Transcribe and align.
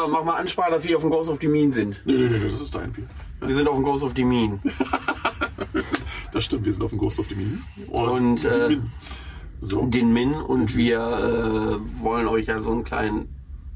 So, 0.00 0.08
mach 0.08 0.24
mal 0.24 0.36
Ansprache, 0.36 0.70
dass 0.70 0.82
Sie 0.84 0.94
auf 0.96 1.02
dem 1.02 1.10
Ghost 1.10 1.30
of 1.30 1.38
the 1.40 1.48
Mean 1.48 1.72
sind. 1.72 1.96
Nee, 2.04 2.14
nee, 2.14 2.28
nee, 2.28 2.50
das 2.50 2.60
ist 2.60 2.74
dein 2.74 2.92
Bier. 2.92 3.04
Wir 3.40 3.54
sind 3.54 3.68
auf 3.68 3.74
dem 3.74 3.84
Ghost 3.84 4.04
of 4.04 4.12
the 4.16 4.24
Mean. 4.24 4.58
Das 6.32 6.44
stimmt, 6.44 6.64
wir 6.64 6.72
sind 6.72 6.82
auf 6.82 6.90
dem 6.90 6.98
Ghost 6.98 7.18
of 7.20 7.28
the 7.28 7.34
Minen. 7.34 7.62
Und, 7.88 8.44
äh, 8.44 8.68
die 8.68 8.76
Minen. 8.76 8.92
so. 9.60 9.84
Den 9.86 10.12
Min 10.14 10.32
und 10.32 10.74
wir 10.76 10.98
äh, 10.98 12.02
wollen 12.02 12.26
euch 12.26 12.46
ja 12.46 12.58
so 12.60 12.72
einen 12.72 12.84
kleinen 12.84 13.28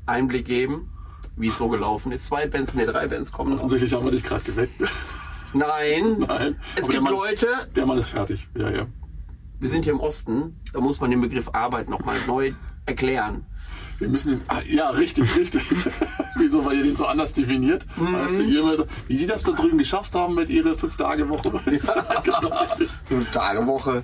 Einblick 0.07 0.47
geben, 0.47 0.91
wie 1.37 1.49
es 1.49 1.59
so 1.59 1.69
gelaufen 1.69 2.13
ist. 2.13 2.25
Zwei 2.25 2.47
Bands, 2.47 2.73
ne, 2.75 2.87
drei 2.87 3.09
Bands 3.09 3.31
kommen 3.31 3.51
noch. 3.51 3.59
Offensichtlich 3.59 3.93
haben 3.93 4.07
wir 4.07 4.13
dich 4.13 4.23
gerade 4.23 4.43
geweckt. 4.45 4.73
Nein, 5.53 6.17
Nein. 6.27 6.57
es 6.77 6.85
Aber 6.85 6.93
der 6.93 7.01
gibt 7.01 7.03
Mann, 7.03 7.13
Leute, 7.13 7.47
Der 7.75 7.85
Mann 7.85 7.99
ist 7.99 8.09
fertig. 8.09 8.49
Ja, 8.57 8.71
ja. 8.71 8.87
wir 9.61 9.69
sind 9.69 9.85
hier 9.85 9.93
im 9.93 10.01
Osten, 10.01 10.57
da 10.73 10.81
muss 10.81 10.99
man 11.01 11.11
den 11.11 11.21
Begriff 11.21 11.51
Arbeit 11.53 11.91
nochmal 11.91 12.17
neu 12.27 12.53
erklären. 12.87 13.45
Wir 13.99 14.09
müssen 14.09 14.35
ihn. 14.35 14.41
Ah, 14.49 14.61
ja, 14.69 14.91
richtig, 14.91 15.37
richtig. 15.37 15.63
Wieso, 16.37 16.65
weil 16.67 16.77
ihr 16.77 16.83
den 16.85 16.97
so 16.97 17.07
anders 17.07 17.33
definiert? 17.33 17.87
Mhm. 17.97 18.13
Weißt 18.13 18.39
du, 18.39 18.43
ihr 18.43 18.63
mit, 18.65 18.87
wie 19.09 19.17
die 19.17 19.27
das 19.27 19.43
da 19.43 19.53
drüben 19.53 19.79
geschafft 19.79 20.15
haben 20.15 20.35
mit 20.35 20.51
ihrer 20.51 20.75
Fünf-Tage-Woche. 20.77 21.55
Weißt 21.65 21.89
du? 21.89 21.93
genau, 22.23 22.49
richtig. 22.63 22.91
Fünf 23.05 23.31
Tage 23.31 23.67
Woche. 23.67 24.03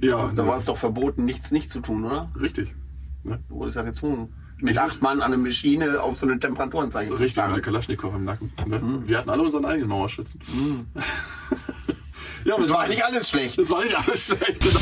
Ja, 0.00 0.30
Da 0.34 0.46
war 0.46 0.56
es 0.56 0.66
doch 0.66 0.76
verboten, 0.76 1.24
nichts 1.24 1.50
nicht 1.50 1.70
zu 1.70 1.80
tun, 1.80 2.04
oder? 2.04 2.28
richtig. 2.40 2.74
Ne? 3.24 3.40
Du 3.48 3.56
wurdest 3.56 3.76
ja 3.76 3.82
gezwungen. 3.82 4.32
Mit 4.58 4.78
acht 4.78 5.02
Mann 5.02 5.20
an 5.20 5.32
der 5.32 5.38
Maschine 5.40 6.00
auf 6.00 6.16
so 6.16 6.24
eine 6.26 6.38
Temperaturanzeige 6.38 7.10
Das 7.10 7.18
zu 7.18 7.24
ist 7.24 7.36
richtig, 7.36 7.54
mit 7.54 7.64
Kalaschnikow 7.64 8.14
im 8.14 8.24
Nacken. 8.24 8.52
Ne? 8.66 8.78
Mhm. 8.78 9.08
Wir 9.08 9.18
hatten 9.18 9.30
alle 9.30 9.42
unseren 9.42 9.64
eigenen 9.64 9.88
Mauerschützen. 9.88 10.40
ja, 12.44 12.54
aber 12.54 12.62
Das 12.62 12.70
war 12.72 12.86
nicht 12.86 13.04
alles 13.04 13.28
schlecht. 13.28 13.58
Das 13.58 13.70
war 13.70 13.82
nicht 13.82 13.96
alles 13.96 14.26
schlecht. 14.26 14.60
Genau. 14.60 14.80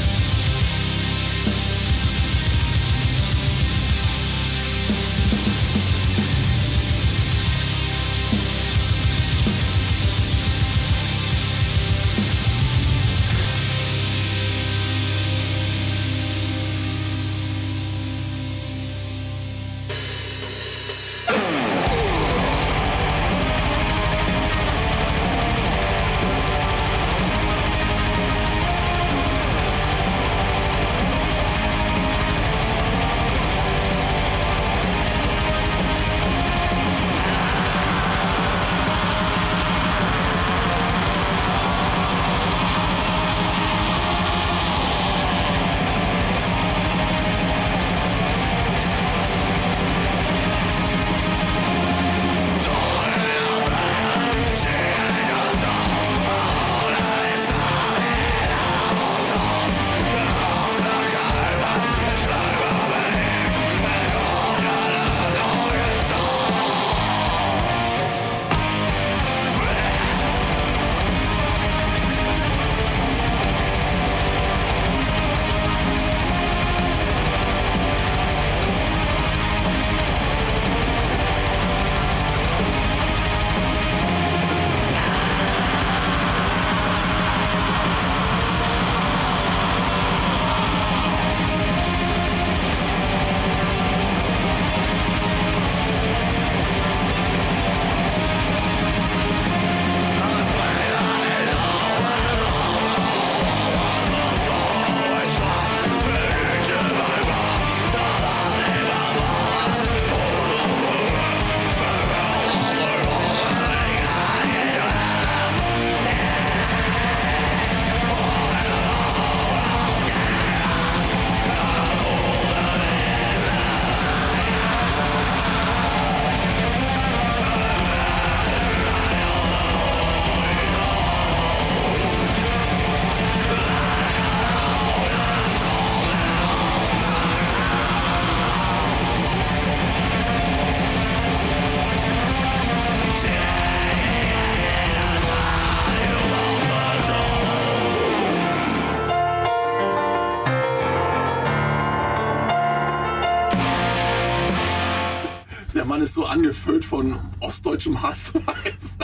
Angefüllt 156.31 156.85
von 156.85 157.19
ostdeutschem 157.41 158.03
Hass. 158.03 158.35
Weißt 158.45 159.01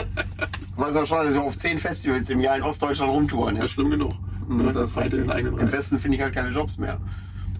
weißt 0.77 0.95
ja 0.95 1.05
schon, 1.05 1.17
dass 1.17 1.31
ich 1.31 1.37
auf 1.37 1.57
zehn 1.57 1.77
Festivals 1.77 2.29
im 2.29 2.39
Jahr 2.39 2.55
in 2.57 2.63
Ostdeutschland 2.63 3.11
rumtouren. 3.11 3.55
Ja, 3.55 3.63
Ja. 3.63 3.67
schlimm 3.67 3.89
genug. 3.89 4.13
Ne? 4.47 4.71
Das 4.73 4.95
weiter 4.95 5.17
in 5.17 5.29
eigenen 5.31 5.57
Im. 5.57 5.71
Westen 5.71 5.99
finde 5.99 6.17
ich 6.17 6.23
halt 6.23 6.33
keine 6.33 6.49
Jobs 6.49 6.77
mehr. 6.77 6.99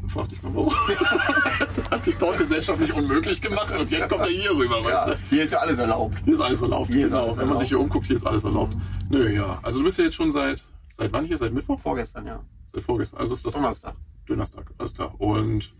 Frag 0.07 0.29
dich 0.29 0.41
mal 0.41 0.53
warum. 0.55 0.73
das 1.59 1.91
hat 1.91 2.05
sich 2.05 2.16
dort 2.16 2.38
gesellschaftlich 2.38 2.94
unmöglich 2.94 3.41
gemacht 3.41 3.78
und 3.78 3.89
jetzt 3.91 4.09
kommt 4.09 4.22
er 4.22 4.28
hier 4.28 4.51
rüber, 4.51 4.75
weißt 4.83 4.89
Ja, 4.89 5.05
du? 5.07 5.17
hier 5.29 5.44
ist 5.44 5.51
ja 5.51 5.59
alles 5.59 5.79
erlaubt. 5.79 6.17
Hier 6.23 6.34
ist 6.35 6.41
alles 6.41 6.61
erlaubt. 6.61 6.88
Hier 6.94 7.05
ist 7.07 7.11
genau. 7.11 7.23
alles 7.25 7.38
Wenn 7.38 7.49
man 7.49 7.57
sich 7.57 7.67
hier 7.67 7.79
umguckt, 7.79 8.05
hier 8.07 8.16
ist 8.16 8.25
alles 8.25 8.44
erlaubt. 8.45 8.75
Nö, 9.09 9.29
ja. 9.34 9.59
Also 9.63 9.79
du 9.79 9.85
bist 9.85 9.97
ja 9.97 10.05
jetzt 10.05 10.16
schon 10.16 10.31
seit, 10.31 10.63
seit 10.95 11.11
wann 11.11 11.25
hier? 11.25 11.38
Seit 11.38 11.51
Mittwoch? 11.53 11.78
Vorgestern, 11.79 12.25
ja. 12.25 12.39
Seit 12.67 12.84
vorgestern. 12.84 13.19
Also 13.19 13.34
ist 13.34 13.45
das 13.45 13.53
Donnerstag. 13.53 13.95
Donnerstag, 14.28 14.72
alles 14.78 14.94
klar. 14.94 15.13
Und 15.19 15.73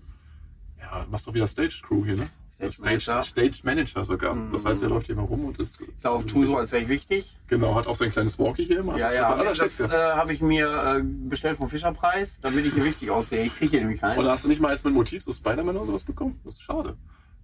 ja, 0.80 1.06
machst 1.10 1.26
doch 1.28 1.34
wieder 1.34 1.48
Stage 1.48 1.82
Crew 1.88 2.04
hier, 2.04 2.16
ne? 2.18 2.28
Stage 2.58 2.82
Manager. 2.82 3.24
Stage 3.24 3.60
Manager 3.62 4.04
sogar. 4.04 4.36
Das 4.52 4.66
heißt, 4.66 4.82
er 4.82 4.90
läuft 4.90 5.06
hier 5.06 5.16
mal 5.16 5.26
rum 5.26 5.46
und 5.46 5.60
ist. 5.60 5.80
Ich 5.80 6.04
laufe, 6.04 6.26
tu 6.26 6.44
so, 6.44 6.58
als 6.58 6.72
wäre 6.72 6.82
ich 6.82 6.90
wichtig. 6.90 7.38
Genau, 7.48 7.76
hat 7.76 7.86
auch 7.86 7.96
sein 7.96 8.12
kleines 8.12 8.40
Walkie 8.40 8.66
hier 8.66 8.80
immer. 8.80 8.98
Ja, 8.98 9.06
Das 9.06 9.14
ja, 9.14 9.30
das 9.32 9.40
allerstärkste. 9.40 9.84
äh, 9.86 10.16
habe 10.16 10.34
ich 10.34 10.42
mir 10.42 10.98
äh, 10.98 11.04
bestellt 11.04 11.58
vom 11.58 11.70
Fischerpreis, 11.70 12.40
damit 12.42 12.66
ich 12.66 12.74
hier 12.74 12.84
wichtig 12.84 13.12
aussehe. 13.12 13.44
Ich 13.44 13.56
kriege 13.56 13.70
hier 13.72 13.80
nämlich 13.82 14.02
keins. 14.02 14.18
Oder 14.18 14.32
hast 14.32 14.46
du 14.46 14.50
nicht 14.50 14.60
mal 14.60 14.72
jetzt 14.72 14.86
mit 14.86 14.94
Motiv 14.96 15.24
so 15.24 15.32
Spider-Man 15.32 15.78
oder 15.78 15.86
sowas 15.86 16.04
bekommen? 16.04 16.40
Das 16.44 16.56
ist 16.56 16.64
schade. 16.64 16.98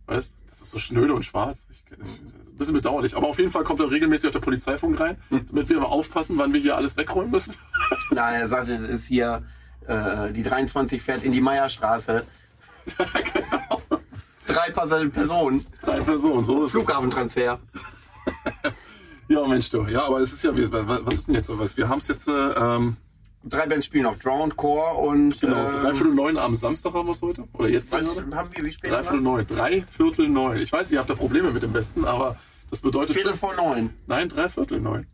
Weißt 0.08 0.36
das 0.50 0.62
ist 0.62 0.72
so 0.72 0.80
schnöde 0.80 1.14
und 1.14 1.24
schwarz. 1.24 1.68
Ich, 1.72 1.84
ich, 1.92 2.00
ein 2.00 2.58
bisschen 2.58 2.74
bedauerlich. 2.74 3.16
Aber 3.16 3.28
auf 3.28 3.38
jeden 3.38 3.52
Fall 3.52 3.64
kommt 3.64 3.82
er 3.82 3.92
regelmäßig 3.92 4.28
auf 4.28 4.34
der 4.34 4.40
Polizeifunk 4.40 5.00
rein, 5.00 5.18
damit 5.30 5.70
wir 5.70 5.80
mal 5.80 5.86
aufpassen, 5.86 6.38
wann 6.40 6.54
wir 6.54 6.60
hier 6.60 6.76
alles 6.76 6.98
wegräumen 6.98 7.30
müssen. 7.32 7.54
Nein, 8.12 8.42
er 8.42 8.50
sagte, 8.50 8.80
das 8.80 8.90
ist 8.90 9.06
hier, 9.08 9.44
äh, 9.88 10.32
die 10.34 10.44
23 10.44 11.02
fährt 11.02 11.24
in 11.24 11.32
die 11.32 11.42
Meierstraße. 11.42 12.26
genau. 13.34 13.82
Drei 14.48 14.72
Personen. 14.72 15.66
Drei 15.82 16.02
Personen, 16.02 16.46
so 16.46 16.64
ist 16.64 16.68
es. 16.68 16.72
Flughafentransfer. 16.72 17.60
Ja, 19.30 19.48
Mensch, 19.48 19.70
du. 19.70 19.86
Ja, 19.86 20.06
aber 20.06 20.20
es 20.20 20.34
ist 20.34 20.44
ja, 20.44 20.52
was 20.54 21.14
ist 21.14 21.28
denn 21.28 21.36
jetzt 21.36 21.48
sowas? 21.48 21.78
Wir 21.78 21.88
haben 21.88 22.00
es 22.00 22.08
jetzt, 22.10 22.28
äh, 22.28 22.32
ähm, 22.32 22.98
Drei 23.46 23.68
Bands 23.68 23.86
spielen 23.86 24.04
noch. 24.04 24.18
Drowned 24.20 24.56
Core 24.56 24.96
und. 24.96 25.42
genau, 25.42 25.66
ähm, 25.66 25.72
dreiviertel 25.72 26.14
neun 26.14 26.38
am 26.38 26.56
Samstag 26.56 26.94
haben 26.94 27.08
wir 27.08 27.12
es 27.12 27.22
heute. 27.22 27.44
Oder 27.54 27.68
jetzt 27.68 27.92
was 27.92 28.02
gerade? 28.02 28.36
haben 28.36 28.50
wir, 28.54 28.66
wie 28.66 28.72
spät 28.72 28.92
Dreiviertel 28.92 29.22
neun. 29.22 29.48
Dreiviertel 29.48 30.30
neun. 30.30 30.58
Ich 30.58 30.72
weiß, 30.72 30.92
ihr 30.92 31.00
habt 31.00 31.10
da 31.10 31.16
Probleme 31.16 31.52
mit 31.52 31.62
dem 31.62 31.74
Besten, 31.74 32.06
aber 32.06 32.38
das 32.70 32.82
bedeutet. 32.82 33.16
Viertel 33.16 33.34
vor 33.34 33.54
neun. 33.56 33.90
Nein, 34.08 34.30
dreiviertel 34.30 34.80
neun. 34.80 35.08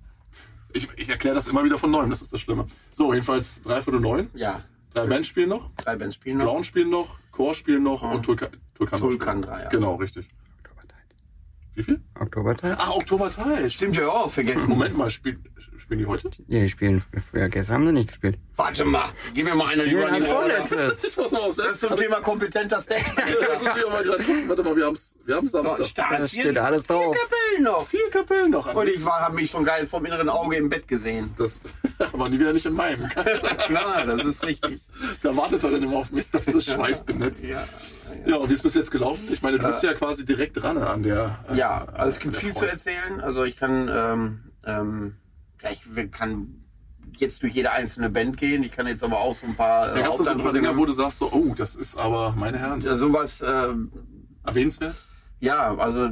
Ich, 0.73 0.87
ich 0.95 1.09
erkläre 1.09 1.33
das 1.33 1.47
immer 1.47 1.63
wieder 1.63 1.79
von 1.79 1.89
neun, 1.89 2.11
das 2.11 2.21
ist 2.21 2.31
das 2.31 2.41
Schlimme. 2.41 2.67
So, 2.91 3.13
jedenfalls 3.13 3.63
dreiviertel 3.63 3.99
neun. 3.99 4.29
Ja. 4.35 4.63
Drei 4.93 5.07
Bands 5.07 5.27
spielen 5.27 5.49
noch. 5.49 5.71
Drei 5.77 5.95
Bands 5.95 6.15
spielen 6.15 6.37
noch. 6.37 6.45
Drown 6.45 6.63
spielen 6.63 6.89
noch, 6.91 7.17
Core 7.31 7.55
spielen 7.55 7.81
noch 7.83 8.03
und 8.03 8.23
Tulkan 8.23 8.49
Tulkan 8.79 8.99
Tulkan 8.99 9.41
drei, 9.41 9.63
ja. 9.63 9.69
Genau, 9.69 9.95
richtig. 9.95 10.29
Wie 11.75 11.83
viel? 11.83 12.01
Oktobertag? 12.19 12.77
Ach, 12.79 12.91
Oktoberteil. 12.95 13.69
Stimmt 13.69 13.97
ja 13.97 14.07
auch, 14.07 14.29
vergessen. 14.29 14.69
Moment 14.69 14.97
mal, 14.97 15.09
spielen, 15.11 15.43
spielen 15.89 15.99
die 16.01 16.05
heute? 16.05 16.29
Ja, 16.47 16.59
die 16.59 16.69
spielen 16.69 17.01
früher. 17.01 17.49
Gestern 17.49 17.73
haben 17.77 17.87
sie 17.87 17.93
nicht 17.93 18.09
gespielt. 18.09 18.37
Warte 18.57 18.85
mal, 18.85 19.09
gib 19.33 19.45
mir 19.45 19.55
mal 19.55 19.69
eine 19.73 19.85
die 19.85 19.95
Running 19.95 20.21
vorletztes. 20.21 21.03
Ich 21.09 21.17
muss 21.17 21.31
mal 21.31 21.41
aus 21.41 21.55
Das 21.55 21.67
ist 21.73 21.79
zum 21.79 21.95
Thema 21.97 22.17
kompetenter 22.21 22.79
Stack. 22.79 23.03
Ja. 23.17 23.87
Warte 24.47 24.63
mal, 24.63 24.75
wir, 24.75 24.85
haben's, 24.85 25.15
wir 25.25 25.35
haben 25.35 25.47
Samstag. 25.47 25.77
Da 25.95 26.27
steht 26.27 26.57
alles 26.59 26.83
Vier 26.85 26.93
drauf. 26.95 27.15
Kapellen 27.15 27.63
noch. 27.63 27.87
Vier 27.87 28.09
Kapellen 28.11 28.51
noch. 28.51 28.67
Also, 28.67 28.81
Und 28.81 28.89
ich 28.89 29.03
habe 29.03 29.35
mich 29.35 29.49
schon 29.49 29.63
geil 29.63 29.87
vom 29.87 30.05
inneren 30.05 30.29
Auge 30.29 30.57
im 30.57 30.69
Bett 30.69 30.87
gesehen. 30.87 31.33
das 31.37 31.59
aber 32.13 32.29
nie 32.29 32.39
wieder 32.39 32.53
nicht 32.53 32.67
in 32.67 32.73
meinem. 32.73 33.09
Klar, 33.09 34.05
das 34.05 34.23
ist 34.25 34.45
richtig. 34.45 34.81
Da 35.23 35.35
wartet 35.35 35.63
er 35.63 35.71
dann 35.71 35.81
immer 35.81 35.97
auf 35.97 36.11
mich, 36.11 36.27
das 36.31 36.53
ist 36.53 36.69
schweißbenetzt. 36.71 37.47
Ja, 37.47 37.63
Ja, 38.27 38.35
und 38.35 38.49
wie 38.49 38.53
ist 38.53 38.61
bis 38.61 38.75
jetzt 38.75 38.91
gelaufen? 38.91 39.27
Ich 39.31 39.41
meine, 39.41 39.57
du 39.57 39.65
bist 39.65 39.81
ja 39.81 39.93
quasi 39.95 40.23
direkt 40.23 40.61
dran 40.61 40.77
an 40.77 41.01
der. 41.01 41.39
äh, 41.51 41.57
ja 41.57 41.85
also 41.93 42.09
es 42.11 42.19
gibt 42.19 42.35
viel 42.35 42.53
zu 42.53 42.59
Front. 42.59 42.73
erzählen. 42.73 43.21
Also 43.21 43.43
ich 43.43 43.57
kann, 43.57 43.89
ähm, 43.91 44.39
ähm, 44.65 45.15
ja, 45.61 45.69
ich 45.71 46.11
kann 46.11 46.63
jetzt 47.17 47.41
durch 47.43 47.53
jede 47.53 47.71
einzelne 47.71 48.09
Band 48.09 48.37
gehen. 48.37 48.63
Ich 48.63 48.71
kann 48.71 48.87
jetzt 48.87 49.03
aber 49.03 49.19
auch 49.19 49.33
so 49.35 49.45
ein 49.47 49.55
paar. 49.55 49.87
Da 49.93 50.01
gab 50.01 50.11
es 50.11 50.17
so 50.17 50.23
ein 50.23 50.37
paar 50.37 50.45
Haupteindrücke- 50.47 50.53
Dinge, 50.53 50.77
wo 50.77 50.85
du 50.85 50.93
sagst 50.93 51.17
so, 51.19 51.31
oh, 51.31 51.53
das 51.57 51.75
ist 51.75 51.97
aber, 51.97 52.33
meine 52.37 52.59
Herren, 52.59 52.81
Ja, 52.81 52.95
sowas, 52.95 53.41
äh, 53.41 53.73
erwähnenswert. 54.45 54.95
ja, 55.39 55.75
also 55.75 56.09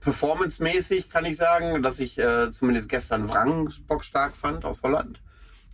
performancemäßig 0.00 1.08
kann 1.08 1.24
ich 1.24 1.36
sagen, 1.36 1.82
dass 1.82 1.98
ich 1.98 2.18
äh, 2.18 2.50
zumindest 2.52 2.88
gestern 2.88 3.28
Wrang 3.28 3.70
bockstark 3.86 4.34
fand 4.34 4.64
aus 4.64 4.82
Holland. 4.82 5.20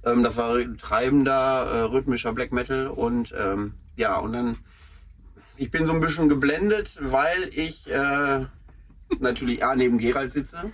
Ähm, 0.05 0.23
das 0.23 0.37
war 0.37 0.57
treibender, 0.79 1.65
äh, 1.67 1.81
rhythmischer 1.83 2.33
Black 2.33 2.53
Metal 2.53 2.89
und 2.89 3.33
ähm, 3.37 3.75
ja, 3.97 4.19
und 4.19 4.33
dann, 4.35 4.57
ich 5.57 5.71
bin 5.71 5.87
so 5.87 5.93
ein 5.93 6.01
bisschen 6.01 6.29
geblendet, 6.29 6.99
weil 7.01 7.49
ich 7.53 7.91
äh, 7.91 8.45
natürlich 9.21 9.65
A 9.65 9.75
neben 9.75 9.99
Gerald 9.99 10.33
sitze. 10.33 10.71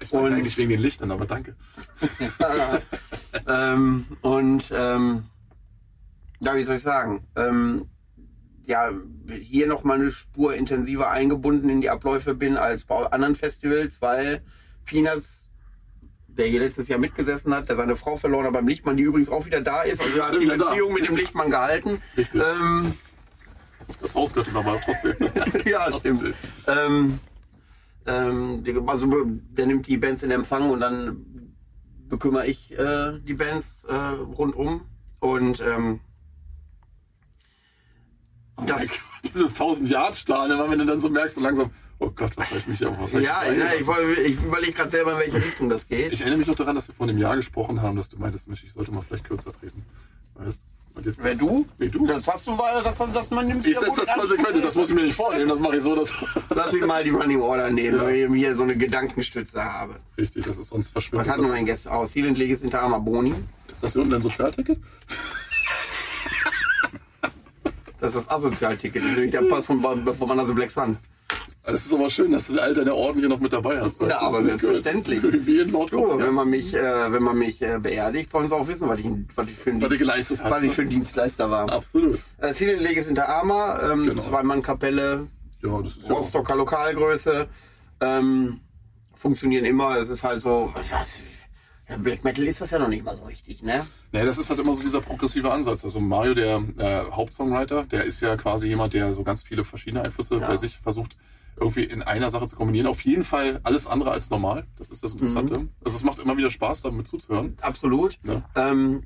Ich 0.00 0.12
meine 0.12 0.26
Und- 0.28 0.32
eigentlich 0.34 0.56
wegen 0.58 0.70
den 0.70 0.80
Lichtern, 0.80 1.10
aber 1.10 1.26
danke. 1.26 1.54
ähm, 3.48 4.06
und 4.22 4.72
ähm, 4.76 5.24
ja, 6.40 6.54
wie 6.56 6.62
soll 6.62 6.76
ich 6.76 6.82
sagen? 6.82 7.26
Ähm, 7.36 7.88
ja, 8.66 8.90
hier 9.40 9.66
nochmal 9.66 10.00
eine 10.00 10.10
Spur 10.10 10.54
intensiver 10.54 11.10
eingebunden 11.10 11.68
in 11.68 11.80
die 11.80 11.90
Abläufe 11.90 12.34
bin 12.34 12.56
als 12.56 12.84
bei 12.84 12.96
anderen 13.06 13.36
Festivals, 13.36 14.00
weil 14.00 14.42
Peanuts, 14.84 15.46
der 16.28 16.46
hier 16.46 16.60
letztes 16.60 16.88
Jahr 16.88 16.98
mitgesessen 16.98 17.54
hat, 17.54 17.68
der 17.68 17.76
seine 17.76 17.96
Frau 17.96 18.16
verloren 18.16 18.46
hat 18.46 18.52
beim 18.54 18.66
Lichtmann, 18.66 18.96
die 18.96 19.02
übrigens 19.04 19.28
auch 19.28 19.46
wieder 19.46 19.60
da 19.60 19.82
ist, 19.82 20.00
also 20.02 20.22
hat 20.24 20.34
die 20.34 20.40
Wieder 20.40 20.56
da. 20.56 20.64
Beziehung 20.64 20.92
mit 20.94 21.06
dem 21.06 21.14
Lichtmann 21.14 21.50
gehalten. 21.50 22.00
Richtig. 22.16 22.42
Ähm, 22.42 22.94
Das 24.00 24.14
Haus 24.14 24.32
gehört 24.32 24.54
aber 24.54 24.80
trotzdem. 24.82 25.14
ja, 25.66 25.92
stimmt. 25.92 26.34
Ähm, 26.66 27.18
ähm, 28.06 28.62
der, 28.64 28.76
also 28.86 29.08
der 29.26 29.66
nimmt 29.66 29.86
die 29.86 29.96
Bands 29.96 30.22
in 30.22 30.30
Empfang 30.30 30.70
und 30.70 30.80
dann 30.80 31.54
bekümmere 32.08 32.46
ich 32.46 32.70
äh, 32.78 33.18
die 33.20 33.34
Bands 33.34 33.84
äh, 33.88 33.94
rundum. 33.94 34.82
Und 35.20 35.60
ähm, 35.60 36.00
Oh 38.56 38.62
das, 38.66 38.88
Gott, 38.88 39.00
dieses 39.24 39.50
1000 39.52 39.90
Yard 39.90 40.16
Stahl, 40.16 40.48
wenn 40.70 40.78
du 40.78 40.84
dann 40.84 41.00
so 41.00 41.08
merkst, 41.10 41.34
so 41.36 41.42
langsam, 41.42 41.70
oh 41.98 42.10
Gott, 42.10 42.36
was 42.36 42.50
soll 42.50 42.58
ich 42.58 42.66
mich 42.68 42.84
auf 42.84 42.96
was 43.00 43.12
ich 43.14 43.24
ja, 43.24 43.50
ja, 43.50 43.74
ich, 43.78 43.86
wollte- 43.86 44.20
ich 44.20 44.36
überlege 44.36 44.72
gerade 44.72 44.90
selber, 44.90 45.12
in 45.14 45.18
welche 45.18 45.36
Richtung 45.38 45.68
das 45.68 45.88
geht. 45.88 46.12
Ich 46.12 46.20
erinnere 46.20 46.38
mich 46.38 46.46
noch 46.46 46.54
daran, 46.54 46.76
dass 46.76 46.86
wir 46.88 46.94
vor 46.94 47.08
einem 47.08 47.18
Jahr 47.18 47.34
gesprochen 47.36 47.82
haben, 47.82 47.96
dass 47.96 48.08
du 48.10 48.16
meintest, 48.18 48.46
Mensch, 48.46 48.62
ich 48.64 48.72
sollte 48.72 48.92
mal 48.92 49.00
vielleicht 49.02 49.24
kürzer 49.24 49.52
treten. 49.52 49.84
Weißt 50.34 50.64
Und 50.96 51.06
jetzt 51.06 51.22
Wer 51.24 51.34
du? 51.34 51.66
Nee, 51.78 51.88
du. 51.88 52.06
Das 52.06 52.28
hast 52.28 52.46
du, 52.46 52.56
weil 52.56 52.82
das, 52.84 52.98
das 53.12 53.30
man 53.30 53.48
nimmt. 53.48 53.66
ich 53.66 53.76
setze 53.76 54.00
das 54.00 54.14
konsequent, 54.14 54.64
das 54.64 54.76
muss 54.76 54.90
ich 54.90 54.94
mir 54.94 55.02
nicht 55.02 55.16
vornehmen, 55.16 55.48
das 55.48 55.58
mache 55.58 55.76
ich 55.76 55.82
so, 55.82 55.96
dass. 55.96 56.12
Lass 56.50 56.72
mich 56.72 56.84
mal 56.86 57.02
die 57.02 57.10
Running 57.10 57.40
Order 57.40 57.68
nehmen, 57.70 57.96
Ja. 57.96 58.04
weil 58.04 58.14
ich 58.14 58.30
hier 58.32 58.54
so 58.54 58.62
eine 58.62 58.76
Gedankenstütze 58.76 59.64
habe. 59.64 59.96
Richtig, 60.16 60.44
das 60.44 60.56
ist 60.56 60.68
sonst 60.68 60.86
Was 60.94 61.04
verschwindet. 61.04 61.28
hatten 61.28 61.42
wir 61.46 61.52
denn 61.52 61.64
gestern 61.66 61.94
aus? 61.94 62.14
Healing 62.14 62.36
League 62.36 62.50
ist 62.50 62.62
hinter 62.62 62.80
Amaboni. 62.82 63.34
Ist 63.68 63.82
das 63.82 63.92
hier 63.94 64.02
unten 64.02 64.14
ein 64.14 64.22
Sozialticket? 64.22 64.78
Das 68.00 68.14
ist 68.14 68.26
das 68.26 68.30
Asozialticket. 68.30 69.02
Das 69.02 69.10
ist 69.10 69.16
nämlich 69.16 69.32
der 69.32 69.42
Pass 69.42 69.66
vom, 69.66 69.80
vom 69.82 70.30
Another 70.30 70.54
Black 70.54 70.70
Sun. 70.70 70.96
Es 71.66 71.86
ist 71.86 71.94
aber 71.94 72.10
schön, 72.10 72.30
dass 72.30 72.48
du 72.48 72.60
all 72.60 72.74
deine 72.74 72.94
Orden 72.94 73.20
hier 73.20 73.28
noch 73.30 73.40
mit 73.40 73.52
dabei 73.54 73.80
hast. 73.80 73.98
Ja, 74.02 74.08
du? 74.08 74.14
aber 74.16 74.44
selbstverständlich. 74.44 75.22
Wie 75.46 75.60
in 75.60 75.72
Lord 75.72 75.92
Du, 75.92 76.18
wenn 76.18 76.34
man 76.34 76.50
mich, 76.50 76.74
äh, 76.74 77.10
wenn 77.10 77.22
man 77.22 77.38
mich 77.38 77.62
äh, 77.62 77.78
beerdigt, 77.80 78.30
sollen 78.30 78.48
sie 78.48 78.54
auch 78.54 78.68
wissen, 78.68 78.86
was 78.86 79.00
ich, 79.00 79.06
was 79.34 79.48
ich 79.48 79.54
für 79.56 79.70
ein 79.70 79.80
Was 79.80 79.88
du 79.88 79.96
geleistet 79.96 80.40
hast, 80.42 80.50
was 80.50 80.60
ich 80.62 80.68
ne? 80.68 80.74
für 80.74 80.82
ein 80.82 80.90
Dienstleister 80.90 81.50
war. 81.50 81.72
Absolut. 81.72 82.20
Äh, 82.38 82.52
Ziel 82.52 82.74
Lege 82.74 83.00
ist 83.00 83.06
hinter 83.06 83.30
Arma, 83.30 83.80
ähm, 83.92 84.04
Genau. 84.04 84.20
Zwei-Mann-Kapelle, 84.20 85.26
Ja, 85.62 85.80
das 85.80 85.96
ist 85.96 86.08
ja 86.08 86.14
Rostocker 86.14 86.54
Lokalgröße, 86.54 87.48
ähm, 88.00 88.60
funktionieren 89.14 89.64
immer. 89.64 89.96
Es 89.96 90.10
ist 90.10 90.22
halt 90.22 90.42
so, 90.42 90.70
was, 90.74 91.18
ja, 91.88 91.96
Black 91.98 92.24
Metal 92.24 92.44
ist 92.44 92.60
das 92.60 92.70
ja 92.70 92.78
noch 92.78 92.88
nicht 92.88 93.04
mal 93.04 93.14
so 93.14 93.24
richtig, 93.24 93.62
ne? 93.62 93.86
Nee, 94.12 94.24
das 94.24 94.38
ist 94.38 94.48
halt 94.48 94.58
immer 94.60 94.72
so 94.74 94.82
dieser 94.82 95.00
progressive 95.00 95.52
Ansatz. 95.52 95.84
Also 95.84 96.00
Mario, 96.00 96.34
der 96.34 96.62
äh, 96.78 97.10
Hauptsongwriter, 97.10 97.84
der 97.84 98.04
ist 98.04 98.20
ja 98.20 98.36
quasi 98.36 98.68
jemand, 98.68 98.94
der 98.94 99.14
so 99.14 99.22
ganz 99.22 99.42
viele 99.42 99.64
verschiedene 99.64 100.02
Einflüsse 100.02 100.36
Ja. 100.38 100.46
bei 100.46 100.56
sich 100.56 100.78
versucht, 100.78 101.16
irgendwie 101.56 101.84
in 101.84 102.02
einer 102.02 102.30
Sache 102.30 102.46
zu 102.46 102.56
kombinieren. 102.56 102.86
Auf 102.86 103.02
jeden 103.02 103.22
Fall 103.24 103.60
alles 103.62 103.86
andere 103.86 104.10
als 104.12 104.30
normal. 104.30 104.66
Das 104.76 104.90
ist 104.90 105.02
das 105.04 105.12
Interessante. 105.12 105.58
Mhm. 105.60 105.68
Also 105.84 105.96
es 105.96 106.02
macht 106.04 106.18
immer 106.18 106.36
wieder 106.36 106.50
Spaß, 106.50 106.82
damit 106.82 107.06
zuzuhören. 107.06 107.56
Absolut. 107.60 108.18
Ja. 108.24 108.42
Ähm, 108.56 109.04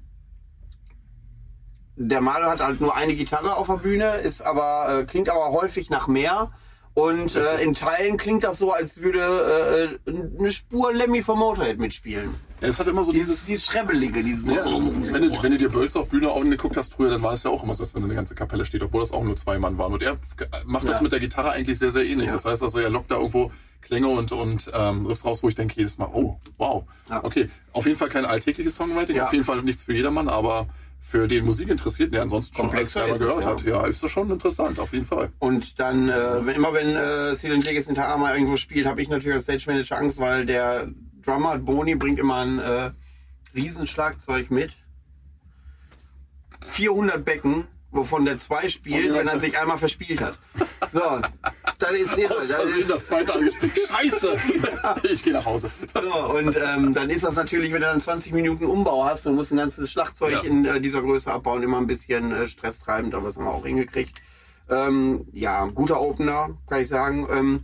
der 1.97 2.21
Mario 2.21 2.47
hat 2.49 2.61
halt 2.61 2.81
nur 2.81 2.95
eine 2.97 3.15
Gitarre 3.17 3.57
auf 3.57 3.67
der 3.67 3.75
Bühne, 3.79 4.05
ist 4.19 4.41
aber, 4.41 5.01
äh, 5.01 5.05
klingt 5.05 5.29
aber 5.29 5.51
häufig 5.51 5.91
nach 5.91 6.07
mehr. 6.07 6.53
Und 6.99 7.37
äh, 7.37 7.63
in 7.63 7.75
Teilen 7.75 8.17
klingt 8.17 8.43
das 8.43 8.59
so, 8.59 8.73
als 8.73 9.01
würde 9.01 9.99
äh, 10.07 10.11
eine 10.41 10.51
Spur 10.51 10.93
Lemmy 10.93 11.23
vom 11.23 11.39
Motorhead 11.39 11.79
mitspielen. 11.79 12.35
Ja, 12.61 12.67
es 12.67 12.81
hat 12.81 12.89
immer 12.89 13.05
so 13.05 13.13
Dieses, 13.13 13.29
dieses... 13.29 13.47
dieses 13.47 13.67
Schrebbelige, 13.67 14.25
dieses. 14.25 14.45
Ja, 14.45 14.65
wenn, 14.65 15.23
du, 15.33 15.43
wenn 15.43 15.53
du 15.53 15.59
dir 15.59 15.69
Bölzer 15.69 16.01
auf 16.01 16.09
Bühne 16.09 16.33
angeguckt 16.33 16.77
hast 16.77 16.95
früher, 16.95 17.11
dann 17.11 17.23
war 17.23 17.35
es 17.35 17.45
ja 17.45 17.53
auch 17.53 17.63
immer 17.63 17.77
so, 17.77 17.85
als 17.85 17.95
wenn 17.95 18.03
eine 18.03 18.15
ganze 18.15 18.35
Kapelle 18.35 18.65
steht, 18.65 18.83
obwohl 18.83 19.01
das 19.01 19.13
auch 19.13 19.23
nur 19.23 19.37
zwei 19.37 19.61
Mann 19.61 19.79
waren. 19.79 19.93
Und 19.93 20.03
er 20.03 20.17
macht 20.67 20.89
das 20.89 20.97
Ja. 20.97 21.03
mit 21.05 21.13
der 21.13 21.21
Gitarre 21.21 21.53
eigentlich 21.53 21.79
sehr, 21.79 21.93
sehr 21.93 22.05
ähnlich. 22.05 22.27
Ja. 22.27 22.33
Das 22.33 22.47
heißt 22.47 22.65
also, 22.65 22.81
er 22.81 22.91
lockt 22.91 23.13
da 23.13 23.17
irgendwo 23.17 23.53
Klänge 23.81 24.09
und, 24.09 24.33
und 24.33 24.69
ähm, 24.75 25.07
Riffs 25.07 25.25
raus, 25.25 25.45
wo 25.45 25.49
ich 25.49 25.55
denke 25.55 25.75
jedes 25.77 25.99
Mal, 25.99 26.09
oh, 26.13 26.37
wow. 26.57 26.83
Okay, 27.23 27.49
auf 27.73 27.87
jeden 27.87 27.97
Fall 27.97 28.09
kein 28.09 28.25
alltägliches 28.25 28.75
Songwriting, 28.75 29.21
auf 29.21 29.33
jeden 29.33 29.45
Fall 29.45 29.63
nichts 29.63 29.85
für 29.85 29.95
jedermann, 29.95 30.29
aber 30.29 30.67
für 31.09 31.27
den 31.27 31.47
Musikinteressierten, 31.47 32.13
der 32.13 32.23
ansonsten 32.23 32.55
schon 32.55 32.69
alles 32.69 32.93
Komplexer 32.93 33.01
selber 33.01 33.15
ist 33.15 33.21
es, 33.21 33.27
gehört 33.27 33.65
ja. 33.65 33.81
hat, 33.81 33.83
ja, 33.83 33.87
ist 33.89 34.03
das 34.03 34.11
schon 34.11 34.31
interessant, 34.31 34.79
auf 34.79 34.93
jeden 34.93 35.07
Fall. 35.07 35.33
Und 35.39 35.81
dann, 35.81 36.11
äh, 36.11 36.45
wenn, 36.45 36.55
immer 36.55 36.75
wenn 36.75 36.95
äh, 36.95 37.35
Silent 37.35 37.65
Legacy 37.65 37.87
hinter 37.87 38.09
Arma 38.09 38.35
irgendwo 38.35 38.57
spielt, 38.57 38.87
habe 38.87 39.01
ich 39.01 39.09
natürlich 39.09 39.37
als 39.37 39.45
Stage 39.45 39.65
Manager 39.69 39.97
Angst, 39.97 40.21
weil 40.21 40.45
der 40.45 40.89
Drummer 41.23 41.57
Boni 41.57 41.95
bringt 41.95 42.19
immer 42.19 42.45
ein 42.45 42.59
äh, 42.59 42.91
Riesenschlagzeug 43.55 44.51
mit. 44.51 44.77
400 46.67 47.25
Becken, 47.25 47.67
wovon 47.91 48.25
der 48.25 48.39
zwei 48.39 48.69
spielt, 48.69 49.15
wenn 49.15 49.27
er 49.29 49.39
sich 49.39 49.59
einmal 49.59 49.79
verspielt 49.79 50.21
hat. 50.21 50.39
So, 50.93 51.01
dann 51.79 51.95
ist 51.95 52.17
irre. 52.19 52.37
Aus 52.39 52.51
Versehen 52.51 52.89
das 52.89 53.07
zweite. 53.07 53.33
Scheiße! 53.89 54.37
ich 55.11 55.23
gehe 55.25 55.33
nach 55.33 55.45
Hause. 55.47 55.71
so, 55.95 56.37
und 56.39 56.57
ähm, 56.57 56.95
dann 56.95 57.11
ist 57.11 57.25
das 57.25 57.35
natürlich, 57.37 57.73
wenn 57.73 57.81
du 57.81 57.87
dann 57.87 58.01
20 58.01 58.33
Minuten 58.33 58.65
Umbau 58.67 59.05
hast 59.05 59.27
und 59.27 59.35
musst 59.35 59.53
ein 59.53 59.59
ganzes 59.59 59.91
Schlagzeug 59.91 60.33
Ja. 60.33 60.41
in 60.41 60.65
äh, 60.65 60.81
dieser 60.81 61.03
Größe 61.03 61.33
abbauen, 61.33 61.63
immer 61.63 61.79
ein 61.79 61.87
bisschen 61.87 62.33
äh, 62.33 62.47
stresstreibend, 62.47 63.15
aber 63.15 63.27
das 63.27 63.37
haben 63.37 63.45
wir 63.45 63.53
auch 63.53 63.65
hingekriegt. 63.67 64.21
Ähm, 64.71 65.27
ja, 65.33 65.65
guter 65.67 66.01
Opener, 66.01 66.51
kann 66.69 66.83
ich 66.83 66.89
sagen. 66.89 67.27
Ähm, 67.31 67.61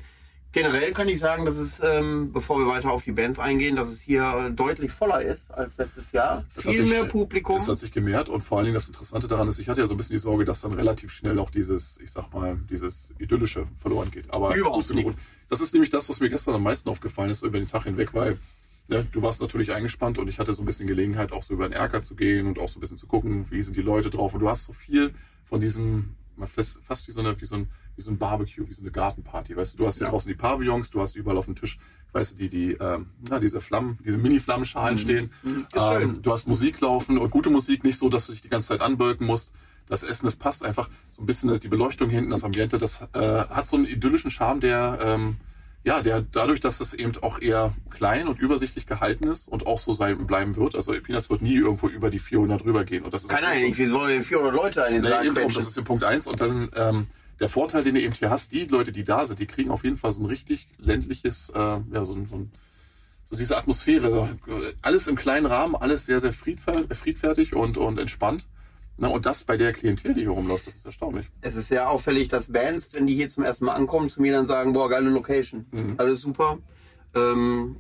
generell 0.54 0.92
kann 0.92 1.08
ich 1.08 1.18
sagen, 1.20 1.44
dass 1.44 1.56
es, 1.58 1.80
ähm, 1.84 2.32
bevor 2.32 2.58
wir 2.58 2.66
weiter 2.66 2.90
auf 2.90 3.02
die 3.02 3.12
Bands 3.12 3.38
eingehen, 3.38 3.76
dass 3.76 3.90
es 3.90 4.00
hier 4.00 4.50
deutlich 4.56 4.90
voller 4.92 5.20
ist 5.20 5.50
als 5.52 5.76
letztes 5.76 6.12
Jahr. 6.12 6.38
Hat 6.56 6.62
Viel 6.62 6.76
sich- 6.76 6.88
mehr 6.88 7.04
Publikum. 7.04 7.56
Es 7.58 7.68
hat 7.68 7.78
sich 7.78 7.92
gemehrt 7.92 8.30
und 8.30 8.40
vor 8.42 8.56
allen 8.58 8.64
Dingen 8.64 8.74
das 8.74 8.88
Interessante 8.88 9.28
daran 9.28 9.48
ist, 9.48 9.58
ich 9.58 9.68
hatte 9.68 9.80
ja 9.82 9.86
so 9.86 9.92
ein 9.92 9.96
bisschen 9.98 10.14
die 10.14 10.20
Sorge, 10.20 10.46
dass 10.46 10.62
dann 10.62 10.72
relativ 10.72 11.10
schnell 11.12 11.38
auch 11.38 11.50
dieses, 11.50 12.00
ich 12.00 12.10
sag 12.10 12.32
mal, 12.32 12.56
dieses 12.70 13.12
Idyllische 13.18 13.66
verloren 13.82 14.10
geht. 14.10 14.32
Aber 14.32 14.54
Überhaupt 14.56 14.94
nicht. 14.94 15.10
Das 15.50 15.60
ist 15.60 15.74
nämlich 15.74 15.90
das, 15.90 16.08
was 16.08 16.20
mir 16.20 16.30
gestern 16.30 16.54
am 16.54 16.62
meisten 16.62 16.88
aufgefallen 16.88 17.28
ist 17.28 17.42
über 17.42 17.58
den 17.58 17.68
Tag 17.68 17.84
hinweg, 17.84 18.14
weil 18.14 18.38
ne, 18.88 19.06
du 19.12 19.20
warst 19.20 19.42
natürlich 19.42 19.72
eingespannt 19.72 20.18
und 20.18 20.28
ich 20.28 20.38
hatte 20.38 20.54
so 20.54 20.62
ein 20.62 20.66
bisschen 20.66 20.86
Gelegenheit, 20.86 21.32
auch 21.32 21.42
so 21.42 21.52
über 21.54 21.68
den 21.68 21.72
Erker 21.72 22.02
zu 22.02 22.14
gehen 22.14 22.46
und 22.46 22.58
auch 22.58 22.68
so 22.68 22.78
ein 22.78 22.80
bisschen 22.80 22.96
zu 22.98 23.06
gucken, 23.06 23.44
wie 23.50 23.62
sind 23.62 23.76
die 23.76 23.82
Leute 23.82 24.08
drauf. 24.08 24.32
Und 24.34 24.40
du 24.40 24.48
hast 24.48 24.64
so 24.64 24.72
viel 24.72 25.14
von 25.44 25.60
diesem, 25.60 26.14
man 26.36 26.48
fast, 26.48 26.82
fast 26.84 27.06
wie 27.08 27.12
so 27.12 27.20
eine, 27.20 27.38
wie 27.40 27.44
so 27.44 27.56
ein, 27.56 27.68
wie 27.96 28.02
so 28.02 28.10
ein 28.10 28.18
Barbecue, 28.18 28.68
wie 28.68 28.74
so 28.74 28.82
eine 28.82 28.90
Gartenparty. 28.90 29.56
Weißt 29.56 29.74
du, 29.74 29.78
du 29.78 29.86
hast 29.86 29.98
hier 29.98 30.06
Ja. 30.06 30.10
draußen 30.10 30.28
die 30.28 30.34
Pavillons, 30.36 30.90
du 30.90 31.00
hast 31.00 31.16
überall 31.16 31.36
auf 31.36 31.44
dem 31.46 31.54
Tisch, 31.56 31.78
weißt 32.12 32.32
du, 32.32 32.36
die, 32.36 32.48
die, 32.48 32.72
ähm, 32.80 33.06
na, 33.28 33.38
diese 33.38 33.60
Flammen, 33.60 33.98
diese 34.04 34.18
Mini-Flammenschalen 34.18 34.98
stehen. 34.98 35.30
Mhm. 35.42 35.66
Ist 35.72 35.86
schön. 35.86 36.02
Ähm, 36.02 36.22
du 36.22 36.32
hast 36.32 36.48
Musik 36.48 36.80
laufen 36.80 37.18
und 37.18 37.30
gute 37.30 37.50
Musik, 37.50 37.84
nicht 37.84 37.98
so, 37.98 38.08
dass 38.08 38.26
du 38.26 38.32
dich 38.32 38.42
die 38.42 38.48
ganze 38.48 38.68
Zeit 38.68 38.80
anbölken 38.80 39.26
musst. 39.26 39.52
Das 39.86 40.02
Essen, 40.02 40.24
das 40.26 40.36
passt 40.36 40.64
einfach 40.64 40.88
so 41.12 41.22
ein 41.22 41.26
bisschen, 41.26 41.48
dass 41.50 41.60
die 41.60 41.68
Beleuchtung 41.68 42.08
hinten, 42.08 42.30
das 42.30 42.42
Ambiente, 42.44 42.78
das 42.78 43.02
äh, 43.12 43.18
hat 43.20 43.66
so 43.66 43.76
einen 43.76 43.86
idyllischen 43.86 44.30
Charme, 44.30 44.60
der, 44.60 44.98
ähm, 45.02 45.36
ja, 45.84 46.00
der 46.00 46.22
dadurch, 46.22 46.60
dass 46.60 46.80
es 46.80 46.94
eben 46.94 47.12
auch 47.20 47.38
eher 47.42 47.74
klein 47.90 48.26
und 48.26 48.40
übersichtlich 48.40 48.86
gehalten 48.86 49.28
ist 49.28 49.46
und 49.46 49.66
auch 49.66 49.78
so 49.78 49.92
sein 49.92 50.26
bleiben 50.26 50.56
wird. 50.56 50.74
Also 50.74 50.92
Peanuts 50.94 51.28
wird 51.28 51.42
nie 51.42 51.56
irgendwo 51.56 51.88
über 51.88 52.08
die 52.10 52.18
400 52.18 52.64
rübergehen. 52.64 53.04
Und 53.04 53.12
das 53.12 53.24
ist 53.24 53.28
Kann 53.28 53.44
so- 53.44 53.50
nicht, 53.66 53.76
wie 53.76 53.84
sollen 53.84 54.08
denn 54.08 54.22
400 54.22 54.54
Leute 54.54 54.80
in 54.88 54.94
den 54.94 55.02
Nee, 55.02 55.26
eben 55.26 55.34
das 55.54 55.66
ist 55.66 55.76
der 55.76 55.82
Punkt 55.82 56.02
eins 56.02 56.26
Und 56.26 56.40
dann, 56.40 56.70
ähm, 56.74 57.06
der 57.44 57.50
Vorteil, 57.50 57.84
den 57.84 57.94
du 57.94 58.00
eben 58.00 58.14
hier 58.14 58.30
hast, 58.30 58.52
die 58.52 58.64
Leute, 58.64 58.90
die 58.90 59.04
da 59.04 59.26
sind, 59.26 59.38
die 59.38 59.46
kriegen 59.46 59.70
auf 59.70 59.84
jeden 59.84 59.98
Fall 59.98 60.12
so 60.12 60.22
ein 60.22 60.26
richtig 60.26 60.66
ländliches, 60.78 61.52
äh, 61.54 61.58
ja, 61.58 62.04
so 62.06 62.14
ein, 62.14 62.26
so 62.26 62.36
ein 62.36 62.50
so 63.24 63.36
diese 63.36 63.58
Atmosphäre, 63.58 64.30
alles 64.80 65.08
im 65.08 65.16
kleinen 65.16 65.44
Rahmen, 65.44 65.74
alles 65.76 66.06
sehr, 66.06 66.20
sehr 66.20 66.32
friedfer 66.32 66.74
friedfertig 66.94 67.54
und, 67.54 67.76
und 67.76 67.98
entspannt. 67.98 68.48
Na, 68.96 69.08
und 69.08 69.26
das 69.26 69.44
bei 69.44 69.58
der 69.58 69.74
Klientel, 69.74 70.14
die 70.14 70.22
hier 70.22 70.30
rumläuft, 70.30 70.66
das 70.66 70.76
ist 70.76 70.86
erstaunlich. 70.86 71.26
Es 71.42 71.54
ist 71.54 71.68
sehr 71.68 71.90
auffällig, 71.90 72.28
dass 72.28 72.50
Bands, 72.50 72.90
wenn 72.94 73.06
die 73.06 73.14
hier 73.14 73.28
zum 73.28 73.44
ersten 73.44 73.66
Mal 73.66 73.74
ankommen, 73.74 74.08
zu 74.08 74.22
mir 74.22 74.32
dann 74.32 74.46
sagen, 74.46 74.72
boah, 74.72 74.88
geile 74.88 75.10
Location. 75.10 75.66
Mhm. 75.70 75.94
Alles 75.98 76.20
super. 76.22 76.58
Ähm, 77.14 77.76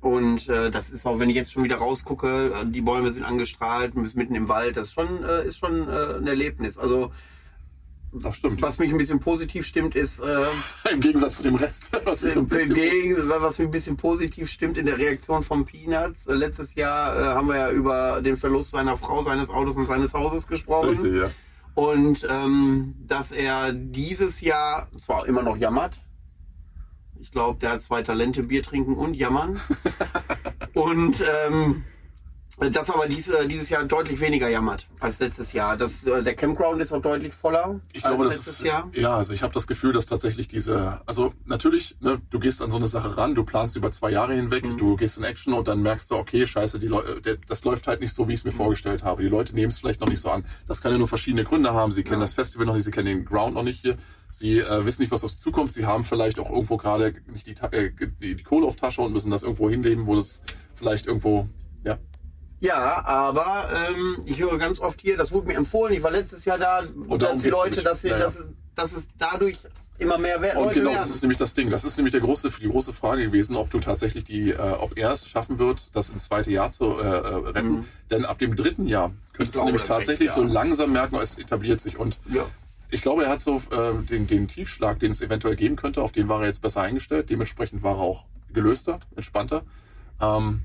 und 0.00 0.48
äh, 0.48 0.70
das 0.70 0.90
ist 0.90 1.04
auch, 1.04 1.18
wenn 1.18 1.30
ich 1.30 1.36
jetzt 1.36 1.52
schon 1.52 1.64
wieder 1.64 1.76
rausgucke, 1.76 2.52
äh, 2.54 2.66
die 2.66 2.80
Bäume 2.80 3.10
sind 3.10 3.24
angestrahlt, 3.24 3.96
du 3.96 4.02
bist 4.02 4.16
mitten 4.16 4.34
im 4.34 4.48
Wald, 4.48 4.76
das 4.76 4.88
ist 4.88 4.94
schon, 4.94 5.24
äh, 5.24 5.46
ist 5.46 5.58
schon 5.58 5.88
äh, 5.88 6.16
ein 6.18 6.26
Erlebnis. 6.26 6.78
Also 6.78 7.10
Das 8.12 8.36
stimmt. 8.36 8.60
was 8.60 8.78
mich 8.78 8.90
ein 8.90 8.98
bisschen 8.98 9.20
positiv 9.20 9.64
stimmt, 9.64 9.94
ist, 9.94 10.18
äh, 10.18 10.44
Im 10.90 11.00
Gegensatz 11.00 11.36
zu 11.36 11.44
dem 11.44 11.54
Rest. 11.54 11.90
Was 12.04 12.22
ist 12.22 12.34
so 12.34 12.40
ein 12.40 12.48
bisschen 12.48 13.28
was 13.28 13.58
mich 13.58 13.68
ein 13.68 13.70
bisschen 13.70 13.96
positiv 13.96 14.50
stimmt 14.50 14.78
in 14.78 14.86
der 14.86 14.98
Reaktion 14.98 15.42
von 15.42 15.64
Peanuts. 15.64 16.26
Äh, 16.26 16.34
Letztes 16.34 16.74
Jahr 16.74 17.16
äh, 17.16 17.22
haben 17.22 17.46
wir 17.48 17.56
ja 17.56 17.70
über 17.70 18.20
den 18.20 18.36
Verlust 18.36 18.72
seiner 18.72 18.96
Frau, 18.96 19.22
seines 19.22 19.48
Autos 19.48 19.76
und 19.76 19.86
seines 19.86 20.12
Hauses 20.12 20.48
gesprochen. 20.48 20.90
Richtig, 20.90 21.14
ja. 21.14 21.30
Und 21.74 22.26
ähm, 22.28 22.94
dass 23.06 23.30
er 23.30 23.72
dieses 23.72 24.40
Jahr 24.40 24.88
zwar 24.98 25.26
immer 25.26 25.42
noch 25.42 25.56
jammert. 25.56 25.96
Ich 27.20 27.30
glaube, 27.30 27.60
der 27.60 27.72
hat 27.72 27.82
zwei 27.82 28.02
Talente, 28.02 28.42
Bier 28.42 28.62
trinken 28.62 28.96
und 28.96 29.14
jammern. 29.14 29.60
und 30.74 31.22
ähm, 31.46 31.84
dass 32.70 32.90
aber 32.90 33.06
dies, 33.08 33.28
äh, 33.28 33.46
dieses 33.48 33.70
Jahr 33.70 33.84
deutlich 33.84 34.20
weniger 34.20 34.48
jammert 34.48 34.86
als 35.00 35.18
letztes 35.18 35.52
Jahr. 35.54 35.76
Das, 35.78 36.04
äh, 36.04 36.22
der 36.22 36.34
Campground 36.34 36.80
ist 36.82 36.92
auch 36.92 37.00
deutlich 37.00 37.32
voller 37.32 37.80
Ich 37.92 38.02
glaube, 38.02 38.24
als 38.24 38.36
das 38.36 38.46
letztes 38.46 38.60
ist, 38.60 38.66
Jahr. 38.66 38.90
ja, 38.92 39.16
also 39.16 39.32
ich 39.32 39.42
habe 39.42 39.54
das 39.54 39.66
Gefühl, 39.66 39.92
dass 39.94 40.04
tatsächlich 40.06 40.46
diese, 40.48 41.00
also 41.06 41.32
natürlich, 41.46 41.96
ne, 42.00 42.20
du 42.30 42.38
gehst 42.38 42.60
an 42.60 42.70
so 42.70 42.76
eine 42.76 42.88
Sache 42.88 43.16
ran, 43.16 43.34
du 43.34 43.44
planst 43.44 43.76
über 43.76 43.90
zwei 43.92 44.10
Jahre 44.10 44.34
hinweg, 44.34 44.64
Mhm. 44.66 44.76
du 44.78 44.96
gehst 44.96 45.16
in 45.16 45.24
Action 45.24 45.54
und 45.54 45.68
dann 45.68 45.80
merkst 45.80 46.10
du, 46.10 46.16
okay, 46.16 46.46
scheiße, 46.46 46.78
die 46.78 46.88
Leute, 46.88 47.20
der- 47.22 47.36
das 47.46 47.64
läuft 47.64 47.86
halt 47.86 48.00
nicht 48.02 48.14
so, 48.14 48.28
wie 48.28 48.34
ich 48.34 48.40
es 48.40 48.44
Mhm. 48.44 48.50
mir 48.50 48.56
vorgestellt 48.56 49.04
habe. 49.04 49.22
Die 49.22 49.28
Leute 49.28 49.54
nehmen 49.54 49.70
es 49.70 49.78
vielleicht 49.78 50.00
noch 50.00 50.08
nicht 50.08 50.20
so 50.20 50.30
an. 50.30 50.44
Das 50.68 50.82
kann 50.82 50.92
ja 50.92 50.98
nur 50.98 51.08
verschiedene 51.08 51.44
Gründe 51.44 51.72
haben. 51.72 51.92
Sie 51.92 52.02
kennen 52.02 52.16
Ja. 52.16 52.24
das 52.24 52.34
Festival 52.34 52.66
noch 52.66 52.74
nicht, 52.74 52.84
sie 52.84 52.90
kennen 52.90 53.06
den 53.06 53.24
Ground 53.24 53.54
noch 53.54 53.62
nicht 53.62 53.80
hier. 53.80 53.96
Sie 54.32 54.58
äh, 54.58 54.84
wissen 54.84 55.02
nicht, 55.02 55.10
was 55.10 55.24
auf 55.24 55.30
sie 55.30 55.40
zukommt. 55.40 55.72
Sie 55.72 55.86
haben 55.86 56.04
vielleicht 56.04 56.38
auch 56.38 56.50
irgendwo 56.50 56.76
gerade 56.76 57.14
nicht 57.26 57.46
die, 57.46 57.56
äh, 57.72 57.90
die, 58.20 58.36
die 58.36 58.42
Kohle 58.44 58.66
auf 58.66 58.76
Tasche 58.76 59.00
und 59.02 59.12
müssen 59.12 59.30
das 59.30 59.42
irgendwo 59.42 59.70
hinleben, 59.70 60.06
wo 60.06 60.14
das 60.14 60.42
vielleicht 60.76 61.06
irgendwo, 61.06 61.48
ja, 62.60 63.04
aber 63.06 63.70
ähm, 63.88 64.18
ich 64.26 64.40
höre 64.40 64.58
ganz 64.58 64.80
oft 64.80 65.00
hier, 65.00 65.16
das 65.16 65.32
wurde 65.32 65.48
mir 65.48 65.54
empfohlen, 65.54 65.94
ich 65.94 66.02
war 66.02 66.10
letztes 66.10 66.44
Jahr 66.44 66.58
da, 66.58 66.80
Und 66.80 67.22
darum 67.22 67.34
dass 67.34 67.42
die 67.42 67.48
Leute, 67.48 67.82
dass, 67.82 68.02
sie, 68.02 68.08
Ja, 68.08 68.18
ja. 68.18 68.24
dass, 68.24 68.44
dass 68.74 68.92
es 68.92 69.08
dadurch 69.18 69.58
immer 70.00 70.18
mehr 70.18 70.40
Wert 70.40 70.56
Und 70.56 70.64
Leute 70.64 70.74
genau, 70.74 70.90
werden. 70.90 71.00
das 71.00 71.10
ist 71.10 71.22
nämlich 71.22 71.38
das 71.38 71.54
Ding. 71.54 71.70
Das 71.70 71.84
ist 71.84 71.96
nämlich 71.96 72.12
der 72.12 72.20
große, 72.20 72.50
die 72.60 72.68
große 72.68 72.92
Frage 72.92 73.24
gewesen, 73.26 73.56
ob 73.56 73.70
du 73.70 73.80
tatsächlich 73.80 74.24
die, 74.24 74.50
äh, 74.50 74.58
ob 74.58 74.96
er 74.96 75.12
es 75.12 75.28
schaffen 75.28 75.58
wird, 75.58 75.90
das 75.94 76.10
ins 76.10 76.24
zweite 76.24 76.50
Jahr 76.50 76.70
zu 76.70 76.98
äh, 76.98 77.02
äh, 77.02 77.34
retten. 77.50 77.70
Mhm. 77.70 77.84
Denn 78.10 78.24
ab 78.24 78.38
dem 78.38 78.56
dritten 78.56 78.86
Jahr 78.86 79.12
könntest 79.32 79.56
du 79.56 79.58
glaube, 79.60 79.72
nämlich 79.72 79.82
das 79.82 79.90
recht, 79.90 79.98
tatsächlich 79.98 80.28
ja. 80.28 80.34
so 80.34 80.42
langsam 80.42 80.92
merken, 80.92 81.16
es 81.16 81.38
etabliert 81.38 81.80
sich. 81.80 81.98
Und 81.98 82.18
ja. 82.32 82.44
ich 82.90 83.02
glaube, 83.02 83.24
er 83.24 83.30
hat 83.30 83.40
so 83.40 83.62
äh, 83.70 84.02
den, 84.08 84.26
den 84.26 84.48
Tiefschlag, 84.48 84.98
den 85.00 85.10
es 85.12 85.20
eventuell 85.20 85.56
geben 85.56 85.76
könnte, 85.76 86.02
auf 86.02 86.12
den 86.12 86.28
war 86.28 86.40
er 86.40 86.46
jetzt 86.46 86.62
besser 86.62 86.80
eingestellt. 86.80 87.30
Dementsprechend 87.30 87.82
war 87.82 87.96
er 87.96 88.00
auch 88.00 88.24
gelöster, 88.52 89.00
entspannter. 89.16 89.62
Ähm, 90.20 90.62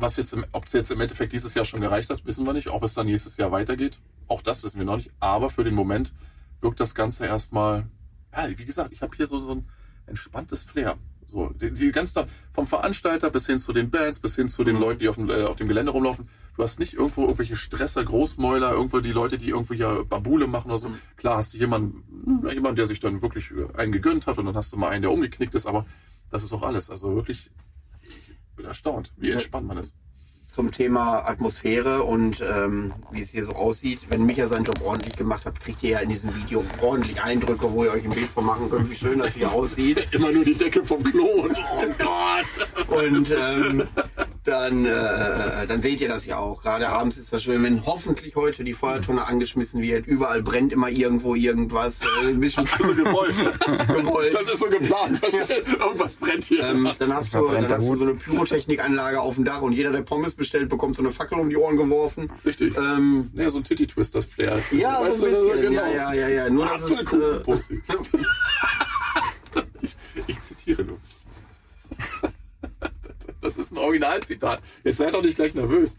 was 0.00 0.16
jetzt, 0.16 0.32
im, 0.32 0.44
ob 0.52 0.66
es 0.66 0.72
jetzt 0.72 0.90
im 0.90 1.00
Endeffekt 1.00 1.32
dieses 1.32 1.54
Jahr 1.54 1.64
schon 1.64 1.80
gereicht 1.80 2.10
hat, 2.10 2.24
wissen 2.24 2.46
wir 2.46 2.52
nicht. 2.52 2.68
Ob 2.68 2.82
es 2.82 2.94
dann 2.94 3.06
nächstes 3.06 3.36
Jahr 3.36 3.52
weitergeht, 3.52 3.98
auch 4.26 4.42
das 4.42 4.62
wissen 4.62 4.78
wir 4.78 4.86
noch 4.86 4.96
nicht. 4.96 5.10
Aber 5.20 5.50
für 5.50 5.64
den 5.64 5.74
Moment 5.74 6.12
wirkt 6.60 6.80
das 6.80 6.94
Ganze 6.94 7.26
erstmal, 7.26 7.86
ja, 8.36 8.48
wie 8.56 8.64
gesagt, 8.64 8.92
ich 8.92 9.02
habe 9.02 9.16
hier 9.16 9.26
so, 9.26 9.38
so 9.38 9.52
ein 9.52 9.68
entspanntes 10.06 10.64
Flair. 10.64 10.96
So, 11.26 11.50
die, 11.50 11.70
die 11.72 11.92
ganze, 11.92 12.26
vom 12.52 12.66
Veranstalter 12.66 13.28
bis 13.30 13.46
hin 13.46 13.58
zu 13.58 13.74
den 13.74 13.90
Bands, 13.90 14.18
bis 14.18 14.34
hin 14.34 14.48
zu 14.48 14.64
den 14.64 14.76
Mhm. 14.76 14.80
Leuten, 14.80 15.00
die 15.00 15.08
auf 15.08 15.16
dem, 15.16 15.28
äh, 15.28 15.42
auf 15.42 15.56
dem 15.56 15.68
Gelände 15.68 15.92
rumlaufen. 15.92 16.26
Du 16.56 16.62
hast 16.62 16.80
nicht 16.80 16.94
irgendwo 16.94 17.22
irgendwelche 17.22 17.56
Stresser, 17.56 18.02
Großmäuler, 18.02 18.72
irgendwo 18.72 19.00
die 19.00 19.12
Leute, 19.12 19.36
die 19.36 19.50
irgendwo 19.50 19.74
hier 19.74 20.04
Babule 20.04 20.46
machen 20.46 20.70
oder 20.70 20.78
so. 20.78 20.88
Mhm. 20.88 20.98
Klar 21.16 21.36
hast 21.36 21.52
du 21.52 21.58
jemanden, 21.58 22.02
jemanden, 22.50 22.76
der 22.76 22.86
sich 22.86 23.00
dann 23.00 23.20
wirklich 23.20 23.50
äh, 23.50 23.76
einen 23.76 23.92
gegönnt 23.92 24.26
hat 24.26 24.38
und 24.38 24.46
dann 24.46 24.56
hast 24.56 24.72
du 24.72 24.78
mal 24.78 24.88
einen, 24.88 25.02
der 25.02 25.12
umgeknickt 25.12 25.54
ist, 25.54 25.66
aber 25.66 25.84
das 26.30 26.44
ist 26.44 26.52
auch 26.54 26.62
alles. 26.62 26.90
Also 26.90 27.14
wirklich, 27.14 27.50
ich 27.66 27.67
bin 28.58 28.66
erstaunt, 28.66 29.12
wie 29.16 29.30
entspannt 29.30 29.66
man 29.66 29.78
ist. 29.78 29.94
zum 30.48 30.72
Thema 30.72 31.28
Atmosphäre 31.28 32.02
und 32.02 32.40
ähm, 32.40 32.92
wie 33.12 33.20
es 33.20 33.30
hier 33.30 33.44
so 33.44 33.52
aussieht. 33.52 34.00
Wenn 34.08 34.24
Micha 34.24 34.46
seinen 34.48 34.64
Job 34.64 34.80
ordentlich 34.82 35.14
gemacht 35.14 35.44
hat, 35.44 35.60
kriegt 35.60 35.82
ihr 35.82 35.90
ja 35.90 35.98
in 36.00 36.08
diesem 36.08 36.34
Video 36.34 36.64
ordentlich 36.82 37.22
Eindrücke, 37.22 37.70
wo 37.70 37.84
ihr 37.84 37.92
euch 37.92 38.04
ein 38.04 38.10
Bild 38.10 38.28
von 38.28 38.46
machen 38.46 38.68
könnt, 38.70 38.90
wie 38.90 38.96
schön 38.96 39.18
das 39.18 39.34
hier 39.34 39.52
aussieht. 39.52 40.08
Immer 40.12 40.32
nur 40.32 40.44
die 40.44 40.54
Decke 40.54 40.84
vom 40.84 41.02
Klo 41.04 41.42
und 41.42 41.56
oh 41.56 41.86
Gott! 41.98 42.98
Und 43.04 43.30
ähm, 43.30 43.84
dann, 44.48 44.84
äh, 44.86 45.66
dann 45.66 45.82
seht 45.82 46.00
ihr 46.00 46.08
das 46.08 46.26
ja 46.26 46.38
auch. 46.38 46.62
Gerade 46.62 46.88
abends 46.88 47.16
ist 47.18 47.32
das 47.32 47.42
schön, 47.42 47.62
wenn 47.62 47.84
hoffentlich 47.86 48.36
heute 48.36 48.64
die 48.64 48.72
Feuertonne 48.72 49.26
angeschmissen 49.26 49.80
wird. 49.82 50.06
Überall 50.06 50.42
brennt 50.42 50.72
immer 50.72 50.88
irgendwo 50.88 51.34
irgendwas. 51.34 52.02
Äh, 52.22 52.28
ein 52.28 52.40
bisschen 52.40 52.66
Also 52.78 52.94
gewollt. 52.94 53.34
gewollt. 53.88 54.34
Das 54.34 54.42
ist 54.52 54.60
so 54.60 54.66
geplant. 54.68 55.20
Irgendwas 55.80 56.16
brennt 56.16 56.44
hier. 56.44 56.64
Ähm, 56.64 56.88
dann 56.98 57.14
hast 57.14 57.34
du, 57.34 57.48
dann 57.48 57.68
hast 57.68 57.88
du 57.88 57.94
so 57.96 58.04
eine 58.04 58.14
Pyrotechnikanlage 58.14 59.20
auf 59.20 59.34
dem 59.36 59.44
Dach 59.44 59.62
und 59.62 59.72
jeder, 59.72 59.92
der 59.92 60.02
Pommes 60.02 60.34
bestellt, 60.34 60.68
bekommt 60.68 60.96
so 60.96 61.02
eine 61.02 61.10
Fackel 61.10 61.38
um 61.38 61.48
die 61.50 61.56
Ohren 61.56 61.76
geworfen. 61.76 62.30
Richtig. 62.44 62.76
Ähm, 62.76 63.30
Ja, 63.34 63.50
so 63.50 63.58
ein 63.58 63.64
Titty-Twister-Flair. 63.64 64.58
ja, 64.72 65.00
Weißt 65.02 65.20
so 65.20 65.26
ein 65.26 65.32
du, 65.32 65.44
bisschen. 65.48 65.62
genau. 65.62 65.82
Ja, 65.82 66.12
ja, 66.12 66.14
ja, 66.14 66.28
ja. 66.28 66.50
Nur, 66.50 66.66
dass 66.66 66.82
es, 66.84 67.12
äh, 67.12 67.40
ich, 69.82 69.96
ich 70.26 70.42
zitiere 70.42 70.84
nur. 70.84 70.97
Das 73.48 73.56
ist 73.56 73.72
ein 73.72 73.78
Originalzitat. 73.78 74.60
Jetzt 74.84 74.98
seid 74.98 75.14
doch 75.14 75.22
nicht 75.22 75.36
gleich 75.36 75.54
nervös. 75.54 75.96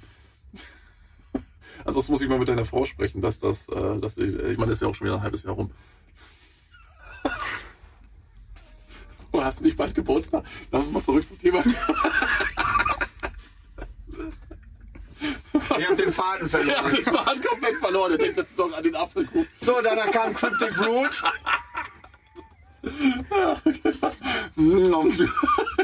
Ansonsten 1.84 2.12
muss 2.12 2.22
ich 2.22 2.30
mal 2.30 2.38
mit 2.38 2.48
deiner 2.48 2.64
Frau 2.64 2.86
sprechen, 2.86 3.22
dass 3.22 3.40
das, 3.40 3.68
äh, 3.70 3.98
dass 4.00 4.14
sie, 4.16 4.26
ich 4.26 4.58
meine, 4.60 4.70
das 4.70 4.78
ist 4.78 4.82
ja 4.84 4.88
auch 4.88 4.94
schon 4.94 5.06
wieder 5.06 5.16
ein 5.16 5.24
halbes 5.24 5.42
Jahr 5.44 5.56
rum. 5.56 5.72
Oh, 9.32 9.44
hast 9.44 9.60
du 9.60 9.66
nicht 9.66 9.78
bald 9.78 9.94
Geburtstag? 9.94 10.44
Lass 10.72 10.86
uns 10.86 10.94
mal 10.94 11.04
zurück 11.04 11.28
zum 11.28 11.38
Thema. 11.38 11.64
ich 15.78 15.86
habe 15.86 15.96
den 15.98 16.12
Faden 16.12 16.48
Er 16.48 16.50
verloren. 16.50 16.84
hat 16.84 16.94
den 16.98 17.04
Faden 17.04 17.44
komplett 17.44 17.76
verloren. 17.78 18.12
Er 18.14 18.18
denkt 18.18 18.38
jetzt 18.38 18.58
noch 18.58 18.76
an 18.76 18.84
den 18.84 18.96
Apfelkuchen. 18.96 19.48
So, 19.62 19.82
danach 19.84 20.10
kam 20.12 20.34
Cryptic 20.34 20.74
Brute. 20.74 21.16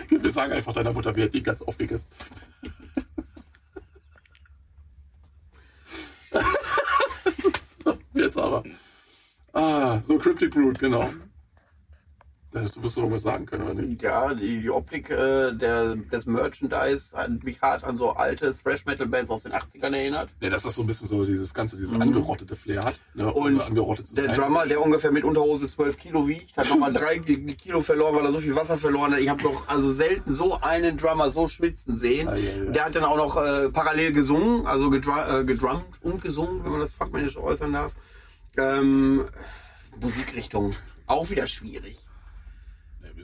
Wir 0.21 0.31
sagen 0.31 0.51
einfach 0.53 0.73
deiner 0.73 0.91
Mutter, 0.93 1.15
wir 1.15 1.25
hätten 1.25 1.37
ihn 1.37 1.43
ganz 1.43 1.61
aufgegessen. 1.61 2.07
Jetzt 8.13 8.37
aber. 8.37 8.63
Ah, 9.53 10.01
so 10.03 10.17
Cryptic 10.17 10.51
Brute, 10.51 10.79
genau. 10.79 11.09
Hättest 12.55 12.77
du 12.77 12.83
wirst 12.83 12.97
irgendwas 12.97 13.23
sagen 13.23 13.45
können, 13.45 13.63
oder 13.63 13.73
nicht? 13.73 14.01
Ja, 14.01 14.33
die, 14.33 14.61
die 14.61 14.69
Optik 14.69 15.09
äh, 15.09 15.51
der, 15.51 15.95
des 15.95 16.25
Merchandise 16.25 17.09
hat 17.13 17.43
mich 17.43 17.61
hart 17.61 17.83
an 17.83 17.97
so 17.97 18.11
alte 18.11 18.55
Thrash-Metal-Bands 18.55 19.29
aus 19.29 19.43
den 19.43 19.51
80ern 19.51 19.93
erinnert. 19.93 20.29
Ja, 20.39 20.49
dass 20.49 20.63
das 20.63 20.75
so 20.75 20.83
ein 20.83 20.87
bisschen 20.87 21.09
so 21.09 21.25
dieses 21.25 21.53
ganze, 21.53 21.75
dieses 21.75 21.99
angerottete 21.99 22.55
Flair 22.55 22.85
hat. 22.85 23.01
Ne? 23.13 23.31
Und 23.31 23.61
Der. 24.17 24.27
Drummer, 24.35 24.65
der 24.65 24.81
ungefähr 24.81 25.11
mit 25.11 25.25
Unterhose 25.25 25.67
12 25.67 25.97
Kilo 25.97 26.27
wiegt, 26.27 26.55
hat 26.55 26.69
nochmal 26.69 26.93
drei 26.93 27.19
Kilo 27.19 27.81
verloren, 27.81 28.15
weil 28.15 28.25
er 28.25 28.31
so 28.31 28.39
viel 28.39 28.55
Wasser 28.55 28.77
verloren 28.77 29.13
hat. 29.13 29.19
Ich 29.19 29.29
habe 29.29 29.43
noch 29.43 29.67
also 29.67 29.91
selten 29.91 30.33
so 30.33 30.57
einen 30.61 30.95
Drummer 30.95 31.31
so 31.31 31.49
schwitzen 31.49 31.97
sehen. 31.97 32.29
Ah, 32.29 32.35
ja, 32.35 32.63
ja. 32.63 32.71
Der 32.71 32.85
hat 32.85 32.95
dann 32.95 33.03
auch 33.03 33.17
noch 33.17 33.35
äh, 33.35 33.69
parallel 33.69 34.13
gesungen, 34.13 34.65
also 34.65 34.89
gedru 34.89 35.11
äh, 35.11 35.43
gedrummt 35.43 35.85
und 36.01 36.21
gesungen, 36.21 36.63
wenn 36.63 36.71
man 36.71 36.79
das 36.79 36.93
fachmännisch 36.93 37.35
äußern 37.35 37.73
darf. 37.73 37.93
Ähm, 38.57 39.25
Musikrichtung 39.99 40.73
auch 41.07 41.29
wieder 41.29 41.47
schwierig. 41.47 42.04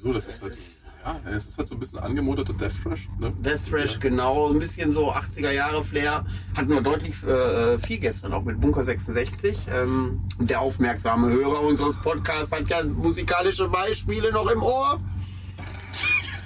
Ja, 0.01 0.07
wieso? 0.07 0.13
Das 0.13 0.27
ist 0.27 0.41
halt, 0.41 0.57
ja, 1.05 1.31
es 1.31 1.47
ist 1.47 1.57
halt 1.57 1.67
so 1.67 1.75
ein 1.75 1.79
bisschen 1.79 1.99
angemoderter 1.99 2.53
Death 2.53 2.73
Thrash. 2.83 3.09
Ne? 3.19 3.31
Death 3.39 3.69
Thrash, 3.69 3.99
genau, 3.99 4.49
ein 4.49 4.59
bisschen 4.59 4.91
so 4.91 5.11
80er 5.11 5.51
Jahre 5.51 5.83
Flair. 5.83 6.25
Hatten 6.55 6.69
wir 6.69 6.81
deutlich 6.81 7.21
äh, 7.23 7.77
viel 7.79 7.99
gestern 7.99 8.33
auch 8.33 8.43
mit 8.43 8.59
Bunker 8.59 8.83
66. 8.83 9.57
Ähm, 9.69 10.21
der 10.39 10.61
aufmerksame 10.61 11.29
Hörer 11.29 11.61
unseres 11.61 11.97
Podcasts 11.97 12.51
hat 12.51 12.67
ja 12.69 12.83
musikalische 12.83 13.67
Beispiele 13.67 14.31
noch 14.31 14.49
im 14.49 14.61
Ohr. 14.61 14.99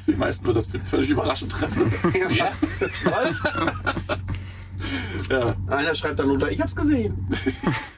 Die 0.08 0.14
meisten 0.14 0.46
wird 0.46 0.58
das 0.58 0.68
völlig 0.68 1.10
überraschend 1.10 1.52
treffen. 1.52 1.92
Ja. 2.36 2.52
Was? 3.06 3.42
ja. 5.30 5.56
Einer 5.68 5.96
schreibt 5.96 6.20
dann 6.20 6.30
unter, 6.30 6.52
ich 6.52 6.62
hab's 6.62 6.76
gesehen. 6.76 7.28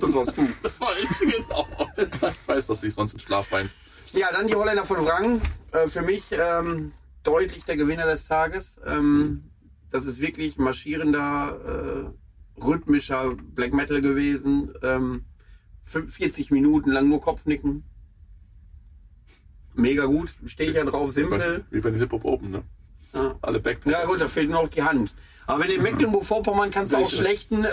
Das 0.00 0.14
warst 0.14 0.36
du. 0.36 0.48
Das 0.62 0.80
war 0.80 0.90
ich, 1.02 1.18
genau. 1.18 1.66
Ich 1.96 2.48
weiß, 2.48 2.66
dass 2.68 2.80
du 2.80 2.86
dich 2.86 2.94
sonst 2.94 3.14
in 3.14 3.20
Schlaf 3.20 3.50
weinst. 3.52 3.78
Ja, 4.12 4.32
dann 4.32 4.46
die 4.46 4.54
Holländer 4.54 4.84
von 4.84 5.04
Wrang. 5.04 5.40
Äh, 5.72 5.86
für 5.86 6.02
mich 6.02 6.24
ähm, 6.32 6.92
deutlich 7.22 7.64
der 7.64 7.76
Gewinner 7.76 8.06
des 8.06 8.24
Tages. 8.24 8.80
Ähm, 8.86 9.44
das 9.90 10.06
ist 10.06 10.20
wirklich 10.20 10.56
marschierender, 10.58 12.12
äh, 12.58 12.62
rhythmischer 12.62 13.34
Black 13.34 13.72
Metal 13.72 14.00
gewesen. 14.00 14.72
Ähm, 14.82 15.24
40 15.82 16.50
Minuten 16.50 16.90
lang 16.90 17.08
nur 17.08 17.20
Kopfnicken. 17.20 17.84
Mega 19.74 20.04
gut, 20.04 20.34
stehe 20.44 20.70
ich 20.70 20.76
ja 20.76 20.84
drauf, 20.84 21.16
Wie 21.16 21.22
bei, 21.24 21.38
simpel. 21.38 21.64
wie 21.70 21.80
bei 21.80 21.90
den 21.90 22.00
Hip-Hop 22.00 22.24
Open, 22.24 22.50
ne? 22.50 22.62
Ja. 23.12 23.34
Alle 23.40 23.60
Backpacker. 23.60 23.98
Ja 23.98 24.04
gut, 24.06 24.20
da 24.20 24.28
fehlt 24.28 24.50
nur 24.50 24.62
noch 24.62 24.68
die 24.68 24.82
Hand. 24.82 25.14
Aber 25.50 25.64
wenn 25.64 25.70
in 25.70 25.82
Mecklenburg-Vorpommern 25.82 26.70
kannst 26.70 26.92
du 26.92 26.98
auch 26.98 27.10
schlechten, 27.10 27.64
äh, 27.64 27.68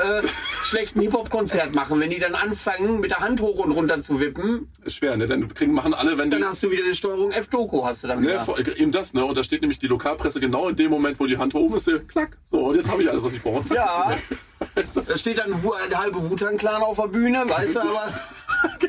schlechten 0.63 0.99
Hip-Hop-Konzert 1.01 1.75
machen. 1.75 1.99
Wenn 1.99 2.09
die 2.09 2.17
dann 2.19 2.33
anfangen, 2.33 2.99
mit 2.99 3.11
der 3.11 3.19
Hand 3.19 3.39
hoch 3.39 3.59
und 3.63 3.71
runter 3.71 3.99
zu 3.99 4.19
wippen, 4.19 4.67
Ist 4.83 4.95
schwer, 4.95 5.15
ne? 5.15 5.27
Dann 5.27 5.53
kriegen, 5.53 5.73
machen 5.73 5.93
alle, 5.93 6.17
wenn 6.17 6.31
die. 6.31 6.39
dann 6.39 6.49
hast 6.49 6.63
du 6.63 6.71
wieder 6.71 6.83
eine 6.83 6.95
Steuerung 6.95 7.31
F-Doku, 7.31 7.85
hast 7.85 8.03
du 8.03 8.07
dann 8.07 8.21
Ne, 8.21 8.29
wieder. 8.29 8.39
vor- 8.45 8.57
eben 8.59 8.91
das, 8.91 9.13
ne? 9.13 9.23
Und 9.23 9.37
da 9.37 9.43
steht 9.43 9.61
nämlich 9.61 9.77
die 9.79 9.87
Lokalpresse 9.87 10.39
genau 10.39 10.69
in 10.69 10.75
dem 10.75 10.89
Moment, 10.89 11.19
wo 11.19 11.27
die 11.27 11.37
Hand 11.37 11.53
oben 11.53 11.75
ist, 11.75 11.85
der 11.87 11.99
klack. 11.99 12.37
So, 12.45 12.61
und 12.65 12.75
jetzt 12.75 12.89
habe 12.89 13.03
ich 13.03 13.09
alles, 13.11 13.21
was 13.23 13.33
ich 13.33 13.41
brauche. 13.43 13.61
Ja. 13.73 14.11
Da 14.73 15.15
steht 15.17 15.37
dann 15.37 15.63
Wu- 15.63 15.73
ein 15.73 15.95
halbe 15.95 16.29
Wutan-Clan 16.31 16.81
auf 16.81 16.97
der 16.97 17.07
Bühne, 17.07 17.43
weißt 17.47 17.75
du, 17.75 17.79
aber, 17.81 18.11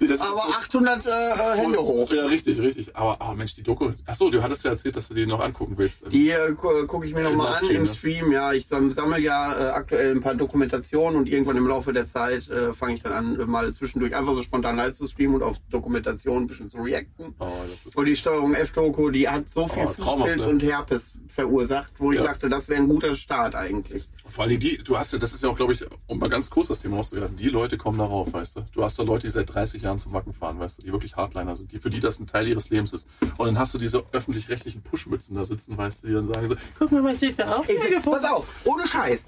Nee, 0.00 0.06
das 0.06 0.20
ist- 0.20 0.26
aber 0.28 0.42
800 0.44 1.06
äh, 1.06 1.08
äh, 1.10 1.56
Hände 1.56 1.78
hoch. 1.78 2.12
Ja, 2.12 2.26
richtig, 2.26 2.60
richtig. 2.60 2.94
Aber, 2.94 3.20
aber 3.20 3.34
Mensch, 3.34 3.54
die 3.56 3.64
Doku. 3.64 3.90
Achso, 4.06 4.30
du 4.30 4.40
hattest 4.40 4.64
ja 4.64 4.70
erzählt, 4.70 4.94
dass 4.96 5.08
du 5.08 5.14
die 5.14 5.26
noch 5.26 5.40
angucken 5.40 5.74
willst. 5.76 6.04
Die 6.12 6.30
äh, 6.30 6.52
gu- 6.52 6.86
gucke 6.86 7.04
ich 7.08 7.14
mir 7.14 7.24
nochmal 7.24 7.56
an 7.56 7.68
im 7.68 7.82
ne? 7.82 7.86
Stream. 7.88 8.30
Ja, 8.30 8.52
ich 8.52 8.68
sam- 8.68 8.92
sammle 8.92 9.18
ja 9.18 9.52
äh, 9.58 9.70
aktuell 9.72 10.12
ein 10.12 10.20
paar 10.20 10.36
Dokumentationen 10.36 11.18
und 11.18 11.26
irgendwann 11.28 11.56
im 11.56 11.66
Laufe 11.66 11.92
der 11.92 12.06
Zeit 12.06 12.48
äh, 12.48 12.72
fange 12.72 12.94
ich 12.94 13.02
dann 13.02 13.12
an, 13.12 13.40
äh, 13.40 13.44
mal 13.44 13.72
zwischendurch 13.72 14.14
einfach 14.14 14.34
so 14.34 14.42
spontan 14.42 14.76
live 14.76 14.92
zu 14.96 15.04
streamen 15.08 15.34
und 15.34 15.42
auf 15.42 15.56
Dokumentation 15.68 16.44
ein 16.44 16.46
bisschen 16.46 16.68
zu 16.68 16.78
reacten. 16.78 17.34
Oh, 17.40 17.46
das 17.68 17.86
ist. 17.86 17.96
Und 17.96 18.04
die 18.04 18.14
Steuerung 18.14 18.54
F-Doku, 18.54 19.10
die 19.10 19.28
hat 19.28 19.50
so 19.50 19.66
viel 19.66 19.82
Oh, 19.84 19.88
Fußpilz 19.88 20.44
ne? 20.46 20.52
und 20.52 20.62
Herpes 20.62 21.14
verursacht, 21.26 21.90
wo 21.98 22.12
ich 22.12 22.18
Ja. 22.20 22.24
dachte, 22.26 22.48
das 22.48 22.68
wäre 22.68 22.80
ein 22.80 22.88
guter 22.88 23.16
Start 23.16 23.56
eigentlich. 23.56 24.08
Vor 24.38 24.44
allem 24.44 24.60
die, 24.60 24.78
du 24.78 24.96
hast 24.96 25.12
ja, 25.12 25.18
das 25.18 25.34
ist 25.34 25.42
ja 25.42 25.48
auch, 25.48 25.56
glaube 25.56 25.72
ich, 25.72 25.84
um 26.06 26.20
mal 26.20 26.28
ganz 26.28 26.48
kurz 26.48 26.68
das 26.68 26.78
Thema 26.78 26.98
aufzugreifen, 26.98 27.36
die 27.36 27.48
Leute 27.48 27.76
kommen 27.76 27.98
darauf, 27.98 28.32
weißt 28.32 28.54
du. 28.54 28.60
Du 28.70 28.84
hast 28.84 28.96
da 28.96 29.02
Leute, 29.02 29.26
die 29.26 29.32
seit 29.32 29.52
30 29.52 29.82
Jahren 29.82 29.98
zum 29.98 30.12
Wacken 30.12 30.32
fahren, 30.32 30.60
weißt 30.60 30.78
du, 30.78 30.82
die 30.82 30.92
wirklich 30.92 31.16
Hardliner 31.16 31.56
sind, 31.56 31.72
die 31.72 31.80
für 31.80 31.90
die 31.90 31.98
das 31.98 32.20
ein 32.20 32.28
Teil 32.28 32.46
ihres 32.46 32.70
Lebens 32.70 32.92
ist. 32.92 33.08
Und 33.36 33.46
dann 33.46 33.58
hast 33.58 33.74
du 33.74 33.78
diese 33.78 34.04
öffentlich-rechtlichen 34.12 34.82
Pushmützen 34.82 35.34
da 35.34 35.44
sitzen, 35.44 35.76
weißt 35.76 36.04
du, 36.04 36.06
die 36.06 36.14
dann 36.14 36.26
sagen 36.26 36.46
so, 36.46 36.54
guck 36.78 36.92
mal, 36.92 37.02
was 37.02 37.20
ich 37.20 37.34
da 37.34 37.56
auf. 37.56 37.66
Pass 38.04 38.24
auf, 38.26 38.46
ohne 38.64 38.86
Scheiß. 38.86 39.26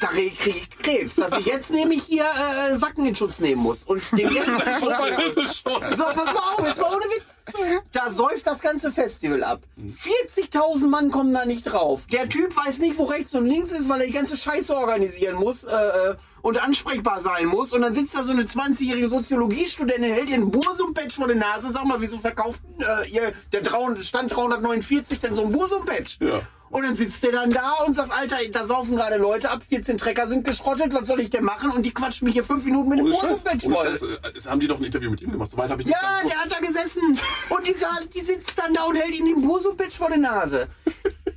Da 0.00 0.08
krieg 0.08 0.46
ich 0.46 0.68
Krebs, 0.78 1.16
dass 1.16 1.32
ich 1.32 1.46
jetzt 1.46 1.70
nämlich 1.70 2.02
hier 2.04 2.24
äh, 2.24 2.80
Wacken 2.80 3.06
in 3.06 3.14
Schutz 3.14 3.38
nehmen 3.40 3.62
muss. 3.62 3.82
Und 3.84 4.02
dem 4.12 4.30
jetzt 4.34 4.46
So 4.46 4.86
weit 4.86 5.18
ist 5.26 5.36
es 5.36 5.56
schon. 5.58 5.96
So, 5.96 6.04
pass 6.04 6.32
mal 6.32 6.54
auf, 6.54 6.66
jetzt 6.66 6.80
mal 6.80 6.88
ohne 6.88 7.04
Witz. 7.04 7.82
Da 7.92 8.10
säuft 8.10 8.46
das 8.46 8.60
ganze 8.60 8.90
Festival 8.90 9.44
ab. 9.44 9.62
40.000 9.78 10.88
Mann 10.88 11.10
kommen 11.10 11.34
da 11.34 11.44
nicht 11.44 11.64
drauf. 11.64 12.06
Der 12.10 12.28
Typ 12.28 12.56
weiß 12.56 12.78
nicht, 12.78 12.98
wo 12.98 13.04
rechts 13.04 13.34
und 13.34 13.46
links 13.46 13.70
ist, 13.70 13.88
weil 13.88 14.00
er 14.00 14.06
die 14.06 14.12
ganze 14.12 14.36
Scheiße 14.36 14.74
organisieren 14.74 15.36
muss 15.36 15.64
äh, 15.64 15.74
äh, 15.74 16.14
und 16.40 16.62
ansprechbar 16.62 17.20
sein 17.20 17.46
muss. 17.46 17.72
Und 17.72 17.82
dann 17.82 17.92
sitzt 17.92 18.16
da 18.16 18.22
so 18.22 18.32
eine 18.32 18.44
20-jährige 18.44 19.08
Soziologiestudentin, 19.08 20.12
hält 20.12 20.30
ihr 20.30 20.36
ein 20.36 20.50
Bursum-Patch 20.50 21.16
vor 21.16 21.26
der 21.26 21.36
Nase. 21.36 21.70
Sag 21.70 21.84
mal, 21.84 22.00
wieso 22.00 22.18
verkauft 22.18 22.62
äh, 22.78 23.08
ihr, 23.10 23.32
der 23.52 23.60
300, 23.62 24.04
Stand 24.04 24.34
349 24.34 25.20
denn 25.20 25.34
so 25.34 25.42
ein 25.42 25.52
Bursum-Patch? 25.52 26.18
Ja. 26.20 26.40
Und 26.72 26.84
dann 26.84 26.96
sitzt 26.96 27.22
der 27.22 27.32
dann 27.32 27.50
da 27.50 27.72
und 27.86 27.92
sagt, 27.92 28.10
Alter, 28.12 28.36
da 28.50 28.64
saufen 28.64 28.96
gerade 28.96 29.18
Leute 29.18 29.50
ab, 29.50 29.60
14 29.68 29.98
Trecker 29.98 30.26
sind 30.26 30.46
geschrottet, 30.46 30.94
was 30.94 31.06
soll 31.06 31.20
ich 31.20 31.28
denn 31.28 31.44
machen? 31.44 31.70
Und 31.70 31.82
die 31.82 31.92
quatschen 31.92 32.24
mich 32.24 32.32
hier 32.32 32.44
fünf 32.44 32.64
Minuten 32.64 32.88
mit 32.88 32.98
dem 32.98 33.06
ohne 33.12 33.36
voll. 33.36 33.98
Es 34.34 34.48
haben 34.48 34.58
die 34.58 34.66
doch 34.68 34.78
ein 34.78 34.84
Interview 34.84 35.10
mit 35.10 35.20
ihm 35.20 35.32
gemacht. 35.32 35.50
Soweit 35.50 35.68
habe 35.70 35.82
ich 35.82 35.86
nicht 35.88 35.94
Ja, 36.00 36.20
ganz- 36.20 36.32
der 36.32 36.40
hat 36.42 36.50
da 36.50 36.66
gesessen 36.66 37.02
und 37.50 37.66
die, 37.66 37.74
die 38.14 38.24
sitzt 38.24 38.58
dann 38.58 38.72
da 38.72 38.84
und 38.84 38.96
hält 38.96 39.14
ihm 39.18 39.26
den 39.26 39.42
Bursum-Pitch 39.42 39.96
vor 39.98 40.08
der 40.08 40.16
Nase. 40.18 40.66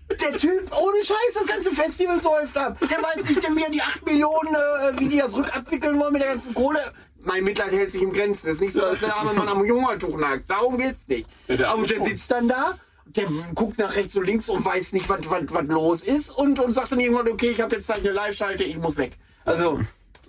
Der 0.10 0.38
Typ, 0.38 0.72
ohne 0.72 1.04
Scheiß, 1.04 1.34
das 1.34 1.46
ganze 1.48 1.72
Festival 1.72 2.22
säuft 2.22 2.58
ab. 2.58 2.78
Der 2.80 3.04
weiß 3.04 3.30
nicht, 3.30 3.44
wie 3.58 3.64
er 3.64 3.70
die 3.70 3.82
8 3.82 4.06
Millionen, 4.06 4.56
äh, 4.56 5.00
wie 5.00 5.10
die 5.10 5.18
das 5.18 5.36
rückabwickeln 5.36 6.00
wollen 6.00 6.14
mit 6.14 6.22
der 6.22 6.30
ganzen 6.30 6.54
Kohle. 6.54 6.80
Mein 7.20 7.44
Mitleid 7.44 7.72
hält 7.72 7.92
sich 7.92 8.02
im 8.02 8.14
Grenzen. 8.14 8.48
Es 8.48 8.56
ist 8.56 8.62
nicht 8.62 8.74
so, 8.74 8.82
dass 8.82 9.02
der 9.02 9.16
arme 9.18 9.34
Mann 9.34 9.50
am 9.50 9.60
Hungertuch 9.60 10.18
nagt. 10.18 10.50
Darum 10.50 10.78
geht's 10.78 11.08
nicht. 11.10 11.28
Ja, 11.50 11.58
der 11.58 11.70
Aber 11.72 11.86
der 11.86 12.02
sitzt 12.04 12.32
dann 12.32 12.48
da, 12.48 12.78
der 13.16 13.26
guckt 13.54 13.78
nach 13.78 13.96
rechts 13.96 14.16
und 14.16 14.26
links 14.26 14.50
und 14.50 14.64
weiß 14.64 14.94
nicht, 14.94 15.08
was, 15.10 15.68
los 15.68 16.02
ist 16.02 16.30
und, 16.30 16.60
und 16.60 16.74
sagt 16.74 16.92
dann 16.92 17.00
irgendwann, 17.00 17.28
okay, 17.28 17.52
ich 17.52 17.62
habe 17.62 17.76
jetzt 17.76 17.88
gleich 17.88 18.00
eine 18.00 18.12
Live-Schalte, 18.12 18.64
ich 18.64 18.78
muss 18.78 18.98
weg. 18.98 19.18
Also, 19.46 19.80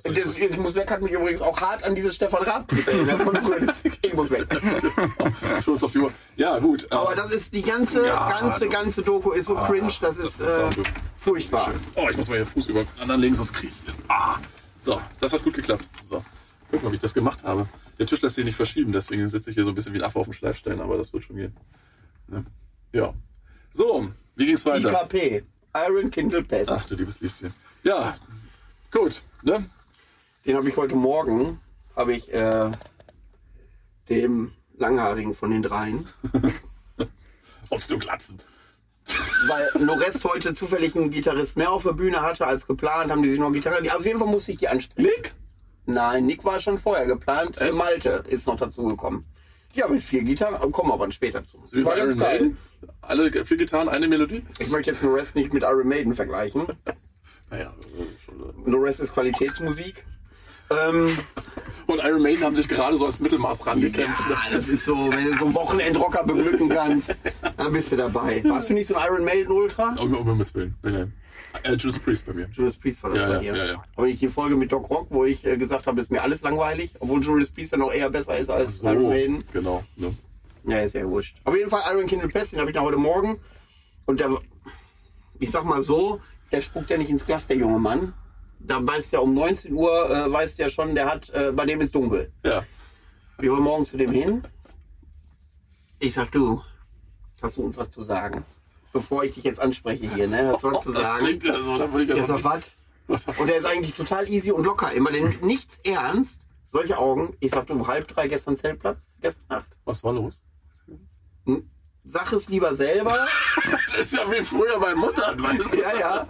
das, 0.05 0.37
ich 0.37 0.57
muss 0.57 0.75
weg 0.77 0.91
hat 0.91 1.03
mich 1.03 1.13
übrigens 1.13 1.41
auch 1.41 1.61
hart 1.61 1.83
an 1.83 1.95
dieses 1.95 2.15
Stefan 2.15 2.43
Raab 2.45 2.71
erinnert 2.87 3.21
früher. 3.23 3.75
Ich 4.03 4.15
muss 4.15 4.31
weg. 4.31 4.47
Schulz 5.65 5.83
auf 5.83 5.91
die 5.93 5.99
Uhr. 5.99 6.13
Ja, 6.37 6.59
gut. 6.59 6.87
Aber 6.93 7.13
äh, 7.13 7.17
das 7.17 7.33
ist 7.33 7.55
die 7.55 7.63
ganze, 7.63 8.07
Ja, 8.07 8.29
ganze, 8.29 8.45
also- 8.65 8.69
ganze 8.69 9.03
Doku 9.03 9.33
ist 9.33 9.47
so 9.47 9.57
cringe, 9.57 9.87
das 9.87 10.01
das 10.01 10.17
ist 10.17 10.41
ist 10.41 10.49
äh, 10.49 10.71
furchtbar. 11.17 11.73
Oh, 11.97 12.07
ich 12.09 12.17
muss 12.17 12.29
mal 12.29 12.37
hier 12.37 12.47
Fuß 12.47 12.69
über 12.69 12.85
den 12.85 13.01
anderen 13.01 13.21
legen, 13.21 13.35
sonst 13.35 13.53
kriege 13.53 13.73
ich. 13.87 13.95
Ah. 14.09 14.37
So, 14.79 15.01
das 15.19 15.33
hat 15.33 15.43
gut 15.43 15.55
geklappt. 15.55 15.89
So. 16.09 16.25
Guck 16.71 16.83
mal, 16.83 16.93
wie 16.93 16.97
ich 16.97 17.01
das 17.01 17.15
gemacht 17.15 17.43
habe. 17.45 17.67
Der 17.99 18.07
Tisch 18.07 18.21
lässt 18.21 18.37
sich 18.37 18.45
nicht 18.45 18.57
verschieben, 18.57 18.93
deswegen 18.93 19.29
sitze 19.29 19.51
ich 19.51 19.55
hier 19.55 19.65
so 19.65 19.71
ein 19.71 19.75
bisschen 19.75 19.95
wie 19.95 19.99
ein 19.99 20.05
Affe 20.05 20.19
auf 20.19 20.27
dem 20.27 20.35
Schleifstein, 20.35 20.81
aber 20.81 20.97
das 20.99 21.13
wird 21.13 21.25
schon 21.25 21.37
gehen. 21.37 21.57
Ne? 22.29 22.45
Ja. 22.93 23.13
So, 23.73 24.09
wie 24.37 24.47
ging's 24.47 24.65
weiter? 24.65 24.91
IKP, 24.91 25.43
Iron 25.87 26.11
Kindle 26.11 26.43
Pass. 26.43 26.69
Ach 26.69 26.85
du 26.87 26.95
liebes 26.95 27.21
Lieschen. 27.21 27.53
Ja, 27.83 28.17
gut. 28.91 29.23
Ne? 29.43 29.65
Den 30.47 30.57
habe 30.57 30.69
ich 30.69 30.77
heute 30.77 30.97
Morgen, 30.97 31.61
habe 31.95 32.15
ich 32.15 32.33
äh, 32.33 32.71
dem 34.09 34.53
Langhaarigen 34.79 35.35
von 35.35 35.51
den 35.51 35.63
dreien, 35.63 36.07
Sonst 37.69 37.91
nur 37.91 37.99
glatzen. 37.99 38.39
weil 39.49 39.69
Norest 39.85 40.25
heute 40.25 40.53
zufällig 40.55 40.95
einen 40.97 41.11
Gitarrist 41.11 41.57
mehr 41.57 41.71
auf 41.73 41.83
der 41.83 41.93
Bühne 41.93 42.23
hatte 42.23 42.47
als 42.47 42.67
geplant, 42.67 43.11
haben 43.11 43.23
die 43.23 43.31
sich 43.31 43.41
noch 43.41 43.53
Gitarre. 43.53 43.79
Also 43.79 43.97
auf 43.99 44.07
jeden 44.07 44.19
Fall 44.19 44.29
musste 44.29 44.53
ich 44.53 44.59
die 44.59 44.69
ansprechen. 44.69 45.03
Nick? 45.09 45.35
Nein, 45.87 46.27
Nick 46.27 46.45
war 46.45 46.61
schon 46.61 46.79
vorher 46.79 47.07
geplant. 47.07 47.61
Echt? 47.61 47.75
Malte 47.75 48.25
ist 48.29 48.47
noch 48.47 48.57
dazugekommen. 48.59 49.25
Ja, 49.77 49.89
mit 49.89 50.03
vier 50.03 50.23
Gitarren, 50.23 50.73
kommen 50.73 50.89
wir 50.89 50.95
aber 50.95 51.11
später 51.13 51.45
zu. 51.45 51.59
War 51.85 51.97
ganz 51.97 52.19
geil. 52.19 52.41
Maiden? 52.41 52.59
Alle 53.03 53.45
vier 53.45 53.57
Gitarren, 53.59 53.89
eine 53.89 54.09
Melodie? 54.09 54.43
Ich 54.59 54.69
möchte 54.69 54.91
jetzt 54.91 55.03
Norest 55.05 55.37
nicht 55.37 55.53
mit 55.53 55.63
Iron 55.63 55.87
Maiden 55.87 56.15
vergleichen. 56.15 56.67
Naja, 57.49 57.73
schon. 58.25 58.41
äh. 58.41 58.69
Norest 58.71 58.99
ist 58.99 59.13
Qualitätsmusik. 59.15 60.05
Ähm, 60.69 61.17
Und 61.87 62.03
Iron 62.03 62.21
Maiden 62.21 62.43
haben 62.43 62.57
sich 62.57 62.67
gerade 62.67 62.97
so 62.97 63.07
als 63.07 63.21
Mittelmaß 63.21 63.65
rangekämpft. 63.67 64.21
ja, 64.29 64.37
das 64.51 64.67
ist 64.67 64.85
so, 64.85 64.97
wenn 65.13 65.27
du 65.31 65.39
so 65.39 65.45
einen 65.45 65.55
Wochenendrocker 65.55 66.25
beglücken 66.25 66.69
kannst, 66.69 67.15
dann 67.57 67.73
bist 67.73 67.93
du 67.93 67.97
dabei. 67.97 68.43
Warst 68.49 68.69
du 68.71 68.75
nicht 68.75 68.89
so 68.89 68.97
ein 68.97 69.07
Iron 69.07 69.25
Maiden 69.25 69.53
Ultra? 69.53 69.95
Um, 69.97 70.13
um 70.15 70.29
Himmels 70.29 70.53
Willen. 70.57 70.75
Nee, 70.83 70.91
nee. 70.91 71.05
Äh, 71.63 71.75
Judas 71.75 71.99
Priest 71.99 72.27
bei 72.27 72.33
mir. 72.33 72.49
Judas 72.53 72.77
Priest 72.77 73.03
war 73.03 73.11
das 73.11 73.21
Ja, 73.21 73.27
bei 73.29 73.35
ja, 73.35 73.41
dir. 73.41 73.57
ja, 73.57 73.65
ja. 73.73 73.85
Aber 73.97 74.07
ich 74.07 74.19
die 74.19 74.29
Folge 74.29 74.57
mit 74.57 74.71
Doc 74.73 74.89
Rock, 74.91 75.07
wo 75.11 75.25
ich 75.25 75.45
äh, 75.45 75.57
gesagt 75.57 75.87
habe, 75.87 76.01
ist 76.01 76.11
mir 76.11 76.23
alles 76.23 76.43
langweilig, 76.43 76.93
obwohl 77.01 77.23
Judas 77.23 77.51
Priest 77.51 77.73
ja 77.73 77.79
noch 77.79 77.93
eher 77.93 78.11
besser 78.11 78.37
ist 78.39 78.51
als 78.51 78.79
So, 78.81 78.89
Iron 78.91 79.09
Maiden. 79.09 79.45
genau. 79.53 79.83
Ne? 79.97 80.15
Ja, 80.65 80.81
ist 80.81 80.95
ja 80.95 81.07
wurscht. 81.09 81.37
Auf 81.45 81.57
jeden 81.57 81.71
Fall 81.71 81.83
Iron 81.93 82.07
Kindle 82.07 82.29
Pest, 82.29 82.53
den 82.53 82.61
habe 82.61 82.71
ich 82.71 82.75
da 82.75 82.83
heute 82.83 82.97
Morgen. 82.97 83.39
Und 84.07 84.21
der, 84.21 84.37
ich 85.39 85.51
sag 85.51 85.65
mal 85.65 85.83
so, 85.83 86.21
der 86.53 86.61
spuckt 86.61 86.91
ja 86.91 86.97
nicht 86.99 87.11
ins 87.11 87.25
Glas, 87.25 87.47
der 87.47 87.57
junge 87.57 87.79
Mann. 87.79 88.13
Da 88.59 88.85
weiß 88.85 89.11
der 89.11 89.23
um 89.23 89.35
19 89.35 89.73
Uhr, 89.75 90.11
äh, 90.11 90.33
weiß 90.33 90.57
der 90.57 90.69
schon, 90.71 90.95
der 90.95 91.07
hat, 91.07 91.31
äh, 91.31 91.53
bei 91.53 91.67
dem 91.67 91.81
ist 91.81 91.95
dunkel. 91.95 92.33
Ja. 92.43 92.65
Wir 93.39 93.53
wollen 93.53 93.63
morgen 93.63 93.85
zu 93.87 93.97
dem 93.97 94.11
hin. 94.13 94.43
Ich 95.99 96.15
sag, 96.15 96.33
du, 96.33 96.63
hast 97.43 97.57
du 97.57 97.63
uns 97.63 97.77
was 97.77 97.91
zu 97.91 98.03
sagen? 98.03 98.45
Bevor 98.97 99.25
ich 99.25 99.35
dich 99.35 99.45
jetzt 99.45 99.61
anspreche 99.61 100.11
hier, 100.15 100.27
ne? 100.27 100.49
Hast 100.53 100.65
du 100.65 100.73
was 100.73 100.85
zu 100.85 100.93
das 100.93 101.03
sagen? 101.03 101.25
klingt 101.25 101.45
ja 101.45 101.63
so, 101.63 101.77
da 101.77 101.91
würde 101.93 102.03
ich 102.05 102.09
Der 102.09 102.17
ja 102.17 102.27
sagt, 102.27 102.45
was? 103.09 103.25
Und 103.39 103.47
der 103.47 103.57
ist 103.57 103.67
eigentlich 103.67 103.95
total 103.95 104.27
easy 104.29 104.51
und 104.53 104.65
locker. 104.65 104.91
Immer 104.93 105.13
denn 105.13 105.35
nichts 105.43 105.81
ernst. 105.85 106.41
Solche 106.65 106.97
Augen. 106.99 107.37
Ich 107.41 107.51
sag, 107.51 107.67
du, 107.67 107.87
halb 107.87 108.09
drei 108.09 108.27
gestern 108.27 108.57
Zeltplatz, 108.57 109.11
gestern 109.21 109.45
Nacht. 109.51 109.69
Was 109.85 110.03
war 110.03 110.13
los? 110.15 110.43
Sag 112.05 112.33
es 112.33 112.49
lieber 112.49 112.75
selber. 112.75 113.27
Das 113.97 114.13
ist 114.13 114.13
ja 114.15 114.31
wie 114.31 114.45
früher 114.45 114.79
bei 114.81 114.95
Muttern, 114.95 115.43
weißt 115.43 115.73
du? 115.73 115.81
ja, 115.81 115.97
ja. 115.99 116.29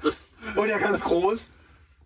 Und 0.54 0.68
er 0.68 0.78
ganz 0.78 1.02
groß. 1.04 1.50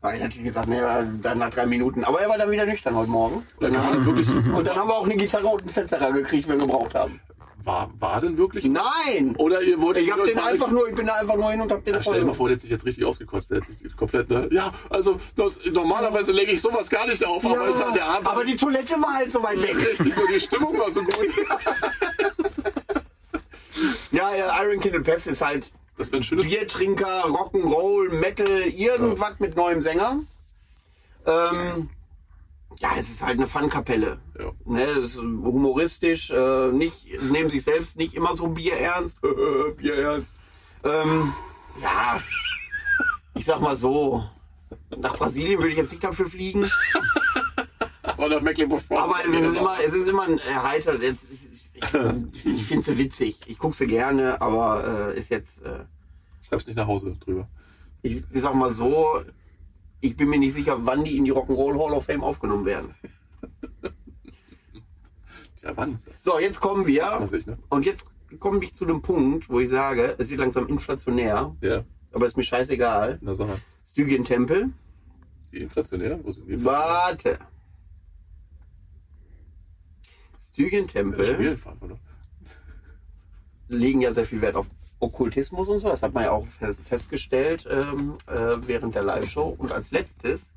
War 0.00 0.14
ich 0.14 0.20
natürlich 0.20 0.46
gesagt, 0.46 0.68
nee, 0.68 0.80
dann 1.20 1.38
nach 1.38 1.50
drei 1.50 1.66
Minuten. 1.66 2.04
Aber 2.04 2.20
er 2.20 2.28
war 2.28 2.38
dann 2.38 2.50
wieder 2.50 2.64
nüchtern 2.66 2.94
heute 2.94 3.10
Morgen. 3.10 3.46
Da 3.60 3.68
kann 3.70 3.84
man 3.84 4.06
wirklich, 4.06 4.28
Und 4.30 4.66
dann 4.66 4.76
haben 4.76 4.88
wir 4.88 4.94
auch 4.94 5.04
eine 5.04 5.16
Gitarre 5.16 5.46
und 5.46 5.60
einen 5.60 5.70
Fensterer 5.70 6.12
gekriegt, 6.12 6.48
wenn 6.48 6.58
wir 6.58 6.66
gebraucht 6.66 6.94
haben. 6.94 7.20
War, 7.64 7.90
war 7.98 8.20
denn 8.20 8.36
wirklich? 8.38 8.64
Nein! 8.64 9.34
Oder 9.36 9.60
ihr 9.62 9.80
wolltet 9.80 10.04
Ich 10.04 10.12
hab 10.12 10.24
den 10.24 10.38
einfach 10.38 10.68
nur, 10.70 10.88
ich 10.88 10.94
bin 10.94 11.06
da 11.06 11.14
einfach 11.14 11.36
nur 11.36 11.50
hin 11.50 11.60
und 11.60 11.70
hab 11.72 11.84
den 11.84 11.94
Ja, 11.94 12.00
stell 12.02 12.20
dir 12.20 12.26
mal 12.26 12.34
vor, 12.34 12.48
der 12.48 12.56
hat 12.56 12.60
sich 12.62 12.70
jetzt 12.70 12.84
richtig 12.84 13.04
ausgekotzt. 13.04 13.50
Der 13.50 13.58
hat 13.58 13.66
sich 13.66 13.96
komplett, 13.96 14.30
ne? 14.30 14.48
Ja, 14.50 14.72
also 14.88 15.20
das, 15.36 15.60
normalerweise 15.70 16.32
lege 16.32 16.52
ich 16.52 16.60
sowas 16.60 16.88
gar 16.90 17.06
nicht 17.06 17.24
auf, 17.26 17.44
aber, 17.44 17.68
ich, 17.68 17.76
der 17.94 17.96
Ja, 17.96 18.06
Abend 18.16 18.26
aber 18.28 18.44
die 18.44 18.56
Toilette 18.56 18.94
war 18.94 19.14
halt 19.14 19.30
so 19.30 19.42
weit 19.42 19.62
weg. 19.62 19.76
richtig 19.76 20.16
und 20.16 20.30
die 20.34 20.40
Stimmung 20.40 20.78
war 20.78 20.90
so 20.90 21.02
gut. 21.02 21.14
Ja, 24.12 24.34
ja, 24.34 24.62
Iron 24.64 24.80
Kindle 24.80 25.00
Pest 25.02 25.26
ist 25.28 25.40
halt 25.40 25.70
Das 25.96 26.12
ein 26.12 26.22
schönes. 26.22 26.46
Biertrinker, 26.48 27.24
Rock'n'Roll, 27.26 28.10
Metal, 28.12 28.62
irgendwas 28.62 29.34
mit 29.38 29.56
neuem 29.56 29.80
Sänger. 29.80 30.20
Ähm, 31.26 31.88
ja, 32.80 32.90
es 32.98 33.08
ist 33.10 33.22
halt 33.24 33.36
eine 33.38 33.46
Fun-Kapelle. 33.46 34.18
Ja. 34.38 34.52
Ne, 34.64 34.86
das 34.86 35.10
ist 35.14 35.18
humoristisch, 35.18 36.30
äh, 36.30 36.72
nicht, 36.72 36.96
nehmen 37.30 37.50
sich 37.50 37.62
selbst 37.62 37.96
nicht 37.98 38.14
immer 38.14 38.36
so 38.36 38.48
bierernst. 38.48 39.18
bierernst. 39.76 40.32
Ähm, 40.84 41.32
ja, 41.80 42.20
ich 43.34 43.44
sag 43.44 43.60
mal 43.60 43.76
so, 43.76 44.24
nach 44.98 45.16
Brasilien 45.16 45.58
würde 45.58 45.70
ich 45.72 45.76
jetzt 45.78 45.92
nicht 45.92 46.02
dafür 46.04 46.26
fliegen. 46.28 46.68
oder 48.16 48.40
Mecklenburg-Vorpommern. 48.40 49.10
Aber 49.20 49.28
es 49.28 49.46
ist 49.46 49.56
immer, 49.56 49.76
es 49.86 49.92
ist 49.94 50.08
immer 50.08 50.22
ein 50.24 50.38
erheitert. 50.38 51.02
Ist- 51.02 51.26
Ich, 51.74 52.44
ich 52.46 52.64
finde 52.64 52.82
sie 52.82 52.98
witzig. 52.98 53.38
Ich 53.46 53.56
gucke 53.58 53.74
sie 53.74 53.86
gerne, 53.86 54.40
aber 54.42 55.12
äh, 55.14 55.18
ist 55.18 55.30
jetzt, 55.30 55.62
äh, 55.64 55.84
Schreib's 56.46 56.66
nicht 56.66 56.76
nach 56.76 56.86
Hause 56.86 57.16
drüber. 57.24 57.48
ich, 58.02 58.22
ich 58.32 58.40
sag 58.42 58.54
mal 58.54 58.70
so, 58.72 59.20
ich 60.00 60.16
bin 60.16 60.28
mir 60.28 60.38
nicht 60.38 60.54
sicher, 60.54 60.78
wann 60.86 61.04
die 61.04 61.16
in 61.16 61.24
die 61.24 61.32
Rock'n'Roll 61.32 61.78
Hall 61.78 61.92
of 61.92 62.04
Fame 62.04 62.22
aufgenommen 62.24 62.64
werden. 62.64 62.94
Ja, 65.62 65.76
wann? 65.76 65.98
So, 66.14 66.38
jetzt 66.38 66.60
kommen 66.60 66.86
wir. 66.86 67.26
sich, 67.28 67.46
ne? 67.46 67.58
Und 67.68 67.84
jetzt 67.84 68.06
komme 68.38 68.64
ich 68.64 68.72
zu 68.72 68.86
dem 68.86 69.02
Punkt, 69.02 69.48
wo 69.50 69.60
ich 69.60 69.68
sage, 69.68 70.14
es 70.18 70.30
wird 70.30 70.40
langsam 70.40 70.66
inflationär, 70.68 71.52
Ja, 71.60 71.84
aber 72.12 72.26
ist 72.26 72.36
mir 72.36 72.42
scheißegal. 72.42 73.18
na 73.20 73.34
sag 73.34 73.48
mal. 73.48 73.58
Stygian 73.86 74.24
Tempel. 74.24 74.70
Die 75.52 75.58
inflationär? 75.58 76.18
Wo 76.22 76.30
sind 76.30 76.48
die 76.48 76.54
inflationär? 76.54 76.94
Warte. 76.94 77.38
Stygian 80.38 80.86
Tempel 80.88 81.56
oder? 81.80 81.98
legen 83.68 84.00
ja 84.00 84.12
sehr 84.14 84.24
viel 84.24 84.40
Wert 84.40 84.56
auf 84.56 84.68
Okkultismus 85.00 85.68
und 85.68 85.80
so. 85.80 85.88
Das 85.88 86.02
hat 86.02 86.14
man 86.14 86.24
ja 86.24 86.30
auch 86.30 86.46
fest- 86.46 86.82
festgestellt 86.86 87.66
ähm, 87.68 88.14
äh, 88.26 88.56
während 88.66 88.94
der 88.94 89.02
Live-Show. 89.02 89.56
Und 89.58 89.72
als 89.72 89.90
letztes 89.90 90.52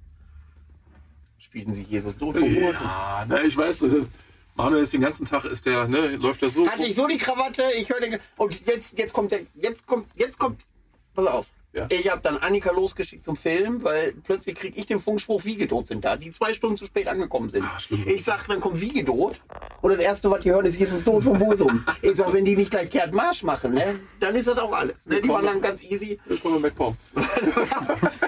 spielten 1.39 1.73
sie 1.73 1.84
Jesus 1.84 2.17
tot 2.17 2.38
vom. 2.38 2.43
Ja, 2.56 3.25
ne, 3.27 3.41
ich 3.43 3.56
weiß, 3.58 3.79
das 3.79 3.93
ist, 3.93 4.13
Manuel 4.56 4.84
ist 4.84 4.93
den 4.93 5.01
ganzen 5.01 5.25
Tag, 5.25 5.45
ist 5.45 5.65
der, 5.65 5.88
ne, 5.88 6.15
läuft 6.15 6.41
der 6.41 6.49
so. 6.49 6.67
Hatte 6.69 6.86
ich 6.86 6.95
so 6.95 7.08
die 7.08 7.17
Krawatte, 7.17 7.63
ich 7.77 7.89
höre 7.89 7.99
den. 8.01 8.19
Und 8.38 8.65
jetzt, 8.67 8.97
jetzt 8.97 9.13
kommt 9.13 9.32
der. 9.32 9.41
Jetzt 9.56 9.86
kommt. 9.88 10.08
Jetzt 10.15 10.38
kommt. 10.38 10.62
Pass 11.15 11.25
auf. 11.27 11.45
Ja. 11.73 11.88
Ich 11.89 12.07
habe 12.12 12.21
dann 12.21 12.38
Annika 12.38 12.71
losgeschickt 12.71 13.25
zum 13.25 13.36
Film, 13.36 13.83
weil 13.83 14.13
plötzlich 14.23 14.55
kriege 14.55 14.79
ich 14.79 14.86
den 14.86 14.99
Funkspruch, 14.99 15.43
Wiegedot 15.43 15.88
sind 15.88 16.05
da, 16.05 16.15
die 16.17 16.31
zwei 16.31 16.53
Stunden 16.53 16.77
zu 16.77 16.86
spät 16.86 17.07
angekommen 17.07 17.49
sind. 17.49 17.65
Ah, 17.65 17.79
schlimm. 17.79 18.03
ich 18.05 18.23
sag, 18.23 18.45
dann 18.47 18.59
kommt 18.59 18.79
Wiegedot. 18.79 19.41
Und 19.81 19.91
das 19.91 19.99
erste, 19.99 20.29
was 20.29 20.41
die 20.41 20.51
hören, 20.51 20.67
ist 20.67 20.77
Jesus 20.77 21.03
tot 21.03 21.23
vom 21.23 21.39
Busum. 21.39 21.83
ich 22.03 22.15
sag, 22.15 22.31
wenn 22.31 22.45
die 22.45 22.55
nicht 22.55 22.69
gleich 22.69 22.91
Kehrt 22.91 23.12
Marsch 23.12 23.41
machen, 23.41 23.73
ne, 23.73 23.99
dann 24.19 24.36
ist 24.36 24.47
das 24.47 24.59
auch 24.59 24.71
alles. 24.71 25.03
Ne? 25.07 25.19
Die 25.19 25.29
waren 25.29 25.45
dann 25.45 25.62
ganz 25.62 25.81
easy. 25.81 26.19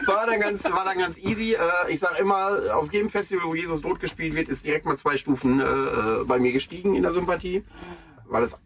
War 0.08 0.26
dann 0.28 0.40
ganz, 0.40 0.64
war 0.64 0.86
dann 0.86 0.98
ganz 0.98 1.18
easy. 1.18 1.54
Äh, 1.54 1.92
ich 1.92 2.00
sag 2.00 2.20
immer, 2.20 2.76
auf 2.76 2.92
jedem 2.92 3.10
Festival, 3.10 3.46
wo 3.46 3.56
Jesus 3.56 3.82
tot 3.82 4.00
gespielt 4.00 4.36
wird, 4.36 4.50
ist 4.50 4.66
direkt 4.66 4.86
mal 4.86 4.98
zwei 4.98 5.18
Stufen 5.18 5.60
äh, 5.60 5.64
bei 6.26 6.40
mir 6.40 6.52
gestiegen 6.52 6.96
in 6.96 7.04
der 7.04 7.12
Sympathie. 7.12 7.64
Weil 8.26 8.44
es, 8.44 8.58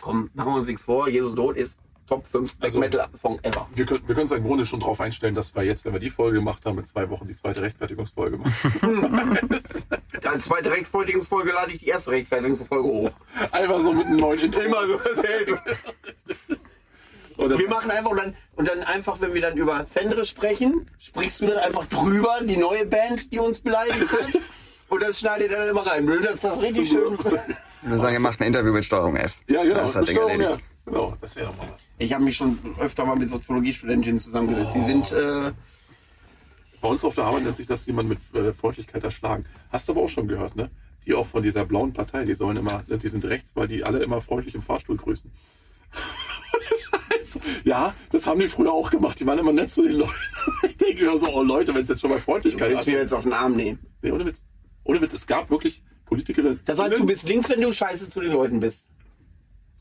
komm, 0.00 0.30
machen 0.34 0.52
wir 0.52 0.56
uns 0.56 0.66
nichts 0.66 0.82
vor, 0.82 1.08
Jesus 1.08 1.34
tot 1.34 1.56
ist 1.56 1.78
Top 2.06 2.26
5 2.26 2.56
Black 2.56 2.64
Also- 2.68 2.80
Metal 2.80 3.08
Song 3.14 3.38
ever. 3.42 3.66
Wir 3.74 3.86
können, 3.86 4.00
wir 4.06 4.14
können 4.14 4.28
uns 4.28 4.32
im 4.32 4.44
Grunde 4.44 4.66
schon 4.66 4.80
darauf 4.80 5.00
einstellen, 5.00 5.34
dass 5.34 5.54
wir 5.54 5.62
jetzt, 5.62 5.84
wenn 5.84 5.92
wir 5.94 6.00
die 6.00 6.10
Folge 6.10 6.38
gemacht 6.38 6.64
haben, 6.66 6.78
in 6.78 6.84
zwei 6.84 7.08
Wochen 7.10 7.26
die 7.26 7.34
zweite 7.34 7.62
Rechtfertigungsfolge 7.62 8.36
machen. 8.38 9.38
Als 10.24 10.44
zweite 10.44 10.70
Rechtfertigungsfolge 10.70 11.50
lade 11.52 11.72
ich 11.72 11.78
die 11.78 11.86
erste 11.88 12.10
Rechtfertigungsfolge 12.10 12.88
hoch. 12.88 13.10
Einfach 13.52 13.80
so 13.80 13.92
mit 13.92 14.06
einem 14.06 14.16
neuen 14.16 14.40
Intro. 14.40 14.60
Immer 14.60 14.86
so 14.86 14.94
dasselbe. 15.16 15.60
Dann, 17.36 17.58
Wir 17.58 17.68
machen 17.68 17.90
einfach 17.90 18.10
und 18.10 18.16
dann, 18.18 18.36
und 18.56 18.68
dann 18.68 18.82
einfach, 18.84 19.20
wenn 19.20 19.34
wir 19.34 19.40
dann 19.40 19.56
über 19.56 19.84
Zendre 19.86 20.24
sprechen, 20.24 20.88
sprichst 20.98 21.40
du 21.40 21.46
dann 21.48 21.58
einfach 21.58 21.84
drüber, 21.86 22.38
die 22.42 22.56
neue 22.56 22.86
Band, 22.86 23.32
die 23.32 23.38
uns 23.38 23.58
beleidigt 23.60 24.10
hat. 24.12 24.40
Und 24.90 25.02
das 25.02 25.18
schneidet 25.18 25.50
er 25.50 25.60
dann 25.60 25.68
immer 25.70 25.84
rein. 25.86 26.06
Das 26.22 26.34
ist 26.34 26.44
das 26.44 26.60
richtig 26.60 26.88
schön. 26.90 27.14
Ich 27.14 27.24
würde 27.88 27.98
sagen, 27.98 28.14
ihr 28.14 28.20
macht 28.20 28.38
ein 28.40 28.46
Interview 28.46 28.70
mit 28.72 28.84
Steuerung 28.84 29.16
F. 29.16 29.38
ja, 29.48 29.62
genau. 29.64 29.76
Das 29.76 29.90
ist 29.90 29.96
das 29.96 30.04
Ding 30.06 30.14
Besteuerung, 30.16 30.40
ja. 30.40 30.56
Genau, 30.86 31.16
das 31.20 31.34
wäre 31.36 31.46
doch 31.46 31.56
mal 31.56 31.68
was. 31.72 31.88
Ich 31.98 32.12
habe 32.12 32.24
mich 32.24 32.36
schon 32.36 32.58
öfter 32.78 33.04
mal 33.06 33.16
mit 33.16 33.30
Soziologiestudentinnen 33.30 34.20
zusammengesetzt. 34.20 34.74
Die 34.74 34.82
sind, 34.84 35.12
äh, 35.12 35.52
Bei 36.80 36.88
uns 36.88 37.02
auf 37.04 37.14
der 37.14 37.24
Arbeit 37.24 37.44
nennt 37.44 37.56
sich 37.56 37.66
das 37.66 37.86
jemand 37.86 38.08
mit 38.10 38.18
äh, 38.34 38.52
Freundlichkeit 38.52 39.02
erschlagen. 39.02 39.46
Hast 39.70 39.88
du 39.88 39.92
aber 39.92 40.02
auch 40.02 40.08
schon 40.10 40.28
gehört, 40.28 40.56
ne? 40.56 40.70
Die 41.06 41.14
auch 41.14 41.26
von 41.26 41.42
dieser 41.42 41.64
blauen 41.64 41.92
Partei, 41.94 42.24
die 42.24 42.34
sollen 42.34 42.56
immer, 42.58 42.82
ne, 42.86 42.98
die 42.98 43.08
sind 43.08 43.24
rechts, 43.24 43.56
weil 43.56 43.68
die 43.68 43.84
alle 43.84 44.02
immer 44.02 44.20
freundlich 44.20 44.54
im 44.54 44.62
Fahrstuhl 44.62 44.96
grüßen. 44.96 45.30
Scheiße. 45.92 47.40
Ja, 47.64 47.94
das 48.12 48.26
haben 48.26 48.38
die 48.40 48.46
früher 48.46 48.72
auch 48.72 48.90
gemacht. 48.90 49.18
Die 49.18 49.26
waren 49.26 49.38
immer 49.38 49.52
nett 49.52 49.70
zu 49.70 49.82
den 49.82 49.92
Leuten. 49.98 50.12
Ich 50.62 50.76
denke 50.76 51.04
mir 51.04 51.18
so, 51.18 51.28
oh 51.34 51.42
Leute, 51.42 51.74
wenn 51.74 51.82
es 51.82 51.88
jetzt 51.88 52.00
schon 52.00 52.10
mal 52.10 52.18
Freundlichkeit 52.18 52.70
willst 52.70 52.86
mir 52.86 52.98
jetzt 52.98 53.12
auf 53.12 53.22
den 53.22 53.32
Arm 53.32 53.56
nehmen. 53.56 53.78
Nee, 54.02 54.10
ohne 54.10 54.26
Witz. 54.26 54.42
Ohne 54.84 55.00
Witz, 55.00 55.14
es 55.14 55.26
gab 55.26 55.48
wirklich 55.50 55.82
Politikerinnen. 56.04 56.60
Das 56.66 56.78
heißt, 56.78 56.98
du 56.98 57.06
bist 57.06 57.26
links, 57.28 57.48
wenn 57.48 57.60
du 57.60 57.72
scheiße 57.72 58.08
zu 58.08 58.20
den 58.20 58.32
Leuten 58.32 58.60
bist. 58.60 58.88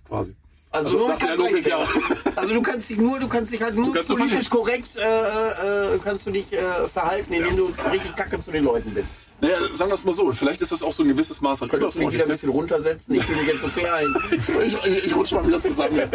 quasi. 0.08 0.36
Also, 0.74 0.90
Also 0.90 0.98
nur 1.00 1.08
nach 1.10 1.20
der 1.20 1.38
Logik, 1.38 1.68
ja. 1.68 1.88
Also 2.36 2.54
du 2.56 2.62
kannst 2.62 2.90
dich 2.90 2.98
nur, 2.98 3.20
du 3.20 3.28
kannst 3.28 3.54
dich 3.54 3.62
halt 3.62 3.76
nur 3.76 4.04
so 4.04 4.16
politisch 4.16 4.50
korrekt 4.50 4.96
äh, 4.98 5.02
äh, 5.02 6.00
kannst 6.04 6.26
du 6.26 6.32
dich 6.32 6.52
äh, 6.52 6.88
verhalten, 6.92 7.32
indem 7.32 7.56
du 7.58 7.74
richtig 7.92 8.16
kacke 8.16 8.40
zu 8.40 8.52
den 8.52 8.64
Leuten 8.64 8.92
bist. 8.94 9.12
Naja, 9.40 9.58
sagen 9.76 9.92
wir 9.92 9.96
es 9.96 10.06
mal 10.06 10.14
so, 10.14 10.32
vielleicht 10.32 10.62
ist 10.62 10.72
das 10.72 10.82
auch 10.84 10.94
so 10.94 11.04
ein 11.04 11.10
gewisses 11.10 11.42
Maß 11.42 11.64
an 11.64 11.70
Könntest 11.70 11.96
du 11.96 12.00
mich 12.00 12.14
wieder 12.14 12.24
ein 12.24 12.30
bisschen 12.30 12.50
runtersetzen? 12.50 13.14
Ich 13.16 13.24
fühle 13.24 13.40
mich 13.42 13.48
jetzt 13.54 13.64
okay 13.66 13.86
ein. 13.88 14.16
Ich, 14.32 14.74
ich, 14.86 15.06
ich 15.06 15.16
rutsche 15.16 15.36
mal 15.36 15.46
wieder 15.46 15.60
zusammen. 15.60 15.98
Ja. 15.98 16.06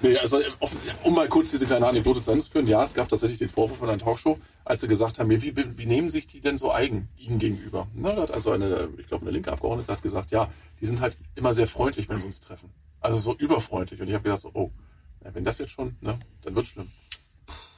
Nee, 0.00 0.16
also, 0.16 0.40
offen- 0.60 0.78
um 1.02 1.14
mal 1.14 1.28
kurz 1.28 1.50
diese 1.50 1.66
kleine 1.66 1.86
Anekdote 1.88 2.22
zu 2.22 2.30
Ende 2.30 2.44
zu 2.44 2.52
führen. 2.52 2.68
Ja, 2.68 2.84
es 2.84 2.94
gab 2.94 3.08
tatsächlich 3.08 3.38
den 3.40 3.48
Vorwurf 3.48 3.78
von 3.78 3.88
einer 3.88 3.98
Talkshow, 3.98 4.38
als 4.64 4.80
sie 4.82 4.88
gesagt 4.88 5.18
haben, 5.18 5.28
wie, 5.28 5.54
wie, 5.56 5.86
nehmen 5.86 6.08
sich 6.08 6.28
die 6.28 6.40
denn 6.40 6.56
so 6.56 6.72
eigen 6.72 7.08
ihnen 7.16 7.38
gegenüber? 7.40 7.88
Ne, 7.94 8.14
da 8.14 8.22
hat 8.22 8.30
also 8.30 8.52
eine, 8.52 8.88
ich 8.96 9.08
glaube, 9.08 9.22
eine 9.22 9.32
linke 9.32 9.50
Abgeordnete 9.50 9.90
hat 9.90 10.02
gesagt, 10.02 10.30
ja, 10.30 10.48
die 10.80 10.86
sind 10.86 11.00
halt 11.00 11.18
immer 11.34 11.52
sehr 11.54 11.66
freundlich, 11.66 12.08
wenn 12.08 12.20
sie 12.20 12.28
uns 12.28 12.40
treffen. 12.40 12.70
Also 13.00 13.16
so 13.16 13.36
überfreundlich. 13.36 14.00
Und 14.00 14.08
ich 14.08 14.14
habe 14.14 14.24
gedacht, 14.24 14.40
so, 14.40 14.50
oh, 14.54 14.70
wenn 15.20 15.44
das 15.44 15.58
jetzt 15.58 15.72
schon, 15.72 15.96
ne, 16.00 16.18
dann 16.42 16.54
wird 16.54 16.66
schlimm. 16.66 16.90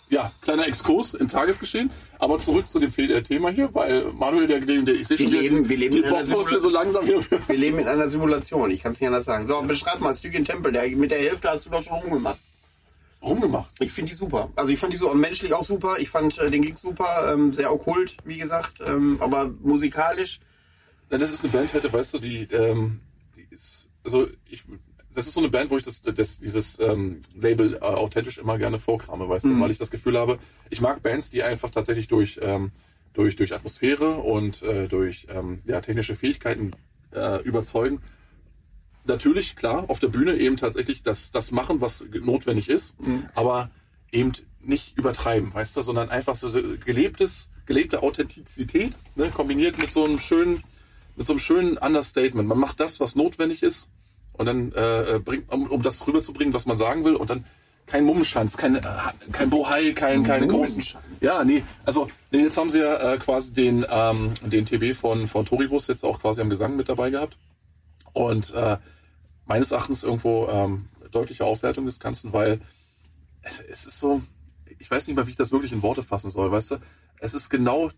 Ja, 0.09 0.33
kleiner 0.41 0.67
Exkurs 0.67 1.15
in 1.15 1.29
Tagesgeschehen. 1.29 1.89
Aber 2.19 2.39
zurück 2.39 2.69
zu 2.69 2.81
dem 2.81 2.93
äh, 2.97 3.23
Thema 3.23 3.51
hier, 3.51 3.73
weil 3.73 4.13
Manuel, 4.13 4.47
der, 4.47 4.61
der, 4.61 4.83
der 4.83 4.95
ich 4.95 5.07
sehe 5.07 5.19
Wir 5.19 5.29
schon, 5.29 5.39
leben- 5.39 5.57
der, 5.63 5.69
wir 5.69 5.77
leben 5.77 5.95
den 5.95 6.05
in 6.05 6.11
einer 6.13 6.25
Bock 6.25 6.39
musste 6.39 6.59
so 6.61 6.69
langsam 6.69 7.05
hier. 7.07 7.25
Wir 7.47 7.57
leben 7.57 7.79
in 7.79 7.87
einer 7.87 8.09
Simulation, 8.09 8.71
ich 8.73 8.83
kann 8.83 8.93
es 8.93 9.01
nicht 9.01 9.07
anders 9.07 9.25
sagen. 9.27 9.47
So, 9.47 9.63
beschreib 9.63 10.01
mal 10.01 10.13
Stüggen 10.15 10.45
Tempel, 10.45 10.73
der, 10.73 10.89
mit 10.97 11.13
der 11.13 11.21
Hälfte 11.21 11.49
hast 11.51 11.67
du 11.67 11.71
doch 11.71 11.83
schon 11.83 11.99
rumgemacht. 11.99 12.41
rumgemacht. 13.23 13.71
Ich 13.79 13.93
finde 13.93 14.11
die 14.11 14.17
super. 14.17 14.51
Also 14.57 14.73
ich 14.73 14.81
fand 14.81 14.93
die 14.93 14.97
so 14.97 15.15
menschlich 15.15 15.55
auch 15.55 15.63
super. 15.63 15.97
Ich 16.01 16.11
fand 16.11 16.39
äh, 16.39 16.51
den 16.51 16.63
Gig 16.63 16.79
super, 16.79 17.33
ähm, 17.33 17.53
sehr 17.53 17.73
okkult, 17.73 18.17
wie 18.25 18.39
gesagt, 18.39 18.81
ähm, 18.85 19.19
aber 19.21 19.49
musikalisch. 19.63 20.41
Na, 21.11 21.19
das 21.19 21.31
ist 21.31 21.45
eine 21.45 21.53
Band 21.53 21.73
hätte, 21.73 21.93
weißt 21.93 22.15
du, 22.15 22.19
die, 22.19 22.49
ähm, 22.53 22.99
die 23.37 23.47
ist, 23.51 23.91
also 24.03 24.27
ich, 24.49 24.65
das 25.15 25.27
ist 25.27 25.35
so 25.35 25.41
eine 25.41 25.49
Band, 25.49 25.71
wo 25.71 25.77
ich 25.77 25.85
das, 25.85 26.03
das 26.03 26.39
dieses 26.39 26.79
ähm, 26.81 27.21
Label 27.35 27.75
äh, 27.75 27.79
authentisch 27.81 28.39
immer 28.39 28.59
gerne 28.59 28.79
vorkrame, 28.79 29.29
weißt 29.29 29.47
du, 29.47 29.61
weil 29.61 29.71
ich 29.71 29.79
das 29.79 29.91
Gefühl 29.91 30.17
habe, 30.17 30.39
ich 30.71 30.81
mag 30.81 31.03
Bands, 31.03 31.31
die 31.31 31.43
einfach 31.43 31.71
tatsächlich 31.71 32.09
durch 32.09 32.39
ähm, 32.43 32.71
durch 33.13 33.37
durch 33.37 33.55
Atmosphäre 33.55 34.15
und 34.15 34.63
äh, 34.63 34.87
durch 34.87 35.27
ähm, 35.29 35.63
ja, 35.65 35.81
technische 35.81 36.15
Fähigkeiten 36.15 36.71
äh, 37.13 37.43
überzeugen. 37.43 38.01
Natürlich, 39.05 39.57
klar, 39.57 39.85
auf 39.89 39.99
der 39.99 40.09
Bühne 40.09 40.37
eben 40.37 40.57
tatsächlich 40.57 41.03
das, 41.03 41.31
das 41.31 41.51
machen, 41.51 41.81
was 41.81 42.05
notwendig 42.21 42.69
ist, 42.69 42.97
aber 43.35 43.71
eben 44.13 44.33
nicht 44.61 44.97
übertreiben, 44.99 45.53
weißt 45.55 45.77
du, 45.77 45.83
sondern 45.83 46.11
einfach 46.11 46.37
so 46.37 46.51
gelebtes, 46.85 47.51
gelebte 47.67 48.03
Authentizität, 48.03 48.99
ne, 49.15 49.31
kombiniert 49.31 49.79
mit 49.79 49.91
so 49.91 50.05
einem 50.05 50.19
schönen, 50.19 50.63
mit 51.17 51.27
so 51.27 51.33
einem 51.33 51.41
schönen 51.41 51.79
Understatement. 51.79 52.47
Man 52.47 52.59
macht 52.59 52.79
das, 52.79 53.01
was 53.01 53.17
notwendig 53.17 53.63
ist, 53.63 53.89
und 54.41 54.47
dann 54.47 54.73
äh, 54.73 55.19
bringt, 55.23 55.53
um, 55.53 55.67
um 55.67 55.83
das 55.83 56.07
rüberzubringen, 56.07 56.55
was 56.55 56.65
man 56.65 56.79
sagen 56.79 57.05
will, 57.05 57.15
und 57.15 57.29
dann 57.29 57.45
kein 57.85 58.05
Mummenschanz, 58.05 58.57
kein, 58.57 58.77
äh, 58.77 58.83
kein 59.33 59.51
Bohai, 59.51 59.93
kein, 59.93 60.25
kein 60.25 60.49
großen. 60.49 60.83
Ja, 61.21 61.45
nee, 61.45 61.63
also 61.85 62.09
nee, 62.31 62.45
jetzt 62.45 62.57
haben 62.57 62.71
sie 62.71 62.81
ja 62.81 63.13
äh, 63.13 63.19
quasi 63.19 63.53
den, 63.53 63.85
ähm, 63.91 64.33
den 64.41 64.65
TB 64.65 64.97
von, 64.97 65.29
von 65.29 65.45
Toribus 65.45 65.89
jetzt 65.89 66.05
auch 66.05 66.21
quasi 66.21 66.41
am 66.41 66.49
Gesang 66.49 66.75
mit 66.75 66.89
dabei 66.89 67.11
gehabt. 67.11 67.37
Und 68.15 68.55
äh, 68.55 68.79
meines 69.45 69.73
Erachtens 69.73 70.05
irgendwo 70.05 70.49
ähm, 70.49 70.89
deutliche 71.11 71.45
Aufwertung 71.45 71.85
des 71.85 72.01
Ganzen, 72.01 72.33
weil 72.33 72.63
es 73.69 73.85
ist 73.85 73.99
so, 73.99 74.23
ich 74.79 74.91
weiß 74.91 75.07
nicht 75.07 75.17
mal, 75.17 75.27
wie 75.27 75.33
ich 75.33 75.37
das 75.37 75.53
wirklich 75.53 75.73
in 75.73 75.83
Worte 75.83 76.03
fassen 76.03 76.31
soll, 76.31 76.51
weißt 76.51 76.71
du? 76.71 76.77
Es 77.19 77.35
ist 77.35 77.51
genau 77.51 77.91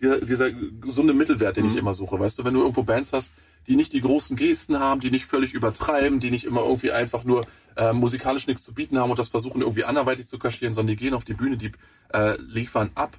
dieser, 0.00 0.20
dieser 0.20 0.50
gesunde 0.50 1.14
Mittelwert, 1.14 1.56
den 1.56 1.70
ich 1.70 1.76
immer 1.76 1.94
suche, 1.94 2.18
weißt 2.18 2.38
du? 2.38 2.44
Wenn 2.44 2.54
du 2.54 2.60
irgendwo 2.60 2.82
Bands 2.82 3.12
hast, 3.12 3.32
die 3.66 3.76
nicht 3.76 3.92
die 3.92 4.00
großen 4.00 4.36
Gesten 4.36 4.78
haben, 4.78 5.00
die 5.00 5.10
nicht 5.10 5.26
völlig 5.26 5.54
übertreiben, 5.54 6.20
die 6.20 6.30
nicht 6.30 6.44
immer 6.44 6.62
irgendwie 6.62 6.92
einfach 6.92 7.24
nur 7.24 7.46
äh, 7.76 7.92
musikalisch 7.92 8.46
nichts 8.46 8.64
zu 8.64 8.74
bieten 8.74 8.98
haben 8.98 9.10
und 9.10 9.18
das 9.18 9.28
versuchen 9.28 9.60
irgendwie 9.60 9.84
anderweitig 9.84 10.26
zu 10.26 10.38
kaschieren, 10.38 10.74
sondern 10.74 10.96
die 10.96 11.02
gehen 11.02 11.14
auf 11.14 11.24
die 11.24 11.34
Bühne, 11.34 11.56
die 11.56 11.72
äh, 12.12 12.40
liefern 12.40 12.90
ab 12.94 13.18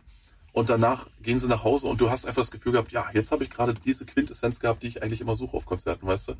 und 0.53 0.69
danach 0.69 1.07
gehen 1.21 1.39
sie 1.39 1.47
nach 1.47 1.63
Hause 1.63 1.87
und 1.87 2.01
du 2.01 2.09
hast 2.09 2.25
einfach 2.25 2.41
das 2.41 2.51
Gefühl 2.51 2.73
gehabt, 2.73 2.91
ja, 2.91 3.05
jetzt 3.13 3.31
habe 3.31 3.43
ich 3.43 3.49
gerade 3.49 3.73
diese 3.73 4.05
Quintessenz 4.05 4.59
gehabt, 4.59 4.83
die 4.83 4.87
ich 4.87 5.01
eigentlich 5.01 5.21
immer 5.21 5.35
suche 5.35 5.55
auf 5.55 5.65
Konzerten, 5.65 6.05
weißt 6.05 6.29
du? 6.29 6.33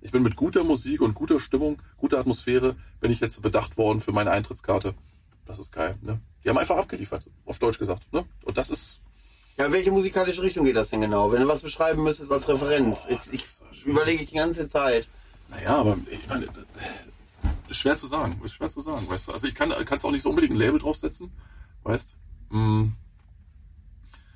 Ich 0.00 0.12
bin 0.12 0.22
mit 0.22 0.36
guter 0.36 0.64
Musik 0.64 1.00
und 1.00 1.14
guter 1.14 1.40
Stimmung, 1.40 1.82
guter 1.96 2.18
Atmosphäre, 2.18 2.76
bin 3.00 3.10
ich 3.10 3.20
jetzt 3.20 3.42
bedacht 3.42 3.76
worden 3.76 4.00
für 4.00 4.12
meine 4.12 4.30
Eintrittskarte. 4.30 4.94
Das 5.44 5.58
ist 5.58 5.72
geil, 5.72 5.96
ne? 6.02 6.20
Die 6.44 6.48
haben 6.48 6.58
einfach 6.58 6.76
abgeliefert, 6.76 7.28
auf 7.44 7.58
Deutsch 7.58 7.78
gesagt, 7.78 8.10
ne? 8.12 8.24
Und 8.44 8.56
das 8.56 8.70
ist, 8.70 9.00
Ja, 9.58 9.72
welche 9.72 9.90
musikalische 9.90 10.42
Richtung 10.42 10.64
geht 10.64 10.76
das 10.76 10.90
denn 10.90 11.00
genau? 11.00 11.32
Wenn 11.32 11.42
du 11.42 11.48
was 11.48 11.62
beschreiben 11.62 12.04
müsstest 12.04 12.30
als 12.30 12.48
Referenz. 12.48 13.06
Ich, 13.08 13.18
ich 13.32 13.84
überlege 13.84 14.22
ich 14.22 14.30
die 14.30 14.36
ganze 14.36 14.68
Zeit. 14.68 15.08
naja, 15.48 15.76
aber 15.76 15.98
ich 16.08 16.28
meine, 16.28 16.46
ist 17.68 17.78
schwer 17.78 17.96
zu 17.96 18.06
sagen, 18.06 18.40
ist 18.44 18.54
schwer 18.54 18.68
zu 18.68 18.80
sagen, 18.80 19.08
weißt 19.08 19.28
du? 19.28 19.32
Also 19.32 19.48
ich 19.48 19.54
kann, 19.54 19.72
kannst 19.84 20.04
auch 20.04 20.12
nicht 20.12 20.22
so 20.22 20.30
unbedingt 20.30 20.54
ein 20.54 20.58
Label 20.58 20.78
draufsetzen, 20.78 21.32
weißt? 21.82 22.14
Mm. 22.50 22.84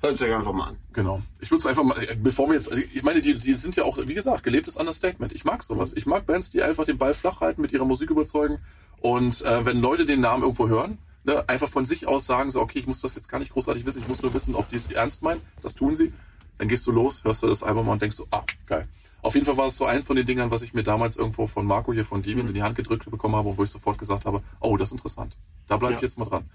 Hört 0.01 0.21
euch 0.21 0.33
einfach 0.33 0.51
mal 0.51 0.67
an. 0.67 0.77
Genau. 0.91 1.21
Ich 1.39 1.49
würde 1.49 1.59
es 1.59 1.65
einfach 1.65 1.83
mal, 1.83 1.97
äh, 2.03 2.17
bevor 2.21 2.49
wir 2.49 2.55
jetzt, 2.55 2.69
ich 2.73 3.03
meine, 3.03 3.21
die, 3.21 3.39
die 3.39 3.53
sind 3.53 3.77
ja 3.77 3.83
auch, 3.83 3.97
wie 4.05 4.13
gesagt, 4.13 4.43
gelebtes 4.43 4.75
Understatement. 4.75 5.31
Ich 5.31 5.45
mag 5.45 5.63
sowas. 5.63 5.93
Ich 5.93 6.05
mag 6.05 6.25
Bands, 6.25 6.51
die 6.51 6.61
einfach 6.61 6.83
den 6.83 6.97
Ball 6.97 7.13
flach 7.13 7.39
halten, 7.39 7.61
mit 7.61 7.71
ihrer 7.71 7.85
Musik 7.85 8.09
überzeugen. 8.09 8.59
Und 8.99 9.41
äh, 9.43 9.63
wenn 9.65 9.79
Leute 9.79 10.05
den 10.05 10.19
Namen 10.19 10.43
irgendwo 10.43 10.67
hören, 10.67 10.97
ne, 11.23 11.47
einfach 11.47 11.69
von 11.69 11.85
sich 11.85 12.07
aus 12.07 12.25
sagen, 12.25 12.51
so, 12.51 12.61
okay, 12.61 12.79
ich 12.79 12.87
muss 12.87 13.01
das 13.01 13.15
jetzt 13.15 13.29
gar 13.29 13.39
nicht 13.39 13.51
großartig 13.53 13.85
wissen, 13.85 14.01
ich 14.01 14.07
muss 14.07 14.21
nur 14.21 14.33
wissen, 14.33 14.55
ob 14.55 14.69
die 14.69 14.75
es 14.77 14.87
ernst 14.91 15.21
meinen. 15.23 15.41
Das 15.61 15.75
tun 15.75 15.95
sie. 15.95 16.13
Dann 16.57 16.67
gehst 16.67 16.85
du 16.87 16.91
los, 16.91 17.23
hörst 17.23 17.41
du 17.43 17.47
das 17.47 17.63
Album 17.63 17.87
und 17.87 18.01
denkst 18.01 18.15
so, 18.17 18.27
ah, 18.31 18.43
geil. 18.67 18.87
Auf 19.21 19.35
jeden 19.35 19.45
Fall 19.45 19.55
war 19.57 19.67
es 19.67 19.77
so 19.77 19.85
eins 19.85 20.05
von 20.05 20.15
den 20.17 20.25
Dingern, 20.25 20.51
was 20.51 20.61
ich 20.63 20.73
mir 20.73 20.83
damals 20.83 21.15
irgendwo 21.15 21.47
von 21.47 21.65
Marco 21.65 21.93
hier 21.93 22.03
von 22.05 22.21
Deviant 22.21 22.49
in 22.49 22.53
die 22.53 22.61
Hand 22.63 22.75
gedrückt 22.75 23.09
bekommen 23.09 23.35
habe, 23.35 23.55
wo 23.57 23.63
ich 23.63 23.69
sofort 23.69 23.97
gesagt 23.97 24.25
habe, 24.25 24.43
oh, 24.59 24.75
das 24.77 24.89
ist 24.89 24.93
interessant. 24.93 25.37
Da 25.67 25.77
bleibe 25.77 25.93
ich 25.93 25.99
Ja. 26.01 26.07
jetzt 26.07 26.17
mal 26.17 26.25
dran. 26.25 26.49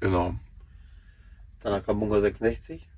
Genau. 0.00 0.34
Danach 1.62 1.84
kam 1.84 2.00
Bunker 2.00 2.20
66. 2.20 2.88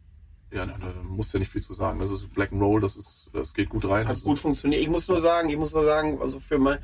Ja, 0.52 0.64
da, 0.66 0.78
da 0.78 0.92
musst 1.02 1.32
du 1.34 1.38
ja 1.38 1.40
nicht 1.40 1.50
viel 1.52 1.62
zu 1.62 1.74
sagen. 1.74 1.98
Das 2.00 2.10
ist 2.10 2.32
Black 2.32 2.52
and 2.52 2.62
Roll, 2.62 2.80
das 2.80 2.96
ist, 2.96 3.28
das 3.32 3.52
geht 3.54 3.68
gut 3.68 3.84
rein. 3.86 4.06
Hat 4.06 4.14
Das 4.16 4.22
gut 4.24 4.38
funktioniert. 4.38 4.80
Ich 4.82 4.88
muss 4.88 5.08
nur 5.08 5.20
sagen, 5.20 5.48
ich 5.50 5.56
muss 5.58 5.74
nur 5.74 5.84
sagen, 5.84 6.20
also 6.22 6.38
für 6.40 6.58
mein 6.58 6.78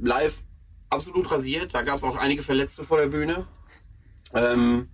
live 0.00 0.42
absolut 0.90 1.30
rasiert. 1.30 1.74
Da 1.74 1.82
gab 1.82 1.96
es 1.96 2.02
auch 2.02 2.16
einige 2.16 2.42
Verletzte 2.42 2.84
vor 2.84 2.98
der 2.98 3.08
Bühne. 3.08 3.46
Ähm, 4.34 4.88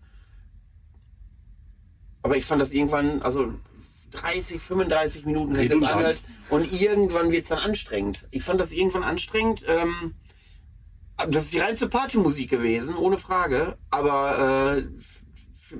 aber 2.23 2.37
ich 2.37 2.45
fand 2.45 2.63
das 2.63 2.73
irgendwann, 2.73 3.23
also 3.23 3.53
30, 4.13 4.63
35 4.63 5.27
Minuten 5.27 5.55
hätte 5.57 5.77
es 5.77 5.83
anhört 5.83 6.25
und 6.49 6.73
irgendwann 6.73 7.33
wird 7.33 7.43
es 7.43 7.49
dann 7.49 7.59
anstrengend. 7.59 8.27
Ich 8.31 8.43
fand 8.45 8.61
das 8.61 8.73
irgendwann 8.73 9.03
anstrengend. 9.03 9.63
Ähm, 9.67 10.15
das 11.29 11.47
ist 11.47 11.53
die 11.53 11.59
reinste 11.59 11.89
Partymusik 11.89 12.51
gewesen, 12.51 12.95
ohne 12.95 13.19
Frage. 13.19 13.77
Aber 13.91 14.79
äh, 14.79 14.87
für 15.55 15.77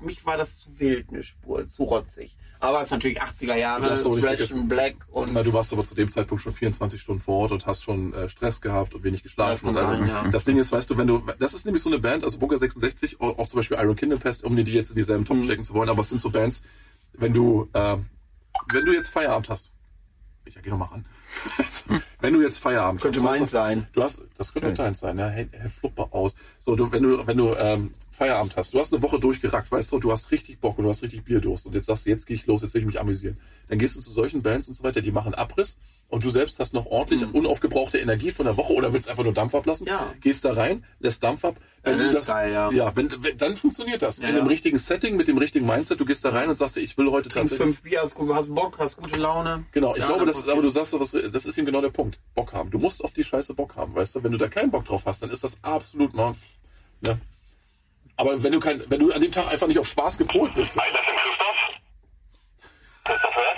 mich 0.00 0.24
war 0.24 0.36
das 0.36 0.60
zu 0.60 0.78
wild, 0.78 1.08
eine 1.10 1.22
Spur, 1.22 1.66
zu 1.66 1.84
rotzig. 1.84 2.36
Aber 2.62 2.78
es 2.78 2.84
ist 2.86 2.90
natürlich 2.92 3.20
80er 3.20 3.46
Du 3.54 3.58
Jahre, 3.58 3.96
Stretch 3.96 4.20
vergessen. 4.20 4.60
and 4.60 4.68
Black 4.68 4.94
und 5.10 5.32
Na, 5.32 5.42
du 5.42 5.52
warst 5.52 5.72
aber 5.72 5.84
zu 5.84 5.96
dem 5.96 6.10
Zeitpunkt 6.12 6.44
schon 6.44 6.52
24 6.54 7.00
Stunden 7.00 7.20
vor 7.20 7.38
Ort 7.40 7.50
und 7.52 7.66
hast 7.66 7.82
schon 7.82 8.14
äh, 8.14 8.28
Stress 8.28 8.60
gehabt 8.60 8.94
und 8.94 9.02
wenig 9.02 9.24
geschlafen. 9.24 9.50
Das 9.50 9.60
kann 9.62 9.70
und 9.70 9.78
alles. 9.78 9.98
sein, 9.98 10.08
ja. 10.08 10.28
Das 10.30 10.44
Ding 10.44 10.56
ist, 10.58 10.70
weißt 10.70 10.88
du, 10.88 10.96
wenn 10.96 11.08
du, 11.08 11.22
das 11.40 11.54
ist 11.54 11.64
nämlich 11.66 11.82
so 11.82 11.90
eine 11.90 11.98
Band, 11.98 12.22
also 12.22 12.38
Bunker 12.38 12.56
66, 12.56 13.20
auch, 13.20 13.48
zum 13.48 13.58
Beispiel 13.58 13.78
Iron 13.78 13.96
Kingdom 13.96 14.20
Pest, 14.20 14.44
um 14.44 14.54
die 14.54 14.62
jetzt 14.62 14.90
in 14.90 14.96
dieselben 14.96 15.22
Mhm. 15.24 15.26
Topf 15.26 15.44
stecken 15.44 15.64
zu 15.64 15.74
wollen, 15.74 15.88
aber 15.90 16.02
es 16.02 16.08
sind 16.10 16.20
so 16.20 16.30
Bands, 16.30 16.62
wenn 17.14 17.34
du, 17.34 17.68
äh, 17.72 17.96
wenn 18.72 18.84
du 18.84 18.92
jetzt 18.92 19.08
Feierabend 19.08 19.48
hast, 19.48 19.70
ich 20.44 20.56
geh 20.62 20.70
noch 20.70 20.78
mal 20.78 20.84
ran. 20.86 21.04
Wenn 22.20 22.32
du 22.32 22.42
jetzt 22.42 22.58
Feierabend 22.58 23.00
Könnte 23.00 23.18
hast, 23.18 23.24
meins 23.24 23.50
du, 23.50 23.56
sein. 23.56 23.86
Du 23.92 24.02
hast, 24.02 24.22
das 24.36 24.54
könnte 24.54 24.74
deins 24.74 25.00
sein, 25.00 25.18
ja, 25.18 25.28
hey, 25.28 25.48
hey, 25.50 25.68
flupper 25.68 26.08
aus. 26.12 26.34
So, 26.58 26.76
du, 26.76 26.90
wenn 26.92 27.02
du, 27.02 27.26
wenn 27.26 27.36
du 27.36 27.54
ähm, 27.54 27.92
Feierabend 28.10 28.56
hast, 28.56 28.74
du 28.74 28.78
hast 28.78 28.92
eine 28.92 29.02
Woche 29.02 29.18
durchgerackt, 29.18 29.72
weißt 29.72 29.90
du, 29.92 29.98
du 29.98 30.12
hast 30.12 30.30
richtig 30.30 30.60
Bock 30.60 30.78
und 30.78 30.84
du 30.84 30.90
hast 30.90 31.02
richtig 31.02 31.24
Bierdurst 31.24 31.66
und 31.66 31.74
jetzt 31.74 31.86
sagst 31.86 32.06
du, 32.06 32.10
jetzt 32.10 32.26
gehe 32.26 32.36
ich 32.36 32.46
los, 32.46 32.62
jetzt 32.62 32.74
will 32.74 32.82
ich 32.82 32.86
mich 32.86 33.00
amüsieren. 33.00 33.38
Dann 33.68 33.78
gehst 33.78 33.96
du 33.96 34.00
zu 34.00 34.10
solchen 34.10 34.42
Bands 34.42 34.68
und 34.68 34.74
so 34.74 34.84
weiter, 34.84 35.00
die 35.00 35.10
machen 35.12 35.34
Abriss 35.34 35.78
und 36.08 36.22
du 36.22 36.30
selbst 36.30 36.58
hast 36.58 36.74
noch 36.74 36.86
ordentlich 36.86 37.24
unaufgebrauchte 37.32 37.98
Energie 37.98 38.30
von 38.30 38.44
der 38.44 38.56
Woche 38.58 38.74
oder 38.74 38.92
willst 38.92 39.08
einfach 39.08 39.24
nur 39.24 39.32
Dampf 39.32 39.54
ablassen. 39.54 39.86
Ja. 39.86 40.12
gehst 40.20 40.44
da 40.44 40.52
rein, 40.52 40.84
lässt 41.00 41.22
Dampf 41.22 41.44
ab. 41.44 41.56
Ja, 41.84 41.92
Wenn 41.92 41.98
das 41.98 42.12
du 42.12 42.18
ist 42.20 42.26
geil, 42.26 42.52
ja. 42.52 42.70
ja 42.70 42.92
wenn, 42.94 43.10
wenn, 43.22 43.38
dann 43.38 43.56
funktioniert 43.56 44.02
das. 44.02 44.18
Ja, 44.20 44.28
In 44.28 44.34
ja. 44.34 44.40
dem 44.42 44.46
richtigen 44.46 44.76
Setting, 44.78 45.16
mit 45.16 45.26
dem 45.26 45.38
richtigen 45.38 45.66
Mindset, 45.66 45.98
du 45.98 46.04
gehst 46.04 46.24
da 46.24 46.30
rein 46.30 46.48
und 46.50 46.54
sagst, 46.54 46.76
ich 46.76 46.96
will 46.98 47.10
heute 47.10 47.30
trinkst 47.30 47.52
tatsächlich... 47.54 47.76
fünf 47.78 47.82
Bier, 47.82 48.02
hast, 48.02 48.14
hast 48.18 48.54
Bock, 48.54 48.78
hast 48.78 48.98
gute 48.98 49.18
Laune. 49.18 49.64
Genau, 49.72 49.94
ich 49.94 50.00
Ja, 50.02 50.08
glaube, 50.08 50.26
das 50.26 50.36
ist, 50.36 50.48
aber 50.50 50.60
du 50.60 50.68
sagst 50.68 50.90
so 50.90 51.00
was, 51.00 51.14
das 51.30 51.46
ist 51.46 51.56
eben 51.58 51.66
genau 51.66 51.80
der 51.80 51.90
Punkt. 51.90 52.18
Bock 52.34 52.52
haben. 52.52 52.70
Du 52.70 52.78
musst 52.78 53.02
auf 53.04 53.12
die 53.12 53.24
Scheiße 53.24 53.54
Bock 53.54 53.76
haben, 53.76 53.94
weißt 53.94 54.14
du? 54.16 54.24
Wenn 54.24 54.32
du 54.32 54.38
da 54.38 54.48
keinen 54.48 54.70
Bock 54.70 54.84
drauf 54.84 55.02
hast, 55.06 55.22
dann 55.22 55.30
ist 55.30 55.44
das 55.44 55.58
absolut 55.62 56.14
mal, 56.14 56.34
ne? 57.00 57.20
Aber 58.16 58.42
wenn 58.42 58.52
du 58.52 58.60
kein, 58.60 58.82
wenn 58.90 59.00
du 59.00 59.12
an 59.12 59.20
dem 59.20 59.32
Tag 59.32 59.48
einfach 59.48 59.66
nicht 59.66 59.78
auf 59.78 59.86
Spaß 59.88 60.18
gepolt 60.18 60.54
bist, 60.54 60.76
Hi, 60.76 60.90
das 60.92 61.00
ist 61.00 61.06
Christoph. 61.06 61.56
Christoph 63.04 63.34
hört? 63.36 63.56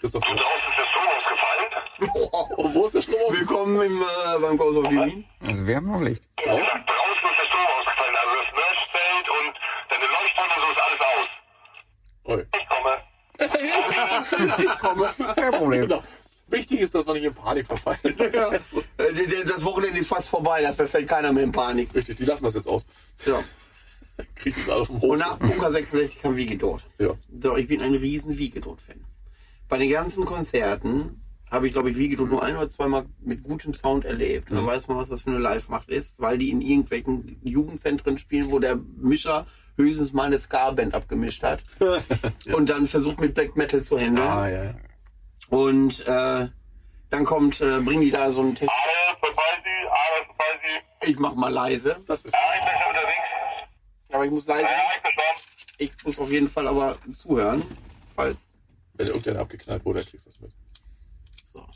Christoph, 0.00 0.28
Und 0.28 0.36
draußen 0.36 0.70
ist 0.70 0.78
der 0.78 0.86
Strom 0.90 1.08
ausgefallen. 1.16 2.30
oh, 2.32 2.70
wo 2.74 2.86
ist 2.86 2.94
der 2.94 3.02
Strom? 3.02 3.34
Willkommen 3.34 3.80
im, 3.82 4.02
äh, 4.02 4.38
beim 4.40 4.56
Goes 4.58 4.76
of 4.76 4.90
Wien. 4.90 5.24
Also 5.40 5.66
wir 5.66 5.76
haben 5.76 5.86
noch 5.86 6.00
Licht. 6.02 6.24
Ja, 6.44 6.52
draußen 6.52 6.66
ist 6.66 6.82
der 6.82 7.46
Strom 7.46 7.66
ausgefallen. 7.78 8.16
Also 8.20 8.34
das 8.42 8.52
Merchfeld 8.54 9.28
und 9.30 9.54
deine 9.90 10.06
Leuchtturm 10.12 10.50
und 10.56 10.62
so 10.62 10.70
ist 10.72 10.80
alles 10.82 11.00
aus. 11.00 11.28
Oi. 12.24 12.46
Ich 12.58 12.68
komme. 12.68 13.02
Ich 14.58 14.78
komme. 14.78 15.10
Kein 15.36 15.52
Problem. 15.52 15.82
Genau. 15.82 16.02
Wichtig 16.48 16.80
ist, 16.80 16.94
dass 16.94 17.06
man 17.06 17.14
nicht 17.16 17.24
in 17.24 17.34
Panik 17.34 17.66
verfallen. 17.66 17.98
Ja. 18.32 18.52
Äh, 18.52 19.44
Das 19.46 19.64
Wochenende 19.64 19.98
ist 19.98 20.08
fast 20.08 20.28
vorbei, 20.28 20.62
da 20.62 20.72
verfällt 20.72 21.08
keiner 21.08 21.32
mehr 21.32 21.42
in 21.44 21.52
Panik. 21.52 21.94
Richtig, 21.94 22.16
die 22.18 22.24
lassen 22.24 22.44
das 22.44 22.54
jetzt 22.54 22.68
aus. 22.68 22.86
Ja. 23.26 23.42
Kriegen 24.36 24.56
das 24.56 24.70
alle 24.70 24.80
auf 24.82 24.86
dem 24.88 24.96
Und 24.96 25.02
Hof. 25.02 25.18
nach 25.18 25.38
Bunker 25.38 25.72
66 25.72 26.20
kam 26.20 26.36
Wiegedot. 26.36 26.84
Ja. 26.98 27.10
So, 27.40 27.56
ich 27.56 27.66
bin 27.68 27.82
ein 27.82 27.94
riesen 27.94 28.38
Wiegedot-Fan. 28.38 29.04
Bei 29.68 29.78
den 29.78 29.90
ganzen 29.90 30.24
Konzerten 30.24 31.20
habe 31.50 31.66
ich, 31.66 31.72
glaube 31.72 31.90
ich, 31.90 31.96
Wiegedot 31.96 32.30
nur 32.30 32.42
ein 32.42 32.56
oder 32.56 32.68
zweimal 32.68 33.06
mit 33.20 33.42
gutem 33.42 33.74
Sound 33.74 34.04
erlebt. 34.04 34.50
Und 34.50 34.56
dann 34.56 34.66
weiß 34.66 34.88
man, 34.88 34.96
was 34.96 35.08
das 35.08 35.22
für 35.22 35.30
eine 35.30 35.38
Live-Macht 35.38 35.88
ist, 35.88 36.18
weil 36.18 36.38
die 36.38 36.50
in 36.50 36.60
irgendwelchen 36.60 37.38
Jugendzentren 37.42 38.18
spielen, 38.18 38.50
wo 38.50 38.58
der 38.58 38.76
Mischer 38.96 39.46
höchstens 39.76 40.12
mal 40.12 40.24
eine 40.24 40.38
Ska-Band 40.38 40.94
abgemischt 40.94 41.42
hat. 41.42 41.62
Und 42.52 42.68
dann 42.68 42.86
versucht 42.86 43.20
mit 43.20 43.34
Black 43.34 43.56
Metal 43.56 43.82
zu 43.82 43.98
handeln. 43.98 44.26
Ah, 44.26 44.48
ja, 44.48 44.64
ja. 44.64 44.74
Und 45.50 46.00
äh, 46.06 46.48
dann 47.10 47.24
kommt, 47.24 47.60
äh, 47.60 47.80
bringen 47.80 48.02
die 48.02 48.10
da 48.10 48.30
so 48.30 48.40
einen 48.40 48.54
Text. 48.54 48.70
Alles 48.74 49.18
vorbei 49.20 49.42
Sie, 49.62 49.88
alles 49.88 50.26
vorbei 50.26 50.44
Sie. 51.02 51.10
Ich 51.10 51.18
mach 51.18 51.34
mal 51.34 51.52
leise. 51.52 52.02
Das 52.06 52.24
wird 52.24 52.34
Ja, 52.34 52.40
ich 52.54 52.60
bin 52.64 52.80
schon 52.80 52.90
unterwegs. 52.90 54.12
Aber 54.12 54.24
ich 54.24 54.30
muss 54.30 54.46
leise. 54.46 54.62
Ja, 54.64 54.70
ich 54.96 55.02
bin. 55.02 55.12
Ich 55.78 55.92
muss 56.04 56.18
auf 56.18 56.30
jeden 56.30 56.48
Fall 56.48 56.66
aber 56.68 56.96
zuhören. 57.14 57.62
Falls. 58.14 58.54
Wenn 58.94 59.08
irgendeiner 59.08 59.40
abgeknallt 59.40 59.84
wurde, 59.84 60.00
dann 60.00 60.08
kriegst 60.08 60.26
du 60.26 60.30
das 60.30 60.40
mit. 60.40 60.50
So. 61.52 61.66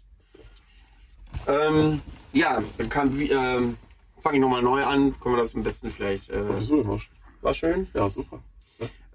Ähm, 1.46 2.00
ja, 2.32 2.62
dann 2.78 2.88
kann 2.88 3.18
wie- 3.18 3.30
ähm, 3.30 3.76
fange 4.22 4.36
ich 4.36 4.40
nochmal 4.40 4.62
neu 4.62 4.82
an. 4.84 5.18
Können 5.20 5.36
wir 5.36 5.42
das 5.42 5.54
am 5.54 5.62
besten 5.62 5.90
vielleicht. 5.90 6.30
Äh, 6.30 6.36
denn 6.42 6.88
was? 6.88 7.02
war 7.42 7.54
schön. 7.54 7.88
Ja, 7.94 8.08
super. 8.08 8.42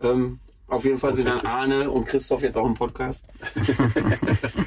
Ähm, 0.01 0.39
auf 0.67 0.83
jeden 0.83 0.97
Fall 0.97 1.13
sind 1.15 1.27
dann 1.27 1.41
Arne 1.41 1.91
und 1.91 2.05
Christoph 2.05 2.41
jetzt 2.41 2.57
auch 2.57 2.65
im 2.65 2.73
Podcast. 2.73 3.25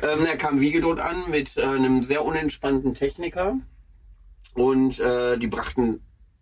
ähm, 0.03 0.25
er 0.25 0.37
kam 0.37 0.61
Wiegedot 0.61 1.01
an 1.01 1.25
mit 1.29 1.57
äh, 1.57 1.63
einem 1.63 2.05
sehr 2.05 2.25
unentspannten 2.25 2.95
Techniker. 2.95 3.57
Und 4.55 4.99
äh, 5.01 5.37
die 5.39 5.49
brachten 5.49 6.01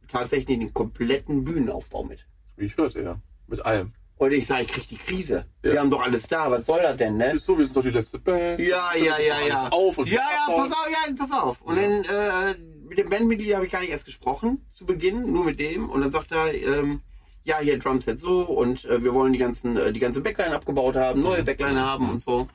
tatsächlich 0.09 0.59
den 0.59 0.75
kompletten 0.75 1.45
Bühnenaufbau 1.45 2.05
mit. 2.05 2.27
Wie 2.57 2.67
ich 2.67 2.77
hörte, 2.77 3.03
ja. 3.03 3.21
Mit 3.47 3.65
allem. 3.65 3.93
Und 4.19 4.33
ich 4.33 4.47
sage, 4.47 4.63
ich 4.63 4.69
krieg 4.69 4.89
die 4.89 4.97
Krise. 4.97 5.47
Ja. 5.63 5.73
Wir 5.73 5.81
haben 5.81 5.91
doch 5.91 6.01
alles 6.01 6.27
da. 6.27 6.51
Was 6.51 6.67
soll 6.67 6.81
das 6.81 6.97
denn, 6.97 7.17
ne? 7.17 7.31
Wieso? 7.35 7.59
Wir 7.59 7.67
sind 7.67 7.77
doch 7.77 7.83
die 7.83 7.91
letzte 7.91 8.19
Band. 8.19 8.61
Ja, 8.61 8.95
ja, 8.95 9.17
ist 9.17 9.27
ja, 9.27 9.41
ja. 9.47 9.69
Auf 9.69 9.99
und 9.99 10.09
ja, 10.09 10.21
ja, 10.21 10.55
pass 10.55 10.73
auf, 10.73 10.89
ja, 10.91 11.15
pass 11.15 11.33
auf. 11.33 11.61
Und 11.63 11.77
dann 11.77 12.03
äh, 12.05 12.55
mit 12.89 12.99
dem 12.99 13.11
Bandmitglied 13.11 13.55
habe 13.55 13.67
ich 13.67 13.73
gar 13.73 13.81
nicht 13.81 13.91
erst 13.91 14.07
gesprochen 14.07 14.65
zu 14.71 14.87
Beginn, 14.87 15.33
nur 15.33 15.45
mit 15.45 15.61
dem. 15.61 15.91
Und 15.91 16.01
dann 16.01 16.11
sagt 16.11 16.33
er, 16.33 16.55
ähm, 16.55 17.03
ja, 17.47 17.61
hier 17.61 17.79
Drumset 17.79 18.19
so 18.19 18.43
und 18.43 18.85
äh, 18.87 19.03
wir 19.03 19.15
wollen 19.15 19.33
die 19.33 19.39
ganzen, 19.39 19.77
äh, 19.77 19.93
die 19.93 20.01
ganze 20.01 20.21
Backline 20.21 20.55
abgebaut 20.55 20.97
haben, 20.97 21.23
neue 21.23 21.45
Backline 21.45 21.81
haben 21.81 22.11
und 22.11 22.21
so. 22.21 22.49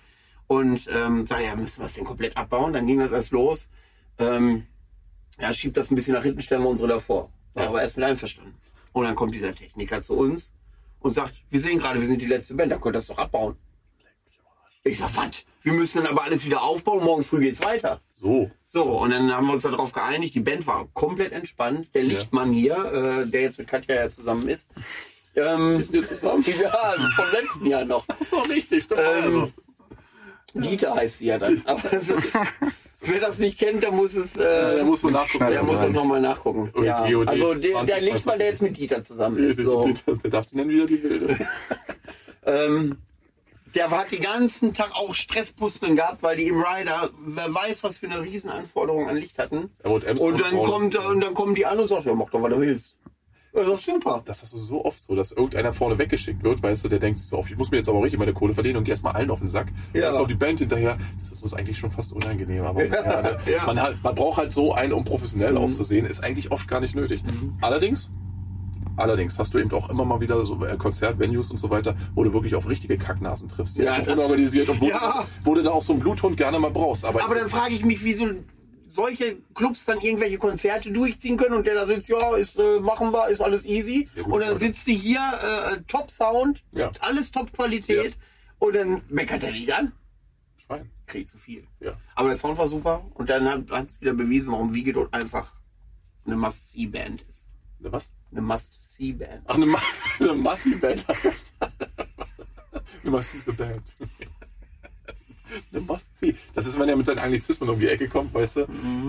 Und 0.47 0.87
ähm, 0.93 1.25
sag 1.25 1.41
ja, 1.43 1.55
müssen 1.55 1.79
wir 1.79 1.85
das 1.85 1.93
denn 1.93 2.03
komplett 2.03 2.35
abbauen? 2.35 2.73
Dann 2.73 2.85
ging 2.85 2.99
das 2.99 3.13
erst 3.13 3.31
los. 3.31 3.69
Ähm, 4.19 4.67
ja, 5.39 5.53
schiebt 5.53 5.77
das 5.77 5.89
ein 5.89 5.95
bisschen 5.95 6.13
nach 6.13 6.23
hinten, 6.23 6.41
stellen 6.41 6.61
wir 6.61 6.69
unsere 6.69 6.89
davor. 6.89 7.31
War 7.53 7.63
Ja. 7.63 7.69
aber 7.69 7.81
erst 7.81 7.95
mit 7.95 8.05
einverstanden. 8.05 8.53
Und 8.91 9.05
dann 9.05 9.15
kommt 9.15 9.33
dieser 9.33 9.55
Techniker 9.55 10.01
zu 10.01 10.13
uns 10.13 10.51
und 10.99 11.13
sagt, 11.13 11.35
wir 11.49 11.59
sehen 11.61 11.79
gerade, 11.79 12.01
wir 12.01 12.07
sind 12.07 12.21
die 12.21 12.25
letzte 12.25 12.53
Band, 12.53 12.71
dann 12.73 12.81
könnt 12.81 12.95
ihr 12.95 12.99
das 12.99 13.07
doch 13.07 13.17
abbauen. 13.17 13.55
Ich 14.83 14.97
sag, 14.97 15.15
was? 15.15 15.45
Wir 15.63 15.73
müssen 15.73 16.03
dann 16.03 16.07
aber 16.11 16.23
alles 16.23 16.45
wieder 16.45 16.63
aufbauen, 16.63 17.03
morgen 17.03 17.23
früh 17.23 17.39
geht's 17.39 17.63
weiter. 17.63 18.01
So. 18.09 18.49
So, 18.65 18.83
und 18.83 19.11
dann 19.11 19.35
haben 19.35 19.47
wir 19.47 19.53
uns 19.53 19.63
darauf 19.63 19.91
geeinigt, 19.91 20.33
die 20.33 20.39
Band 20.39 20.65
war 20.65 20.87
komplett 20.93 21.33
entspannt. 21.33 21.89
Der 21.93 22.03
Lichtmann 22.03 22.51
hier, 22.53 22.75
äh, 23.25 23.27
der 23.27 23.41
jetzt 23.41 23.57
mit 23.59 23.67
Katja 23.67 23.95
ja 23.95 24.09
zusammen 24.09 24.47
ist, 24.47 24.69
ähm, 25.35 25.75
Die 25.77 25.83
sind 25.83 25.95
jetzt 25.95 26.09
zusammen. 26.09 26.43
ja, 26.61 26.95
vom 27.15 27.25
letzten 27.31 27.65
Jahr 27.67 27.85
noch. 27.85 28.05
Das 28.07 28.29
doch 28.29 28.49
richtig. 28.49 28.87
Doch, 28.87 28.97
Ähm, 28.97 29.23
also. 29.23 29.51
Dieter 30.53 30.95
heißt 30.95 31.19
sie 31.19 31.27
ja 31.27 31.37
dann. 31.37 31.61
Aber 31.65 31.87
das 31.89 32.09
ist, 32.09 32.37
wer 33.01 33.19
das 33.19 33.37
nicht 33.39 33.57
kennt, 33.57 33.83
der 33.83 33.91
muss 33.91 34.15
es, 34.15 34.35
äh, 34.37 34.83
muss 34.83 35.03
man 35.03 35.13
nachgucken. 35.13 35.47
Der 35.47 35.63
muss 35.63 35.79
das 35.79 35.93
nochmal 35.93 36.19
nachgucken. 36.19 36.69
Und 36.73 36.83
Ja. 36.83 37.09
GOD 37.09 37.29
Also 37.29 37.53
der, 37.53 37.83
der 37.85 37.95
20, 37.97 38.13
Lichtmann, 38.13 38.37
der 38.39 38.47
jetzt 38.47 38.61
mit 38.61 38.77
Dieter 38.77 39.03
zusammen 39.03 39.37
ist. 39.43 39.59
So. 39.63 39.89
Der, 40.05 40.15
der 40.15 40.29
darf 40.31 40.45
die 40.47 40.55
nennen 40.57 40.69
wieder 40.69 40.85
die 40.87 41.01
Wilde. 41.03 41.37
Ähm, 42.45 42.97
der 43.75 43.89
hat 43.91 44.11
den 44.11 44.21
ganzen 44.21 44.73
Tag 44.73 44.91
auch 44.93 45.13
Stresspusteln 45.13 45.95
gehabt, 45.95 46.23
weil 46.23 46.37
die 46.37 46.47
im 46.47 46.59
Rider, 46.59 47.09
wer 47.25 47.53
weiß, 47.53 47.83
was 47.83 47.99
für 47.99 48.07
eine 48.07 48.21
Riesenanforderung 48.21 49.07
an 49.07 49.17
Licht 49.17 49.37
hatten. 49.37 49.69
M&M's 49.83 50.21
Und 50.21 50.39
dann 50.39 50.55
kommt, 50.63 50.95
und 50.95 51.21
dann 51.21 51.33
kommen 51.33 51.55
die 51.55 51.65
an 51.65 51.79
und 51.79 51.87
sagen, 51.87 52.07
ja, 52.07 52.13
mach 52.13 52.29
doch, 52.29 52.41
was 52.41 52.51
du 52.51 52.59
willst. 52.59 52.95
Das 53.53 53.67
ist 53.67 53.85
super. 53.85 54.21
Das 54.23 54.41
hast 54.41 54.53
du 54.53 54.57
so 54.57 54.85
oft 54.85 55.03
so, 55.03 55.13
dass 55.13 55.33
irgendeiner 55.33 55.73
vorne 55.73 55.97
weggeschickt 55.97 56.41
wird, 56.41 56.63
weißt 56.63 56.85
du, 56.85 56.87
der 56.87 56.99
denkt 56.99 57.19
sich 57.19 57.27
so 57.27 57.37
auf, 57.37 57.49
ich 57.49 57.57
muss 57.57 57.69
mir 57.69 57.77
jetzt 57.77 57.89
aber 57.89 58.01
richtig 58.01 58.17
meine 58.17 58.33
Kohle 58.33 58.53
verdienen 58.53 58.77
und 58.77 58.85
geh 58.85 58.91
erstmal 58.91 59.13
allen 59.13 59.29
auf 59.29 59.39
den 59.39 59.49
Sack. 59.49 59.67
Ja. 59.93 60.07
Dann 60.07 60.19
kommt 60.19 60.31
die 60.31 60.35
Band 60.35 60.59
hinterher. 60.59 60.97
Das 61.19 61.33
ist 61.33 61.43
uns 61.43 61.53
eigentlich 61.53 61.77
schon 61.77 61.91
fast 61.91 62.13
unangenehm. 62.13 62.63
Aber 62.63 62.83
ja, 62.85 63.21
ne, 63.21 63.37
ja. 63.45 63.65
Man, 63.65 63.81
halt, 63.81 64.01
man 64.03 64.15
braucht 64.15 64.37
halt 64.37 64.53
so 64.53 64.73
einen, 64.73 64.93
um 64.93 65.03
professionell 65.03 65.57
auszusehen, 65.57 66.05
ist 66.05 66.23
eigentlich 66.23 66.51
oft 66.51 66.67
gar 66.69 66.79
nicht 66.79 66.95
nötig. 66.95 67.23
Allerdings, 67.59 68.09
Allerdings 68.97 69.37
hast 69.39 69.53
du 69.53 69.59
eben 69.59 69.71
auch 69.71 69.89
immer 69.89 70.05
mal 70.05 70.19
wieder 70.19 70.43
so 70.45 70.63
äh, 70.65 70.77
Konzertvenues 70.77 71.49
und 71.51 71.57
so 71.57 71.69
weiter, 71.69 71.95
wo 72.13 72.23
du 72.23 72.33
wirklich 72.33 72.55
auf 72.55 72.67
richtige 72.67 72.97
Kacknasen 72.97 73.49
triffst, 73.49 73.77
die 73.77 73.81
Ja, 73.83 73.99
unorganisiert 73.99 74.69
und 74.69 74.81
wo, 74.81 74.87
Ja. 74.89 75.25
du, 75.43 75.49
wo 75.49 75.55
du 75.55 75.63
da 75.63 75.71
auch 75.71 75.81
so 75.81 75.93
einen 75.93 76.01
Bluthund 76.01 76.37
gerne 76.37 76.59
mal 76.59 76.71
brauchst. 76.71 77.05
Aber, 77.05 77.23
Aber 77.23 77.35
dann 77.35 77.47
frage 77.47 77.73
ich 77.73 77.83
mich, 77.85 78.03
wieso 78.03 78.27
solche 78.87 79.37
Clubs 79.55 79.85
dann 79.85 79.99
irgendwelche 80.01 80.37
Konzerte 80.37 80.91
durchziehen 80.91 81.37
können 81.37 81.55
und 81.55 81.65
der 81.65 81.75
da 81.75 81.87
sitzt, 81.87 82.09
ja, 82.09 82.35
ist, 82.35 82.59
äh, 82.59 82.79
machen 82.81 83.11
wir, 83.13 83.29
ist 83.29 83.39
alles 83.41 83.63
easy. 83.63 84.07
Gut, 84.21 84.33
und 84.33 84.41
dann 84.41 84.57
sitzt 84.57 84.85
die 84.87 84.95
hier, 84.95 85.19
äh, 85.71 85.77
Top 85.87 86.11
Sound, 86.11 86.63
Ja. 86.73 86.91
alles 86.99 87.31
Top 87.31 87.53
Qualität 87.53 88.15
und 88.59 88.75
dann 88.75 89.01
meckert 89.09 89.43
er 89.43 89.51
nicht 89.51 89.73
an. 89.73 89.93
Schwein. 90.57 90.89
Kriegt 91.07 91.29
zu 91.29 91.37
viel. 91.37 91.63
Ja. 91.79 91.93
Aber 92.15 92.27
der 92.27 92.37
Sound 92.37 92.57
war 92.57 92.67
super 92.67 93.05
und 93.13 93.29
dann 93.29 93.47
hat 93.69 93.87
es 93.89 94.01
wieder 94.01 94.13
bewiesen, 94.13 94.51
warum 94.51 94.73
Wiege 94.73 94.91
dort 94.93 95.13
einfach 95.13 95.53
eine 96.25 96.35
Must-See-Band 96.35 97.21
ist. 97.27 97.45
Ne, 97.79 97.91
was? 97.91 98.11
Eine 98.31 98.41
Must-See-Band. 99.01 99.41
Ach, 99.47 99.55
eine, 99.55 99.65
Ma 99.65 99.79
eine 100.19 100.33
massive 100.33 100.77
Band. 100.77 101.05
eine 103.03 103.11
massive 103.11 103.53
Band. 103.53 103.81
Eine 105.71 105.81
Must-See. 105.81 106.35
Das 106.53 106.65
ist, 106.65 106.79
wenn 106.79 106.87
er 106.87 106.95
mit 106.95 107.05
seinen 107.05 107.19
Anglizismen 107.19 107.69
um 107.69 107.79
die 107.79 107.87
Ecke 107.87 108.07
kommt, 108.07 108.33
weißt 108.33 108.57
du? 108.57 108.67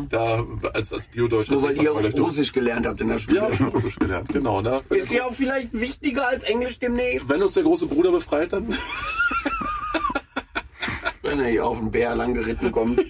Da, 0.08 0.44
als, 0.72 0.92
als 0.92 1.08
Bio-Deutscher. 1.08 1.52
Nur 1.52 1.62
weil 1.62 1.80
ihr 1.80 1.90
Russisch 1.90 2.52
gelernt 2.52 2.86
habt 2.86 3.00
in 3.00 3.08
der 3.08 3.18
Schule. 3.18 3.36
Ja, 3.36 3.48
ich 3.50 3.56
schon 3.56 3.68
Russisch 3.68 3.96
gelernt, 3.96 4.28
genau. 4.30 4.60
Ne? 4.60 4.80
Ist 4.90 5.12
ja 5.12 5.26
auch 5.26 5.34
vielleicht 5.34 5.72
wichtiger 5.72 6.26
als 6.26 6.42
Englisch 6.42 6.78
demnächst. 6.78 7.28
wenn 7.28 7.42
uns 7.42 7.54
der 7.54 7.62
große 7.62 7.86
Bruder 7.86 8.10
befreit, 8.10 8.52
dann. 8.52 8.76
Wenn 11.24 11.38
er 11.38 11.48
hier 11.48 11.64
auf 11.64 11.78
den 11.78 11.90
Bär 11.90 12.16
lang 12.16 12.34
geritten 12.34 12.72
kommt. 12.72 13.00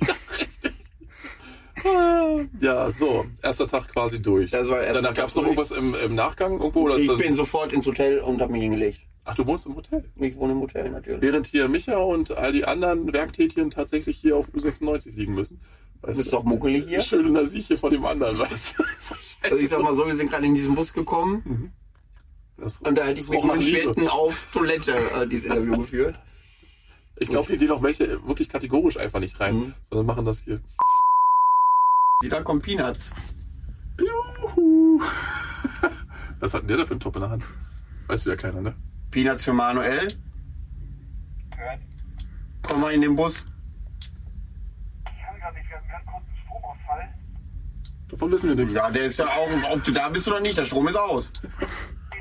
Ja, 2.60 2.90
so. 2.90 3.26
Erster 3.42 3.66
Tag 3.66 3.88
quasi 3.88 4.20
durch. 4.20 4.52
Erster 4.52 4.92
Danach 4.92 5.14
gab 5.14 5.28
es 5.28 5.34
noch 5.34 5.42
irgendwas 5.44 5.70
im, 5.70 5.94
im 5.94 6.14
Nachgang 6.14 6.52
irgendwo? 6.60 6.82
Oder 6.82 6.96
Ich 6.96 7.06
das, 7.06 7.18
bin 7.18 7.34
sofort 7.34 7.72
ins 7.72 7.86
Hotel 7.86 8.20
und 8.20 8.40
habe 8.40 8.52
mich 8.52 8.62
hingelegt. 8.62 9.00
ach, 9.24 9.34
du 9.34 9.46
wohnst 9.46 9.66
im 9.66 9.76
Hotel. 9.76 10.04
Ich 10.16 10.36
wohne 10.36 10.52
im 10.52 10.60
Hotel 10.60 10.90
natürlich. 10.90 11.20
Während 11.22 11.46
hier 11.46 11.68
Micha 11.68 11.96
und 11.96 12.30
all 12.36 12.52
die 12.52 12.64
anderen 12.64 13.12
Werktätigen 13.12 13.70
tatsächlich 13.70 14.18
hier 14.18 14.36
auf 14.36 14.48
U96 14.54 15.14
liegen 15.14 15.34
müssen. 15.34 15.60
Du 16.02 16.08
Weißt 16.08 16.18
bist 16.18 16.32
doch 16.32 16.42
muckelig 16.44 16.86
hier. 16.88 17.02
Schön 17.02 17.26
in 17.26 17.34
der 17.34 17.46
Sieche 17.46 17.76
von 17.76 17.90
dem 17.92 18.04
anderen, 18.04 18.38
weißt 18.38 18.78
du? 18.78 18.82
Also 19.42 19.56
ich 19.56 19.68
sag 19.68 19.82
mal 19.82 19.94
so, 19.94 20.06
wir 20.06 20.14
sind 20.16 20.30
gerade 20.30 20.46
in 20.46 20.54
diesen 20.54 20.74
Bus 20.74 20.92
gekommen 20.92 21.72
Das 22.56 22.78
und 22.80 22.96
da 22.98 23.04
hätte 23.04 23.20
ich 23.20 23.28
mit 23.28 23.42
Liebe. 23.42 23.62
Schwetten 23.62 24.08
auf 24.08 24.48
Toilette 24.52 24.92
äh, 24.92 25.26
dieses 25.28 25.46
Interview 25.46 25.78
geführt. 25.78 26.16
Ich 27.16 27.28
glaube, 27.28 27.46
hier 27.48 27.56
gehen 27.58 27.70
auch 27.70 27.82
welche 27.82 28.26
wirklich 28.26 28.48
kategorisch 28.48 28.96
einfach 28.96 29.20
nicht 29.20 29.38
rein, 29.38 29.54
Mhm. 29.56 29.74
sondern 29.82 30.06
machen 30.06 30.24
das 30.24 30.40
hier. 30.40 30.60
Da 32.28 32.42
kommen 32.42 32.60
Peanuts. 32.60 33.12
Juhu. 33.98 35.00
Was 36.40 36.54
hat 36.54 36.62
denn 36.62 36.68
der 36.68 36.76
da 36.78 36.86
für 36.86 36.92
einen 36.92 37.00
Top 37.00 37.16
in 37.16 37.22
der 37.22 37.30
Hand? 37.30 37.44
Weißt 38.06 38.26
du 38.26 38.30
ja 38.30 38.36
keiner, 38.36 38.60
ne? 38.60 38.74
Peanuts 39.10 39.44
für 39.44 39.52
Manuel. 39.52 40.08
Gehört. 41.50 41.80
Komm 42.62 42.80
mal 42.80 42.92
in 42.92 43.00
den 43.00 43.16
Bus. 43.16 43.46
Ich 45.04 45.22
kann 45.22 45.38
gerade 45.38 45.58
nicht, 45.58 45.68
wir 45.68 45.76
hatten 45.76 45.88
ganz 45.88 46.06
kurz 46.06 46.24
einen 46.26 46.36
Stromausfall. 46.44 47.14
Davon 48.08 48.32
wissen 48.32 48.48
wir 48.48 48.56
nichts. 48.56 48.74
Ja, 48.74 48.90
der 48.90 49.04
ist 49.04 49.18
ja 49.18 49.26
auch, 49.26 49.48
ob 49.72 49.84
du 49.84 49.92
da 49.92 50.08
bist 50.08 50.28
oder 50.28 50.40
nicht, 50.40 50.58
der 50.58 50.64
Strom 50.64 50.88
ist 50.88 50.96
aus. 50.96 51.32
Ich 51.42 51.42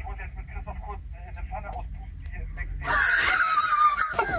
muss 0.04 0.18
jetzt 0.20 0.36
mit 0.36 0.48
Christoph 0.48 0.78
kurz 0.86 1.02
eine 1.14 1.48
Pfanne 1.48 1.70
auspusten 1.70 2.26
hier 2.32 2.42
im 2.42 2.56
Backstage. 2.56 3.38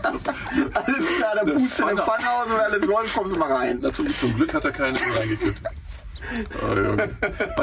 Alles 0.75 1.07
klar, 1.19 1.35
der 1.45 1.53
pustet 1.53 1.87
eine 1.87 2.03
Pfanne 2.03 2.31
aus 2.31 2.53
und 2.53 2.61
alles 2.61 2.85
läuft, 2.87 3.15
kommst 3.15 3.33
du 3.35 3.39
mal 3.39 3.53
rein. 3.53 3.79
Na, 3.81 3.93
zum, 3.93 4.09
zum 4.15 4.35
Glück 4.35 4.53
hat 4.55 4.65
er 4.65 4.73
keine 4.73 4.99
reingekippt. 4.99 5.63
Oh, 6.63 6.75
Junge. 6.75 7.11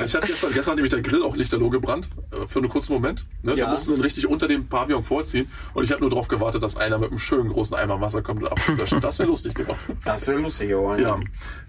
Ich 0.05 0.15
hatte 0.15 0.27
gestern, 0.27 0.53
gestern 0.53 0.71
hat 0.71 0.75
nämlich 0.75 0.91
der 0.91 1.01
Grill 1.01 1.23
auch 1.23 1.35
lichterloh 1.35 1.69
gebrannt, 1.69 2.09
äh, 2.31 2.47
für 2.47 2.59
einen 2.59 2.69
kurzen 2.69 2.93
Moment. 2.93 3.25
Ne? 3.41 3.55
Ja. 3.55 3.65
Da 3.65 3.71
mussten 3.71 3.91
dann 3.91 4.01
richtig 4.01 4.27
unter 4.27 4.47
dem 4.47 4.67
Pavillon 4.67 5.03
vorziehen 5.03 5.49
und 5.73 5.83
ich 5.83 5.91
habe 5.91 6.01
nur 6.01 6.09
darauf 6.09 6.27
gewartet, 6.27 6.61
dass 6.61 6.77
einer 6.77 6.97
mit 6.97 7.09
einem 7.09 7.19
schönen 7.19 7.49
großen 7.49 7.75
Eimer 7.75 7.99
Wasser 8.01 8.21
kommt 8.21 8.43
und 8.43 8.51
abzulöscht. 8.51 8.95
Das 9.01 9.19
wäre 9.19 9.29
lustig 9.29 9.55
geworden. 9.55 9.79
Das 10.05 10.27
wäre 10.27 10.39
lustig, 10.39 10.73
oder? 10.73 10.99
Ja, 10.99 11.19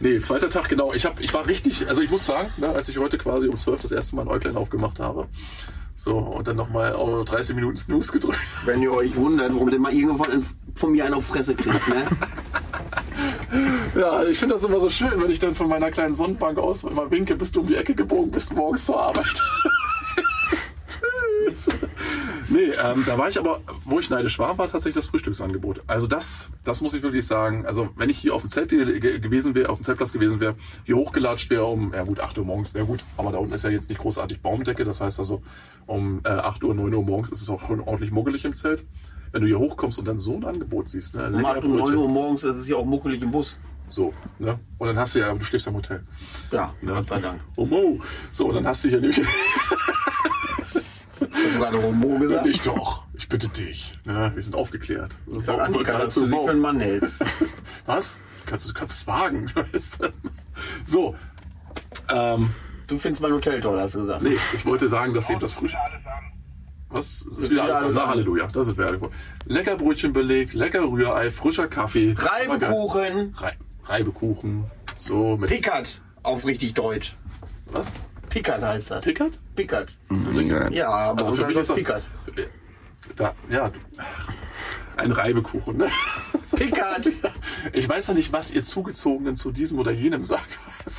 nee, 0.01 0.21
zweiter 0.21 0.51
Tag, 0.51 0.69
genau. 0.69 0.93
Ich, 0.93 1.07
hab, 1.07 1.21
ich 1.21 1.33
war 1.33 1.47
richtig, 1.47 1.89
also 1.89 2.03
ich 2.03 2.11
muss 2.11 2.27
sagen, 2.27 2.51
ne, 2.59 2.69
als 2.69 2.89
ich 2.89 2.99
heute 2.99 3.19
quasi 3.19 3.49
um 3.49 3.57
12 3.57 3.83
das 3.83 3.93
erste 3.93 4.17
Mal 4.17 4.23
ein 4.23 4.29
Äuglein 4.29 4.57
aufgemacht 4.57 5.01
habe, 5.01 5.29
so, 6.01 6.17
und 6.17 6.49
dann 6.49 6.57
nochmal 6.57 6.93
30 6.93 7.55
Minuten 7.55 7.77
Snooze 7.77 8.11
gedrückt. 8.11 8.39
Wenn 8.65 8.81
ihr 8.81 8.91
euch 8.91 9.15
wundert, 9.17 9.53
warum 9.53 9.69
der 9.69 9.79
mal 9.79 9.93
irgendwann 9.93 10.47
von 10.75 10.93
mir 10.93 11.05
einen 11.05 11.13
auf 11.13 11.27
Fresse 11.27 11.55
kriegt, 11.55 11.89
ne? 11.89 12.03
Ja, 13.95 14.25
ich 14.25 14.39
finde 14.39 14.55
das 14.55 14.65
immer 14.65 14.81
so 14.81 14.89
schön, 14.89 15.21
wenn 15.21 15.31
ich 15.31 15.41
dann 15.41 15.55
von 15.55 15.69
meiner 15.69 15.91
kleinen 15.91 16.15
Sonnenbank 16.15 16.59
aus 16.59 16.85
immer 16.85 17.11
winke, 17.11 17.35
bist 17.35 17.57
du 17.57 17.61
um 17.61 17.67
die 17.67 17.75
Ecke 17.75 17.95
gebogen, 17.95 18.31
bist 18.31 18.55
morgens 18.55 18.87
zur 18.87 19.03
Arbeit. 19.03 19.43
Nee, 22.51 22.73
ähm, 22.83 23.05
da 23.07 23.17
war 23.17 23.29
ich 23.29 23.39
aber, 23.39 23.61
wo 23.85 24.01
ich 24.01 24.11
neidisch 24.11 24.41
war, 24.41 24.59
war 24.59 24.67
tatsächlich 24.67 24.97
das 24.97 25.07
Frühstücksangebot. 25.07 25.83
Also 25.87 26.09
das, 26.09 26.51
das 26.65 26.81
muss 26.81 26.95
ich 26.95 27.03
wirklich 27.03 27.25
sagen. 27.25 27.65
Also 27.65 27.91
wenn 27.95 28.11
ich 28.11 28.19
hier 28.19 28.35
auf 28.35 28.41
dem 28.41 28.51
Zelt 28.51 28.71
ge 28.71 28.99
ge 28.99 29.21
gewesen 29.21 29.55
wäre, 29.55 29.69
auf 29.69 29.79
dem 29.79 29.85
Zeltplatz 29.85 30.13
gewesen 30.13 30.41
wäre, 30.41 30.57
hier 30.85 30.97
hochgelatscht 30.97 31.49
wäre 31.51 31.65
um, 31.67 31.95
ja 31.95 32.03
gut, 32.03 32.19
8 32.19 32.39
Uhr 32.39 32.45
morgens, 32.45 32.73
ja 32.73 32.83
gut, 32.83 33.05
aber 33.17 33.31
da 33.31 33.39
unten 33.39 33.55
ist 33.55 33.63
ja 33.63 33.71
jetzt 33.71 33.89
nicht 33.89 34.01
großartig 34.01 34.41
Baumdecke, 34.41 34.83
das 34.83 35.01
heißt 35.01 35.21
also 35.21 35.43
um 35.90 36.20
äh, 36.24 36.31
8 36.31 36.62
Uhr, 36.64 36.74
9 36.74 36.94
Uhr 36.94 37.03
morgens 37.05 37.33
ist 37.33 37.42
es 37.42 37.50
auch 37.50 37.66
schon 37.66 37.81
ordentlich 37.81 38.11
muggelig 38.11 38.44
im 38.44 38.55
Zelt. 38.55 38.85
Wenn 39.33 39.42
du 39.42 39.48
hier 39.48 39.59
hochkommst 39.59 39.98
und 39.98 40.09
dann 40.09 40.18
so 40.18 40.37
ein 40.37 40.44
Angebot 40.44 40.88
siehst, 40.88 41.14
ne? 41.14 41.26
Um 41.26 41.35
lecker 41.35 41.48
8 41.48 41.64
und 41.64 41.70
9 41.70 41.81
Brötchen. 41.81 41.98
Uhr 41.98 42.09
morgens 42.09 42.44
ist 42.44 42.57
es 42.57 42.68
ja 42.68 42.76
auch 42.76 42.85
muckelig 42.85 43.22
im 43.22 43.31
Bus. 43.31 43.61
So, 43.88 44.14
ne? 44.38 44.59
Und 44.79 44.87
dann 44.88 44.98
hast 44.98 45.14
du 45.14 45.18
ja, 45.18 45.33
du 45.33 45.44
stehst 45.44 45.66
am 45.68 45.74
Hotel. 45.74 46.05
Ja, 46.53 46.72
Ne? 46.81 46.92
Gott 46.92 47.09
sei 47.09 47.20
Dank. 47.20 47.40
Oh, 47.57 47.66
oh. 47.70 48.00
So, 48.33 48.46
und 48.46 48.55
dann 48.55 48.66
hast 48.66 48.85
du 48.85 48.88
hier 48.88 49.00
nämlich. 49.00 49.20
Hast 51.20 51.55
du 51.55 51.59
gerade 51.59 51.76
Romo 51.76 52.18
gesagt? 52.18 52.46
ich 52.46 52.62
doch. 52.62 53.05
Ich 53.14 53.29
bitte 53.29 53.48
dich. 53.48 53.98
Ne? 54.05 54.33
Wir 54.35 54.42
sind 54.42 54.55
aufgeklärt. 54.55 55.16
Ich 55.26 55.44
sag 55.44 55.61
Annika, 55.61 55.98
dass 55.98 56.14
du 56.14 56.26
sie 56.26 56.37
für 56.37 56.50
einen 56.50 56.61
Mann 56.61 56.81
hältst. 56.81 57.18
Was? 57.87 58.18
Du 58.44 58.50
kannst, 58.50 58.68
du 58.68 58.74
kannst 58.74 58.96
es 58.96 59.07
wagen. 59.07 59.50
weißt 59.72 60.05
du? 60.05 60.09
so. 60.85 61.16
Ähm, 62.09 62.50
Du 62.90 62.98
findest 62.98 63.22
mein 63.22 63.33
Hotel 63.33 63.61
toll, 63.61 63.81
hast 63.81 63.94
du 63.94 64.00
gesagt. 64.00 64.22
nee, 64.22 64.37
ich 64.53 64.66
wollte 64.66 64.88
sagen, 64.88 65.14
dass 65.14 65.31
eben 65.31 65.38
das 65.38 65.53
Frühstück. 65.53 65.79
Wieder 65.81 65.94
alles 65.94 66.07
an. 66.07 66.33
Was? 66.88 67.07
Es 67.31 67.38
ist 67.38 67.50
wieder 67.53 67.62
alles. 67.62 67.76
alles 67.79 67.94
Na, 67.94 68.03
an. 68.03 68.09
Halleluja. 68.11 68.48
Das 68.48 68.66
ist 68.66 68.76
wäre 68.76 68.98
Lecker 69.46 69.76
Brötchenbeleg, 69.76 70.55
lecker 70.55 70.83
Rührei, 70.90 71.31
frischer 71.31 71.68
Kaffee. 71.68 72.16
Reibekuchen. 72.18 73.33
Rei 73.38 73.57
Reibekuchen. 73.85 74.64
So 74.96 75.37
mit. 75.37 75.50
Pickert. 75.50 76.00
Auf 76.24 76.44
richtig 76.44 76.74
Deutsch. 76.74 77.14
Was? 77.66 77.92
Pickert 78.29 78.61
heißt 78.61 78.90
das. 78.90 79.05
Pickert? 79.05 79.38
Pickert. 79.55 79.96
Ja. 80.11 80.70
Ja, 80.70 80.88
aber 80.88 81.20
Also 81.20 81.35
für 81.35 81.46
heißt 81.46 81.48
mich 81.48 81.57
das 81.59 81.62
ist 81.62 81.70
das, 81.70 81.76
Pickert. 81.76 82.03
da, 83.14 83.35
ja, 83.48 83.70
ein 84.96 85.12
Reibekuchen. 85.12 85.76
Ne? 85.76 85.87
Pickert. 86.57 87.09
Ich 87.74 87.87
weiß 87.87 88.09
ja 88.09 88.14
nicht, 88.14 88.33
was 88.33 88.50
ihr 88.50 88.64
Zugezogenen 88.64 89.37
zu 89.37 89.53
diesem 89.53 89.79
oder 89.79 89.90
jenem 89.90 90.24
sagt. 90.24 90.59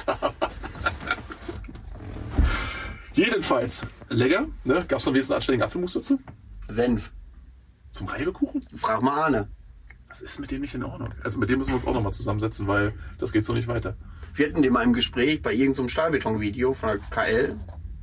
Jedenfalls, 3.14 3.86
lecker. 4.10 4.48
Ne? 4.64 4.86
Gab 4.88 5.00
es 5.00 5.08
am 5.08 5.14
wenigsten 5.14 5.34
anständigen 5.34 5.64
Apfelmus 5.64 5.94
dazu? 5.94 6.20
Senf. 6.70 7.12
Zum 7.92 8.08
Reibekuchen? 8.08 8.66
Frag 8.76 9.02
mal 9.02 9.24
Arne. 9.24 9.48
Was 10.08 10.22
ist 10.22 10.40
mit 10.40 10.52
dem 10.52 10.62
nicht 10.62 10.74
in 10.74 10.84
Ordnung? 10.84 11.10
Also 11.24 11.40
mit 11.40 11.50
dem 11.50 11.60
müssen 11.60 11.72
wir 11.72 11.76
uns 11.76 11.88
auch 11.88 11.94
nochmal 11.94 12.14
zusammensetzen, 12.14 12.68
weil 12.68 12.94
das 13.18 13.32
geht 13.32 13.46
so 13.46 13.54
nicht 13.54 13.68
weiter. 13.68 13.96
Wir 14.34 14.48
hatten 14.48 14.62
den 14.62 14.74
mal 14.74 14.84
im 14.84 14.94
Gespräch 14.94 15.42
bei 15.42 15.54
irgendeinem 15.54 15.90
Stahlbeton-Video 15.90 16.74
von 16.74 16.90
der 16.90 17.00
KL. 17.10 17.56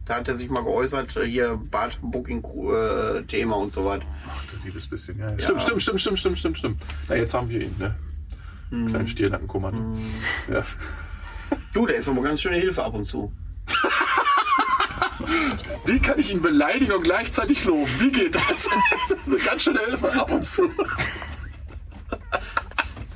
Da 0.05 0.17
hat 0.17 0.29
er 0.29 0.37
sich 0.37 0.49
mal 0.49 0.63
geäußert, 0.63 1.17
äh, 1.17 1.27
hier 1.27 1.61
Bad-Booking-Thema 1.71 3.57
und 3.57 3.73
so 3.75 3.85
weiter. 3.85 4.07
Ach 4.27 4.45
du 4.47 4.57
liebes 4.65 4.87
bisschen, 4.87 5.19
ja. 5.19 5.39
Stimmt, 5.39 5.63
stimmt, 5.63 5.83
stimmt, 5.83 6.01
stimmt, 6.01 6.19
stimmt, 6.19 6.39
stimmt, 6.39 6.59
stimmt. 6.59 6.83
Na, 7.09 7.17
jetzt 7.17 7.35
haben 7.35 7.49
wir 7.51 7.61
ihn, 7.61 7.75
ne? 7.79 7.95
Kleinen 8.71 9.09
Stirnackenkommando. 9.09 9.99
Ja. 10.51 10.65
Du, 11.73 11.87
der 11.87 11.97
ist 11.97 12.09
aber 12.09 12.23
ganz 12.23 12.41
schöne 12.41 12.57
Hilfe 12.57 12.85
ab 12.85 12.95
und 12.95 13.05
zu. 13.05 13.33
Wie 15.85 15.99
kann 15.99 16.19
ich 16.19 16.33
ihn 16.33 16.43
beleidigen 16.43 16.93
und 16.93 17.03
gleichzeitig 17.03 17.65
loben? 17.65 17.91
Wie 17.99 18.13
geht 18.13 18.35
das? 18.35 18.69
Das 19.09 19.19
ist 19.19 19.29
eine 19.29 19.39
ganz 19.39 19.63
schöne 19.63 19.81
Hilfe 19.81 20.13
ab 20.13 20.31
und 20.31 20.45
zu. 20.45 20.71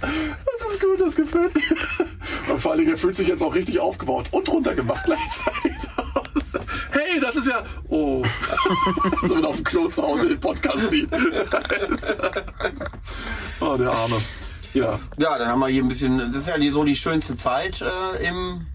Das 0.01 0.71
ist 0.71 0.81
gut, 0.81 1.01
das 1.01 1.17
gefällt 1.17 1.55
mir. 1.55 1.63
Und 2.53 2.61
vor 2.61 2.77
Dingen, 2.77 2.91
er 2.91 2.97
fühlt 2.97 3.15
sich 3.15 3.29
jetzt 3.29 3.43
auch 3.43 3.55
richtig 3.55 3.79
aufgebaut 3.79 4.27
und 4.33 4.49
runtergemacht 4.49 5.05
gleichzeitig. 5.05 5.73
Hey, 6.91 7.21
das 7.21 7.37
ist 7.37 7.49
ja. 7.49 7.63
Oh. 7.89 8.25
So 9.23 9.35
er 9.37 9.49
auf 9.49 9.57
dem 9.57 9.65
Klo 9.65 9.89
zu 9.89 10.03
Hause 10.03 10.29
den 10.29 10.41
Podcast 10.41 10.91
sieht. 10.91 11.09
Oh, 13.61 13.77
der 13.77 13.91
Arme. 13.91 14.21
Ja. 14.75 14.99
Ja, 15.19 15.39
dann 15.39 15.49
haben 15.49 15.61
wir 15.61 15.69
hier 15.69 15.83
ein 15.83 15.89
bisschen, 15.89 16.19
das 16.19 16.49
ist 16.49 16.49
ja 16.49 16.73
so 16.73 16.85
die 16.85 16.97
schönste 16.97 17.37
Zeit 17.37 17.81
äh, 17.81 18.27
im, 18.27 18.67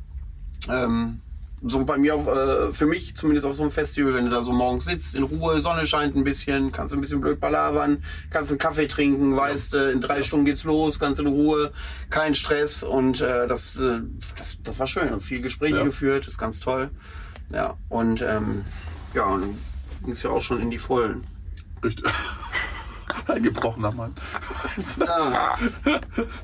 ähm, 0.70 1.22
so 1.64 1.84
bei 1.86 1.98
mir, 1.98 2.14
auf, 2.16 2.28
äh, 2.28 2.72
für 2.72 2.86
mich 2.86 3.16
zumindest 3.16 3.46
auf 3.48 3.56
so 3.56 3.64
einem 3.64 3.72
Festival, 3.72 4.14
wenn 4.14 4.26
du 4.26 4.32
da 4.32 4.44
so 4.44 4.54
morgens 4.54 4.86
sitzt, 4.86 5.16
in 5.16 5.24
Ruhe, 5.24 5.60
Sonne 5.62 5.88
scheint 5.88 6.16
ein 6.16 6.24
bisschen, 6.24 6.72
kannst 6.72 6.94
ein 6.94 7.02
bisschen 7.02 7.20
blöd 7.20 7.40
palavern, 7.40 8.04
kannst 8.30 8.52
einen 8.52 8.60
Kaffee 8.60 8.88
trinken, 8.88 9.36
weißt, 9.36 9.74
äh, 9.74 9.92
in 9.92 10.00
drei 10.02 10.22
Stunden 10.22 10.46
geht's 10.46 10.64
los, 10.66 11.00
ganz 11.00 11.18
in 11.18 11.26
Ruhe, 11.28 11.72
kein 12.12 12.36
Stress 12.36 12.84
und 12.84 13.22
äh, 13.22 13.48
das, 13.48 13.76
äh, 13.78 14.02
das, 14.38 14.58
das 14.64 14.80
war 14.80 14.86
schön, 14.88 15.20
viel 15.20 15.42
Gespräche 15.42 15.78
Ja. 15.78 15.84
geführt, 15.84 16.28
ist 16.28 16.38
ganz 16.38 16.60
toll. 16.60 16.90
Ja, 17.52 17.76
und 17.90 18.22
ähm, 18.22 18.64
ja, 19.16 19.24
und 19.26 19.58
ging 20.04 20.12
es 20.14 20.22
ja 20.22 20.30
auch 20.30 20.42
schon 20.42 20.62
in 20.62 20.70
die 20.70 20.78
Vollen. 20.78 21.22
Richtig. 21.84 22.06
Ein 23.28 23.44
gebrochener 23.44 23.92
Mann. 23.92 24.14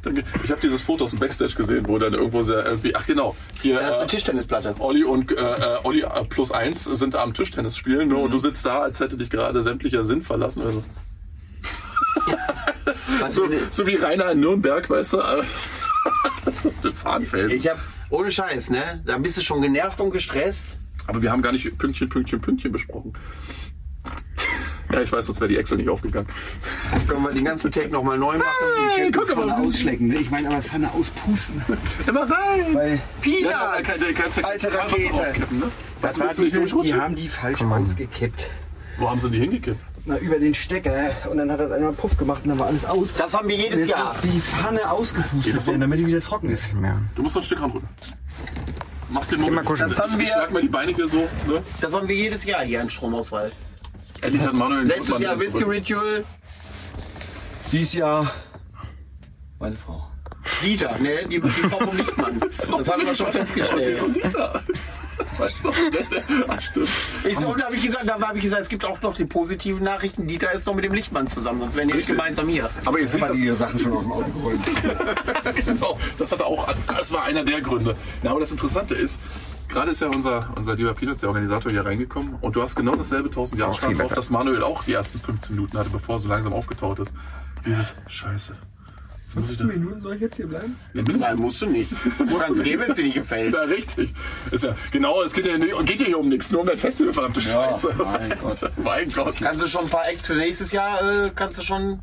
Danke. 0.01 0.23
ich 0.43 0.51
habe 0.51 0.61
dieses 0.61 0.81
Foto 0.81 1.05
aus 1.05 1.11
dem 1.11 1.19
Backstage 1.19 1.55
gesehen, 1.55 1.87
wo 1.87 1.97
dann 1.97 2.13
irgendwo 2.13 2.43
sehr 2.43 2.65
irgendwie, 2.65 2.95
ach 2.95 3.05
genau, 3.05 3.35
hier 3.61 3.79
Da 3.79 3.89
ist 3.89 3.95
eine 3.95 4.03
äh, 4.03 4.07
Tischtennisplatte. 4.07 4.75
Olli 4.79 5.03
und 5.03 5.31
äh, 5.31 5.35
äh, 5.35 5.77
Olli 5.83 6.01
äh, 6.01 6.23
plus 6.27 6.51
eins 6.51 6.83
sind 6.83 7.15
am 7.15 7.33
Tischtennis 7.33 7.77
spielen 7.77 8.09
ne? 8.09 8.17
und 8.17 8.31
du 8.31 8.37
sitzt 8.37 8.65
da, 8.65 8.81
als 8.81 8.99
hätte 8.99 9.17
dich 9.17 9.29
gerade 9.29 9.61
sämtlicher 9.61 10.03
Sinn 10.03 10.23
verlassen. 10.23 10.63
Also, 10.63 10.83
Was 13.19 13.35
so, 13.35 13.49
so 13.69 13.87
wie 13.87 13.95
Rainer 13.95 14.31
in 14.31 14.39
Nürnberg, 14.39 14.89
weißt 14.89 15.13
du? 15.13 15.21
Zahnfelsen. 16.93 17.57
Ich 17.57 17.69
hab, 17.69 17.79
ohne 18.09 18.29
Scheiß, 18.31 18.69
ne? 18.69 19.01
Da 19.05 19.17
bist 19.17 19.37
du 19.37 19.41
schon 19.41 19.61
genervt 19.61 19.99
und 20.01 20.11
gestresst. 20.11 20.77
Aber 21.07 21.21
wir 21.21 21.31
haben 21.31 21.41
gar 21.41 21.51
nicht 21.51 21.77
Pünktchen, 21.77 22.09
Pünktchen, 22.09 22.39
Pünktchen 22.39 22.71
besprochen. 22.71 23.13
Ja, 24.93 25.01
ich 25.01 25.11
weiß, 25.11 25.25
sonst 25.25 25.39
wäre 25.41 25.47
die 25.49 25.57
Excel 25.57 25.77
nicht 25.77 25.89
aufgegangen. 25.89 26.27
Können 27.07 27.23
wir 27.23 27.31
den 27.31 27.45
ganzen 27.45 27.71
Tag 27.71 27.89
nochmal 27.91 28.17
neu 28.17 28.37
machen. 28.37 28.47
Hey, 28.95 29.11
guck 29.11 29.27
Pfanne 29.29 29.47
mal. 29.47 29.65
ausschlecken. 29.65 30.07
ne? 30.07 30.15
Ich 30.15 30.29
meine 30.29 30.49
aber 30.49 30.61
Pfanne 30.61 30.91
auspusten. 30.93 31.61
Immer 32.07 32.21
rein! 32.21 32.73
Weil 32.73 33.01
Peanuts! 33.21 33.43
Ja, 33.51 33.81
kann, 33.81 34.13
kannst 34.15 34.37
ja 34.37 34.43
Alte 34.43 34.73
Rakete. 34.73 35.13
ne? 35.55 35.71
Was 36.01 36.19
willst 36.19 36.39
du 36.39 36.43
nicht 36.61 36.75
die 36.85 36.93
haben 36.93 37.15
die 37.15 37.27
falsch 37.27 37.61
ausgekippt. 37.63 38.47
Wo 38.97 39.09
haben 39.09 39.19
sie 39.19 39.31
die 39.31 39.39
hingekippt? 39.39 39.79
Na, 40.05 40.17
über 40.17 40.37
den 40.37 40.53
Stecker. 40.53 41.11
Und 41.31 41.37
dann 41.37 41.49
hat 41.49 41.59
das 41.61 41.71
einmal 41.71 41.93
Puff 41.93 42.17
gemacht 42.17 42.41
und 42.43 42.49
dann 42.49 42.59
war 42.59 42.67
alles 42.67 42.83
aus. 42.85 43.13
Das 43.13 43.33
haben 43.33 43.47
wir 43.47 43.55
jedes 43.55 43.81
Jetzt 43.81 43.89
Jahr. 43.89 44.05
muss 44.05 44.19
die 44.21 44.39
Pfanne 44.41 44.91
ausgepustet 44.91 45.65
werden, 45.65 45.79
damit 45.81 45.99
die 45.99 46.05
wieder 46.07 46.19
trocken 46.19 46.49
ist. 46.49 46.73
Ja. 46.83 47.01
Du 47.15 47.23
musst 47.23 47.35
noch 47.35 47.41
ein 47.41 47.45
Stück 47.45 47.61
ranrücken. 47.61 47.87
Machst 49.09 49.31
den 49.31 49.39
mal 49.41 49.49
Moment. 49.51 49.69
Das 49.79 49.97
haben 49.99 50.11
ich 50.13 50.19
wir- 50.19 50.25
schlag 50.27 50.51
mal 50.51 50.61
die 50.61 50.67
Beine 50.67 50.91
hier 50.91 51.07
so. 51.07 51.19
Ne? 51.47 51.63
Das 51.79 51.93
haben 51.93 52.07
wir 52.07 52.15
jedes 52.15 52.43
Jahr 52.43 52.63
hier 52.63 52.81
an 52.81 52.89
Stromausfall. 52.89 53.51
Endlich 54.23 54.41
hat 54.43 54.53
Manuel 54.53 54.85
Letztes 54.85 55.19
Jahr 55.19 55.37
zurück. 55.37 55.67
Ritual. 55.67 56.23
Dies 57.71 57.93
Jahr 57.93 58.31
meine 59.63 59.77
Frau. 59.77 60.05
Dieter, 60.61 60.97
ne? 60.99 61.25
Die, 61.29 61.39
die 61.39 61.49
Frau 61.49 61.79
vom 61.79 61.95
Lichtmann. 61.95 62.37
Das 62.37 62.89
haben 62.89 63.05
wir 63.05 63.15
schon 63.15 63.27
festgestellt. 63.27 63.97
So 63.97 64.09
Dieter. 64.09 64.61
Weißt 65.37 65.63
du? 65.63 65.71
Ach, 66.49 66.59
stimmt. 66.59 66.89
Ich 67.23 67.39
so, 67.39 67.47
und 67.47 67.61
da 67.61 67.65
habe 67.67 67.75
ich 67.77 67.83
gesagt, 67.83 68.05
da 68.05 68.19
habe 68.19 68.37
ich 68.37 68.43
gesagt, 68.43 68.63
es 68.63 68.67
gibt 68.67 68.83
auch 68.83 69.01
noch 69.01 69.15
die 69.15 69.23
positiven 69.23 69.81
Nachrichten. 69.83 70.27
Dieter 70.27 70.51
ist 70.51 70.67
noch 70.67 70.75
mit 70.75 70.83
dem 70.83 70.91
Lichtmann 70.91 71.27
zusammen, 71.27 71.61
sonst 71.61 71.75
wären 71.75 71.87
die 71.87 71.93
nicht 71.93 72.09
gemeinsam 72.09 72.49
hier. 72.49 72.69
Aber 72.83 72.99
ihr 72.99 73.07
seht 73.07 73.21
Hat 73.21 73.29
das. 73.29 73.39
ihre 73.39 73.55
Sachen 73.55 73.79
schon 73.79 73.93
aus 73.93 74.03
dem 74.03 74.11
Auto 74.11 74.31
geholt. 74.31 74.59
genau, 75.65 75.97
das 76.19 76.31
hatte 76.33 76.45
auch, 76.45 76.67
das 76.87 77.13
war 77.13 77.23
einer 77.23 77.45
der 77.45 77.61
Gründe. 77.61 77.95
Ja, 78.21 78.31
aber 78.31 78.41
das 78.41 78.51
Interessante 78.51 78.95
ist, 78.95 79.21
gerade 79.69 79.91
ist 79.91 80.01
ja 80.01 80.07
unser, 80.07 80.51
unser 80.55 80.75
lieber 80.75 80.93
Peanuts, 80.93 81.21
der 81.21 81.29
Organisator, 81.29 81.71
hier 81.71 81.85
reingekommen 81.85 82.35
und 82.41 82.55
du 82.55 82.61
hast 82.61 82.75
genau 82.75 82.95
dasselbe 82.95 83.29
1000 83.29 83.59
Jahre 83.59 83.75
drauf, 83.75 83.97
besser. 83.97 84.15
dass 84.15 84.29
Manuel 84.29 84.63
auch 84.63 84.83
die 84.83 84.93
ersten 84.93 85.19
15 85.19 85.55
Minuten 85.55 85.77
hatte, 85.77 85.89
bevor 85.89 86.15
er 86.15 86.19
so 86.19 86.29
langsam 86.29 86.53
aufgetaucht 86.53 86.99
ist. 86.99 87.13
Dieses 87.65 87.95
Scheiße. 88.07 88.55
Was 89.27 89.35
muss 89.35 89.49
ich 89.51 89.57
da? 89.57 89.63
Minuten 89.65 89.99
soll 89.99 90.13
ich 90.15 90.21
jetzt 90.21 90.35
hier 90.35 90.47
bleiben? 90.47 90.75
Nein, 90.93 91.37
musst 91.37 91.61
du 91.61 91.65
nicht. 91.65 91.91
Du 92.19 92.37
kannst 92.37 92.63
gehen, 92.63 92.79
wenn 92.79 92.91
es 92.91 92.97
dir 92.97 93.05
nicht 93.05 93.15
gefällt. 93.15 93.53
Ja, 93.55 93.61
richtig. 93.61 94.13
Ist 94.51 94.63
ja, 94.63 94.75
genau, 94.91 95.23
es 95.23 95.33
geht 95.33 95.45
ja, 95.47 95.57
nicht- 95.57 95.73
geht 95.87 95.99
ja 96.01 96.05
hier 96.05 96.19
um 96.19 96.29
nichts, 96.29 96.51
nur 96.51 96.61
um 96.61 96.67
dein 96.67 96.77
Festival, 96.77 97.13
verdammte 97.13 97.41
Scheiße. 97.41 97.93
mein 97.97 98.29
Gott. 98.39 98.71
mein 98.83 99.11
Gott. 99.11 99.35
Kannst 99.41 99.61
du 99.63 99.67
schon 99.67 99.85
ein 99.85 99.89
paar 99.89 100.07
Acts 100.07 100.27
für 100.27 100.35
nächstes 100.35 100.71
Jahr, 100.71 101.01
äh, 101.01 101.31
kannst 101.33 101.57
du 101.57 101.63
schon... 101.63 101.99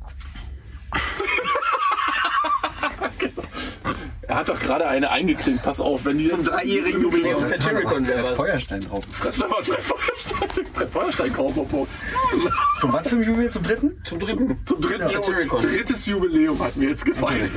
Er 4.31 4.37
hat 4.37 4.49
doch 4.49 4.61
gerade 4.61 4.87
eine 4.87 5.11
eingeklinkt, 5.11 5.64
pass 5.64 5.81
auf, 5.81 6.05
wenn 6.05 6.16
die 6.16 6.28
Zum 6.28 6.45
dreijährigen 6.45 7.03
Jubiläum 7.03 7.43
der 7.43 7.61
Cherrycon 7.61 8.07
wäre. 8.07 8.37
Feuerstein 8.37 8.81
drauf. 8.81 9.05
Fressler 9.11 9.51
war 9.51 9.61
Brett 9.61 9.81
Feuerstein, 9.83 10.64
Brett 10.72 10.91
Feuerstein. 10.91 11.35
Zum 11.35 12.93
was 12.93 13.09
für 13.09 13.16
ein 13.16 13.22
Jubiläum? 13.24 13.51
Zum 13.51 13.62
dritten? 13.64 14.01
Zum 14.05 14.20
dritten. 14.20 14.64
Zum 14.64 14.81
dritten 14.81 15.01
Ja, 15.01 15.11
Ju 15.11 15.24
Satyricon. 15.24 15.61
drittes 15.61 16.07
Jubiläum 16.07 16.62
hat 16.62 16.76
mir 16.76 16.91
jetzt 16.91 17.05
gefallen. 17.05 17.51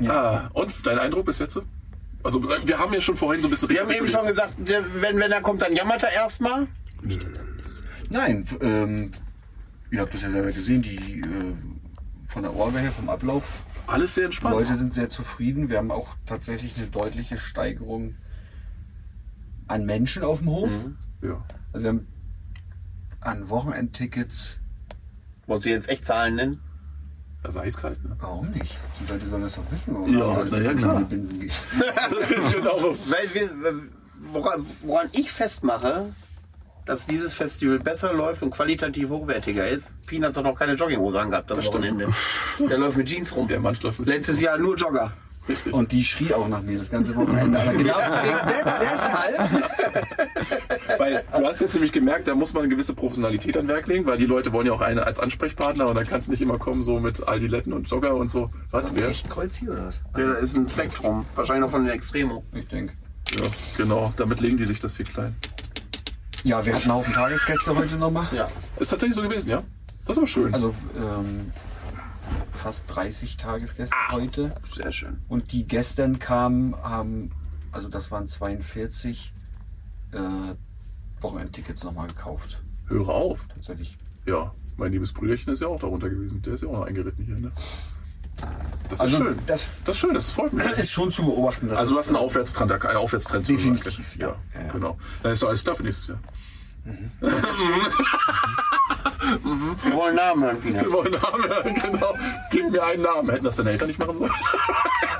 Ja. 0.00 0.12
Ah, 0.12 0.50
und 0.52 0.72
dein 0.84 0.98
Eindruck 0.98 1.26
bis 1.26 1.38
jetzt? 1.38 1.60
Also 2.24 2.42
wir 2.42 2.78
haben 2.80 2.92
ja 2.92 3.00
schon 3.00 3.16
vorhin 3.16 3.40
so 3.40 3.46
ein 3.46 3.52
bisschen... 3.52 3.68
Wir 3.68 3.82
haben 3.82 3.92
eben 3.92 4.08
schon 4.08 4.26
gesagt, 4.26 4.54
wenn, 4.58 5.20
wenn 5.20 5.30
er 5.30 5.42
kommt, 5.42 5.62
dann 5.62 5.76
jammert 5.76 6.02
er 6.02 6.12
erstmal. 6.12 6.66
Nein, 8.10 8.44
ähm, 8.60 9.12
ihr 9.92 10.00
habt 10.00 10.12
das 10.12 10.22
ja 10.22 10.30
selber 10.30 10.50
gesehen, 10.50 10.82
die 10.82 11.20
äh, 11.20 11.54
von 12.26 12.42
der 12.42 12.52
Orgel 12.56 12.80
her, 12.80 12.90
vom 12.90 13.08
Ablauf. 13.08 13.44
Alles 13.86 14.14
sehr 14.14 14.22
Die 14.22 14.26
entspannt. 14.26 14.54
Leute 14.56 14.76
sind 14.76 14.94
sehr 14.94 15.10
zufrieden. 15.10 15.68
Wir 15.68 15.78
haben 15.78 15.90
auch 15.90 16.14
tatsächlich 16.26 16.76
eine 16.78 16.86
deutliche 16.86 17.38
Steigerung 17.38 18.14
an 19.66 19.84
Menschen 19.84 20.22
auf 20.24 20.38
dem 20.40 20.48
Hof. 20.48 20.70
Ja. 21.22 21.42
Also 21.72 21.84
wir 21.84 21.88
haben 21.90 22.06
an 23.20 23.48
Wochenendtickets. 23.48 24.56
Wollen 25.46 25.60
Sie 25.60 25.70
jetzt 25.70 25.88
echt 25.88 26.06
Zahlen 26.06 26.36
nennen? 26.36 26.60
Da 27.42 27.50
sei 27.50 27.66
es 27.66 27.76
kalt, 27.76 28.02
ne? 28.02 28.16
Warum 28.20 28.50
nicht? 28.52 28.78
Die 29.00 29.12
Leute 29.12 29.26
sollen 29.26 29.42
das 29.42 29.54
doch 29.54 29.70
wissen. 29.70 29.94
Warum 29.94 30.18
Ja, 30.18 30.44
na 30.50 30.58
ja, 30.60 30.72
klar. 30.72 31.00
Binsen 31.04 31.40
gehen. 31.40 31.50
genau. 32.52 32.96
Weil 33.06 33.34
wir, 33.34 33.50
woran, 34.32 34.64
woran 34.80 35.08
ich 35.12 35.30
festmache, 35.30 36.06
dass 36.86 37.06
dieses 37.06 37.34
Festival 37.34 37.78
besser 37.78 38.12
läuft 38.12 38.42
und 38.42 38.50
qualitativ 38.50 39.08
hochwertiger 39.08 39.66
ist. 39.68 39.90
Peanuts 40.06 40.36
hat 40.36 40.44
noch 40.44 40.58
keine 40.58 40.74
Jogginghose 40.74 41.20
angehabt, 41.20 41.50
das 41.50 41.64
Wochenende. 41.66 42.08
Der 42.58 42.78
läuft 42.78 42.96
mit 42.98 43.08
Jeans 43.08 43.34
rum. 43.34 43.48
Der 43.48 43.60
Mann 43.60 43.76
läuft 43.82 44.00
mit 44.00 44.08
Letztes 44.08 44.40
Jahr 44.40 44.58
nur 44.58 44.76
Jogger. 44.76 45.12
Richtig. 45.46 45.74
Und 45.74 45.92
die 45.92 46.02
schrie 46.02 46.32
auch 46.32 46.48
nach 46.48 46.62
mir 46.62 46.78
das 46.78 46.90
ganze 46.90 47.14
Wochenende. 47.16 47.60
Aber 47.60 47.72
genau 47.74 47.98
des- 47.98 48.64
deshalb. 48.80 49.62
Weil 50.98 51.22
du 51.36 51.44
hast 51.46 51.60
jetzt 51.60 51.74
nämlich 51.74 51.92
gemerkt, 51.92 52.28
da 52.28 52.34
muss 52.34 52.54
man 52.54 52.62
eine 52.62 52.70
gewisse 52.70 52.94
Professionalität 52.94 53.56
an 53.58 53.68
Werk 53.68 53.86
legen, 53.86 54.06
weil 54.06 54.16
die 54.16 54.24
Leute 54.26 54.52
wollen 54.52 54.66
ja 54.66 54.72
auch 54.72 54.80
eine 54.80 55.04
als 55.06 55.20
Ansprechpartner 55.20 55.86
und 55.88 55.96
dann 55.98 56.06
kannst 56.06 56.28
du 56.28 56.32
nicht 56.32 56.40
immer 56.40 56.58
kommen 56.58 56.82
so 56.82 56.98
mit 56.98 57.26
Aldiletten 57.28 57.72
und 57.74 57.90
Jogger 57.90 58.14
und 58.14 58.30
so. 58.30 58.50
Was? 58.70 58.84
Wer? 58.94 59.08
Echt 59.08 59.28
Kreuz 59.28 59.56
hier 59.56 59.72
oder 59.72 59.86
was? 59.86 60.00
Ja, 60.16 60.26
da 60.32 60.34
ist 60.34 60.56
ein 60.56 60.64
Plektrum. 60.66 61.26
Wahrscheinlich 61.34 61.62
noch 61.64 61.70
von 61.70 61.84
den 61.84 61.92
Extremo. 61.92 62.42
Ich 62.54 62.66
denke. 62.68 62.94
Ja, 63.34 63.42
genau. 63.76 64.14
Damit 64.16 64.40
legen 64.40 64.56
die 64.56 64.64
sich 64.64 64.80
das 64.80 64.96
hier 64.96 65.04
klein. 65.04 65.34
Ja, 66.44 66.64
wir 66.64 66.74
hatten 66.74 66.90
einen 66.90 66.92
Haufen 66.92 67.14
Tagesgäste 67.14 67.74
heute 67.74 67.96
nochmal. 67.96 68.28
Ja. 68.32 68.48
Ist 68.78 68.90
tatsächlich 68.90 69.16
so 69.16 69.22
gewesen, 69.22 69.48
ja? 69.48 69.62
Das 70.04 70.16
ist 70.16 70.18
aber 70.18 70.26
schön. 70.26 70.52
Also 70.52 70.74
ähm, 70.94 71.52
fast 72.54 72.84
30 72.94 73.38
Tagesgäste 73.38 73.96
heute. 74.10 74.54
Sehr 74.76 74.92
schön. 74.92 75.22
Und 75.28 75.52
die 75.52 75.66
gestern 75.66 76.18
kamen, 76.18 76.76
haben, 76.82 77.30
also 77.72 77.88
das 77.88 78.10
waren 78.10 78.28
42 78.28 79.32
äh, 80.12 80.18
Wochenendtickets 81.22 81.82
nochmal 81.82 82.08
gekauft. 82.08 82.60
Höre 82.88 83.08
auf. 83.08 83.46
Tatsächlich. 83.48 83.96
Ja, 84.26 84.52
mein 84.76 84.92
liebes 84.92 85.14
Brüderchen 85.14 85.50
ist 85.50 85.62
ja 85.62 85.68
auch 85.68 85.80
darunter 85.80 86.10
gewesen. 86.10 86.42
Der 86.42 86.54
ist 86.54 86.62
ja 86.62 86.68
auch 86.68 86.80
noch 86.80 86.86
eingeritten 86.86 87.24
hier, 87.24 87.36
ne? 87.36 87.52
Das 88.88 88.98
ist 88.98 89.00
Also 89.00 89.16
schön. 89.16 89.38
das 89.46 89.68
Das 89.84 89.94
ist 89.96 90.00
schön, 90.00 90.14
das 90.14 90.30
freut 90.30 90.52
mich. 90.52 90.66
ist 90.78 90.90
schon 90.90 91.10
zu 91.10 91.24
beobachten. 91.24 91.70
Also 91.70 91.94
du 91.94 91.98
hast 91.98 92.08
einen 92.08 92.16
Aufwärtstrend, 92.16 92.72
einen 92.72 92.96
Aufwärtstrend. 92.96 93.48
Definitiv, 93.48 94.16
ja. 94.16 94.28
ja. 94.28 94.34
Ja, 94.54 94.66
ja. 94.66 94.72
Genau. 94.72 94.98
Dann 95.22 95.32
ist 95.32 95.42
doch 95.42 95.48
alles 95.48 95.64
klar 95.64 95.74
für 95.76 95.82
nächstes 95.82 96.08
Jahr. 96.08 96.18
Wir 99.82 99.92
wollen 99.94 100.16
Namen 100.16 100.42
hören. 100.44 100.58
Wir 100.62 100.92
wollen 100.92 101.12
Namen 101.12 101.48
hören, 101.48 101.74
genau. 101.74 102.14
Gib 102.50 102.70
mir 102.70 102.84
einen 102.84 103.02
Namen. 103.02 103.30
Hätten 103.30 103.44
das 103.44 103.56
deine 103.56 103.70
Eltern 103.70 103.88
nicht 103.88 103.98
machen 103.98 104.18
sollen? 104.18 104.32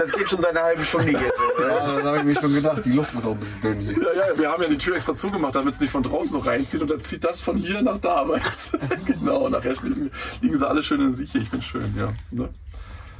Das 0.00 0.12
geht 0.12 0.30
schon 0.30 0.40
seit 0.40 0.50
einer 0.52 0.62
halben 0.62 0.84
Stunde 0.84 1.10
hier. 1.10 1.20
Ja, 1.60 1.96
das 1.96 2.04
habe 2.04 2.18
ich 2.18 2.24
mir 2.24 2.34
schon 2.34 2.54
gedacht. 2.54 2.82
Die 2.86 2.92
Luft 2.92 3.14
ist 3.14 3.24
auch 3.24 3.32
ein 3.32 3.38
bisschen 3.38 3.60
dünn 3.60 3.80
hier. 3.80 3.92
Ja, 3.92 4.28
ja, 4.28 4.38
wir 4.38 4.50
haben 4.50 4.62
ja 4.62 4.68
die 4.68 4.78
Tür 4.78 4.96
extra 4.96 5.14
zugemacht, 5.14 5.54
damit 5.54 5.74
es 5.74 5.80
nicht 5.80 5.90
von 5.90 6.02
draußen 6.02 6.32
noch 6.34 6.46
reinzieht. 6.46 6.80
Und 6.80 6.90
dann 6.90 7.00
zieht 7.00 7.22
das 7.22 7.42
von 7.42 7.56
hier 7.58 7.82
nach 7.82 7.98
da. 7.98 8.26
Weißt? 8.26 8.78
genau, 9.04 9.46
nachher 9.50 9.74
liegen, 9.82 10.10
liegen 10.40 10.56
sie 10.56 10.66
alle 10.66 10.82
schön 10.82 11.02
in 11.02 11.12
sich. 11.12 11.34
Ich 11.34 11.50
bin 11.50 11.60
schön, 11.60 11.94
ja. 11.98 12.08
Ne? 12.30 12.48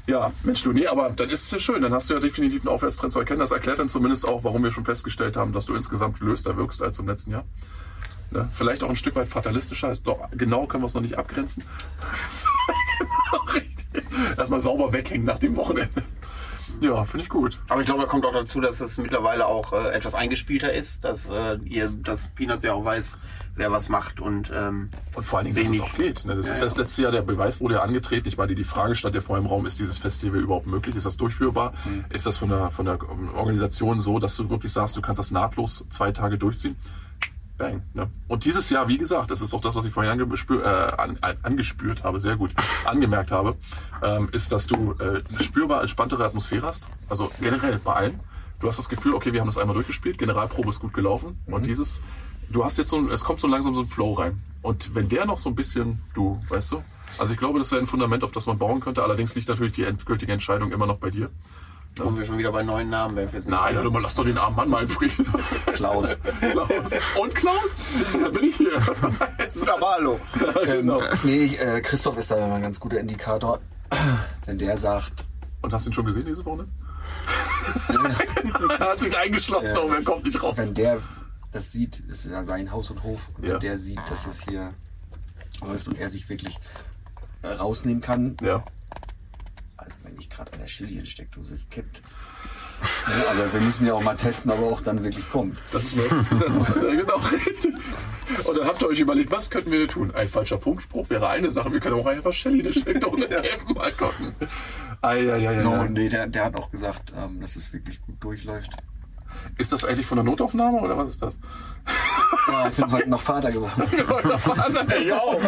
Ja, 0.07 0.33
Mensch, 0.43 0.63
du, 0.63 0.73
nee, 0.73 0.87
aber 0.87 1.11
dann 1.11 1.29
ist 1.29 1.45
es 1.45 1.51
ja 1.51 1.59
schön. 1.59 1.83
Dann 1.83 1.93
hast 1.93 2.09
du 2.09 2.15
ja 2.15 2.21
definitiv 2.21 2.63
einen 2.63 2.75
Aufwärtstrend 2.75 3.13
zu 3.13 3.19
erkennen. 3.19 3.41
Das 3.41 3.53
erklärt 3.53 3.79
dann 3.79 3.91
zumindest 3.91 4.27
auch, 4.27 4.43
warum 4.43 4.63
wir 4.63 4.73
schon 4.73 4.87
festgestellt 4.87 5.37
haben, 5.37 5.53
dass 5.53 5.67
du 5.67 5.75
insgesamt 5.75 6.19
gelöster 6.19 6.57
wirkst 6.57 6.83
als 6.83 6.99
im 6.99 7.07
letzten 7.07 7.33
Jahr. 7.33 7.45
Ne? 8.31 8.49
Vielleicht 8.55 8.83
auch 8.83 8.89
ein 8.89 8.97
Stück 8.97 9.17
weit 9.17 9.29
fatalistischer. 9.29 9.95
Doch, 10.03 10.31
genau 10.33 10.67
können 10.67 10.83
wir 10.83 10.87
es 10.87 10.95
noch 10.95 11.03
nicht 11.03 11.19
abgrenzen. 11.19 11.63
genau, 12.99 13.45
richtig. 13.53 14.05
Erstmal 14.39 14.61
sauber 14.61 14.95
weghängen 14.95 15.27
nach 15.27 15.39
dem 15.39 15.57
Wochenende. 15.57 16.03
Ja, 16.81 17.05
finde 17.05 17.25
ich 17.25 17.29
gut. 17.29 17.59
Aber 17.69 17.81
ich 17.81 17.87
glaube, 17.87 18.03
da 18.03 18.07
kommt 18.09 18.25
auch 18.25 18.33
dazu, 18.33 18.61
dass 18.61 18.81
es 18.81 18.99
mittlerweile 18.99 19.47
auch 19.47 19.73
äh, 19.73 19.91
etwas 19.93 20.15
eingespielter 20.15 20.73
ist, 20.73 21.05
dass 21.05 21.29
äh, 21.29 21.59
ihr, 21.65 21.89
dass 21.91 22.29
Peanuts 22.29 22.65
ja 22.65 22.73
auch 22.73 22.85
weiß, 22.85 23.19
wer 23.57 23.71
was 23.71 23.89
macht 23.89 24.21
und 24.21 24.51
ähm, 24.55 24.89
Und 25.15 25.27
vor 25.27 25.39
allen 25.39 25.47
Dingen, 25.47 25.59
dass 25.59 25.69
es 25.75 25.81
auch 25.81 25.95
geht. 25.95 26.25
Ne? 26.25 26.37
Das 26.37 26.47
Ja, 26.47 26.53
ist 26.53 26.59
ja. 26.61 26.65
das 26.65 26.77
letzte 26.77 27.03
Jahr, 27.03 27.13
der 27.13 27.23
Beweis 27.23 27.61
wurde 27.61 27.75
ja 27.75 27.83
angetreten. 27.83 28.27
Ich 28.29 28.39
meine, 28.39 28.55
die 28.55 28.65
Frage 28.65 28.95
stand 28.95 29.15
ja 29.15 29.21
vorher 29.21 29.43
im 29.43 29.49
Raum, 29.49 29.67
ist 29.67 29.79
dieses 29.79 29.99
Festival 29.99 30.41
überhaupt 30.41 30.67
möglich? 30.67 30.97
Ist 30.97 31.05
das 31.07 31.17
durchführbar? 31.17 31.73
Mhm. 31.85 32.05
Ist 32.11 32.27
das 32.27 32.39
von 32.39 32.49
der, 32.49 32.71
von 32.71 32.87
der 32.87 32.99
Organisation 33.35 34.01
so, 34.01 34.19
dass 34.19 34.37
du 34.37 34.49
wirklich 34.49 34.73
sagst, 34.73 34.97
du 34.97 35.03
kannst 35.03 35.19
das 35.19 35.31
nahtlos 35.31 35.85
zwei 35.91 36.13
Tage 36.13 36.39
durchziehen? 36.39 36.77
Bang. 37.61 37.83
Ne? 37.93 38.11
Und 38.27 38.47
dieses 38.47 38.71
Jahr, 38.71 38.89
wie 38.89 38.97
gesagt, 38.97 39.31
das 39.31 39.43
ist 39.43 39.53
auch 39.53 39.61
das, 39.61 39.77
was 39.77 39.85
ich 39.85 39.93
vorhin 39.93 40.11
angespür, 40.11 40.65
äh, 40.65 41.01
an, 41.01 41.19
an, 41.21 41.37
angespürt 41.43 42.03
habe, 42.03 42.19
sehr 42.19 42.37
gut, 42.37 42.51
angemerkt 42.87 43.31
habe, 43.31 43.55
ähm, 44.03 44.31
ist, 44.33 44.51
dass 44.51 44.67
du 44.67 44.95
äh, 44.99 45.23
eine 45.29 45.41
spürbar 45.41 45.83
entspanntere 45.83 46.25
Atmosphäre 46.25 46.67
hast. 46.67 46.89
Also 47.09 47.31
generell 47.39 47.79
bei 47.79 47.93
allen. 47.93 48.21
Du 48.61 48.69
hast 48.69 48.79
das 48.79 48.89
Gefühl, 48.89 49.15
okay, 49.15 49.33
wir 49.33 49.41
haben 49.41 49.47
das 49.47 49.59
einmal 49.59 49.75
durchgespielt, 49.75 50.19
Generalprobe 50.19 50.71
ist 50.71 50.81
gut 50.81 50.93
gelaufen 50.93 51.39
und 51.47 51.67
dieses, 51.67 52.03
du 52.51 52.65
hast 52.65 52.79
jetzt 52.79 52.91
so, 52.91 52.97
ein, 52.97 53.11
es 53.11 53.25
kommt 53.25 53.41
so 53.41 53.47
langsam 53.47 53.75
so 53.75 53.81
ein 53.81 53.89
Flow 53.89 54.15
rein. 54.15 54.39
Und 54.63 54.95
wenn 54.95 55.09
der 55.09 55.27
noch 55.27 55.39
so 55.39 55.49
ein 55.49 55.55
bisschen, 55.55 56.01
du, 56.15 56.43
weißt 56.49 56.73
du, 56.73 56.83
also 57.19 57.33
ich 57.33 57.39
glaube, 57.39 57.59
das 57.59 57.71
wäre 57.73 57.83
ein 57.83 57.87
Fundament, 57.87 58.25
auf 58.25 58.33
das 58.33 58.47
man 58.47 58.59
bauen 58.59 58.81
könnte. 58.81 59.03
Allerdings 59.03 59.35
liegt 59.35 59.49
natürlich 59.49 59.73
die 59.73 59.85
endgültige 59.85 60.33
Entscheidung 60.33 60.73
immer 60.73 60.87
noch 60.87 60.99
bei 60.99 61.11
dir. 61.11 61.31
Kommen 62.01 62.17
wir 62.19 62.25
schon 62.25 62.39
wieder 62.39 62.53
bei 62.53 62.63
neuen 62.63 62.89
Namen. 62.89 63.17
Wenn 63.17 63.33
wir 63.33 63.41
Nein, 63.47 63.77
warte 63.77 63.91
mal, 63.91 64.03
lass 64.03 64.15
doch 64.15 64.25
den 64.25 64.39
armen 64.39 64.57
Mann 64.57 64.69
mal 64.71 64.83
in 64.83 64.89
Frieden. 64.89 65.27
Klaus. 65.75 66.19
Klaus. 66.41 66.91
Und 67.21 67.35
Klaus? 67.35 67.77
Da 68.21 68.29
bin 68.31 68.45
ich 68.45 68.57
hier. 68.57 68.73
Aber 69.73 69.91
hallo. 69.91 70.21
genau. 70.65 71.01
Nee, 71.23 71.45
ich, 71.45 71.61
äh, 71.61 71.81
Christoph 71.81 72.17
ist 72.19 72.31
da 72.31 72.37
immer 72.45 72.55
ein 72.55 72.63
ganz 72.63 72.81
guter 72.81 72.99
Indikator. 73.01 73.59
Wenn 74.47 74.59
der 74.59 74.79
sagt, 74.79 75.25
Und 75.63 75.73
hast 75.73 75.87
du 75.87 75.91
ihn 75.91 75.95
schon 75.95 76.07
gesehen 76.07 76.25
diese 76.25 76.45
Woche? 76.45 76.65
er 78.79 78.91
hat 78.91 79.01
sich 79.01 79.17
eingeschlossen, 79.19 79.77
aber 79.77 79.97
er 79.97 80.03
kommt 80.03 80.25
nicht 80.25 80.43
raus. 80.43 80.55
wenn 80.57 80.75
der 80.75 80.99
das 81.53 81.73
sieht, 81.73 81.99
ist 82.09 82.27
ja 82.27 82.43
sein 82.45 82.71
Haus 82.71 82.91
und 82.91 83.03
Hof, 83.03 83.29
und 83.37 83.45
Ja. 83.45 83.55
wenn 83.55 83.61
der 83.61 83.77
sieht, 83.79 84.01
dass 84.09 84.27
es 84.27 84.41
hier 84.43 84.73
läuft 85.67 85.89
und 85.89 85.99
er 85.99 86.09
sich 86.09 86.29
wirklich 86.29 86.57
rausnehmen 87.45 88.01
kann, 88.01 88.37
Ja. 88.41 88.63
Nicht 90.21 90.31
gerade 90.31 90.53
an 90.53 90.59
der 90.59 90.67
Chili-Steckdose 90.67 91.59
kippt. 91.71 92.03
Ja, 93.09 93.31
aber 93.31 93.53
wir 93.53 93.61
müssen 93.61 93.87
ja 93.87 93.95
auch 93.95 94.03
mal 94.03 94.17
testen, 94.17 94.51
ob 94.51 94.59
er 94.61 94.67
auch 94.67 94.81
dann 94.81 95.03
wirklich 95.03 95.29
kommt. 95.31 95.59
Das 95.73 95.85
ist 95.85 95.97
Murphys 95.97 96.29
Gesetz. 96.31 96.59
ja, 96.59 96.65
genau, 96.91 97.17
richtig. 97.17 97.75
Und 98.45 98.59
dann 98.59 98.67
habt 98.67 98.83
ihr 98.83 98.89
euch 98.89 99.01
überlegt, 99.01 99.31
was 99.31 99.51
könnten 99.51 99.71
wir 99.71 99.87
tun? 99.89 100.15
Ein 100.15 100.29
falscher 100.29 100.59
Funkspruch 100.59 101.11
wäre 101.11 101.29
eine 101.29 101.51
Sache. 101.51 101.73
Wir 101.73 101.81
können 101.81 101.97
auch 102.01 102.07
einfach 102.07 102.33
Shelly 102.33 102.61
eine 102.61 102.73
Steckdose 102.73 103.29
geben. 103.29 103.75
Mal 103.75 103.93
gucken. 103.93 104.35
Eieieiei. 105.03 105.63
So, 105.63 105.85
nee, 105.85 106.09
der, 106.09 106.27
der 106.27 106.45
hat 106.45 106.57
auch 106.57 106.71
gesagt, 106.71 107.13
ähm, 107.17 107.41
dass 107.41 107.57
es 107.57 107.73
wirklich 107.73 108.01
gut 108.03 108.23
durchläuft. 108.23 108.71
Ist 109.59 109.73
das 109.73 109.85
eigentlich 109.85 110.07
von 110.07 110.17
der 110.17 110.25
Notaufnahme 110.25 110.79
oder 110.81 110.97
was 110.97 111.11
ist 111.11 111.23
das? 111.23 111.39
Ja, 112.49 112.69
ich 112.69 112.75
bin 112.75 112.91
heute 112.91 113.11
noch 113.11 113.21
Vater 113.21 113.51
geworden. 113.51 113.83
ja. 115.07 115.19
auch. 115.19 115.43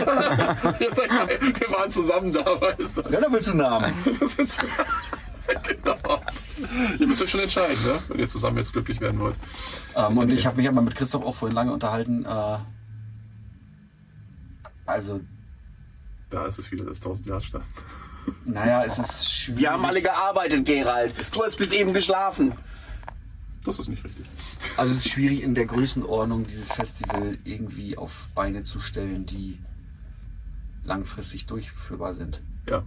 Jetzt, 0.80 0.98
wir 0.98 1.70
waren 1.70 1.90
zusammen 1.90 2.32
da, 2.32 2.44
weißt 2.44 2.98
du. 2.98 3.02
Ja, 3.10 3.20
da 3.20 3.26
willst 3.30 3.46
du 3.48 3.52
einen 3.52 3.60
Namen. 3.60 3.92
Genau. 5.66 6.20
Ihr 6.98 7.06
müsst 7.06 7.20
euch 7.20 7.30
schon 7.30 7.40
entscheiden, 7.40 7.76
ne? 7.84 7.98
wenn 8.08 8.20
ihr 8.20 8.28
zusammen 8.28 8.56
jetzt 8.58 8.72
glücklich 8.72 9.00
werden 9.00 9.20
wollt. 9.20 9.34
Ähm, 9.94 10.16
und 10.16 10.30
ich 10.30 10.46
habe 10.46 10.56
mich 10.56 10.68
aber 10.68 10.80
mit 10.80 10.94
Christoph 10.94 11.24
auch 11.24 11.34
vorhin 11.34 11.54
lange 11.54 11.72
unterhalten. 11.72 12.24
Äh, 12.24 12.58
also, 14.86 15.20
Da 16.30 16.46
ist 16.46 16.58
es 16.58 16.70
wieder 16.70 16.84
das 16.84 16.98
1000 16.98 17.26
Jahre 17.26 17.42
Stadt. 17.42 17.62
naja, 18.44 18.84
es 18.84 18.98
ist 18.98 19.30
schwierig. 19.32 19.60
Wir 19.60 19.72
haben 19.72 19.84
alle 19.84 20.00
gearbeitet, 20.00 20.64
Gerald. 20.64 21.12
Du 21.34 21.44
hast 21.44 21.56
bis 21.56 21.72
eben 21.72 21.92
geschlafen. 21.92 22.52
Das 23.64 23.78
ist 23.78 23.88
nicht 23.88 24.02
richtig. 24.04 24.26
Also 24.76 24.92
es 24.92 25.04
ist 25.06 25.08
schwierig 25.12 25.42
in 25.42 25.54
der 25.54 25.66
Größenordnung 25.66 26.46
dieses 26.46 26.68
Festival 26.72 27.38
irgendwie 27.44 27.96
auf 27.96 28.28
Beine 28.34 28.64
zu 28.64 28.80
stellen, 28.80 29.24
die 29.26 29.58
langfristig 30.84 31.46
durchführbar 31.46 32.14
sind. 32.14 32.40
Ja. 32.66 32.82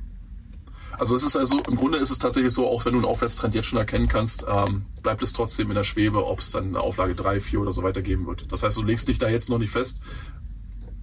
Also 0.97 1.15
es 1.15 1.23
ist 1.23 1.35
also, 1.35 1.59
im 1.61 1.75
Grunde 1.75 1.97
ist 1.97 2.09
es 2.11 2.19
tatsächlich 2.19 2.53
so, 2.53 2.67
auch 2.69 2.85
wenn 2.85 2.93
du 2.93 2.99
einen 2.99 3.05
Aufwärtstrend 3.07 3.53
jetzt 3.55 3.65
schon 3.67 3.79
erkennen 3.79 4.07
kannst, 4.07 4.45
ähm, 4.53 4.85
bleibt 5.01 5.21
es 5.23 5.33
trotzdem 5.33 5.69
in 5.69 5.75
der 5.75 5.83
Schwebe, 5.83 6.25
ob 6.25 6.39
es 6.39 6.51
dann 6.51 6.67
eine 6.69 6.79
Auflage 6.79 7.15
3, 7.15 7.41
4 7.41 7.59
oder 7.61 7.71
so 7.73 7.83
weiter 7.83 8.01
geben 8.01 8.27
wird. 8.27 8.49
Das 8.51 8.63
heißt, 8.63 8.77
du 8.77 8.83
legst 8.83 9.07
dich 9.07 9.17
da 9.17 9.27
jetzt 9.29 9.49
noch 9.49 9.57
nicht 9.59 9.71
fest. 9.71 9.99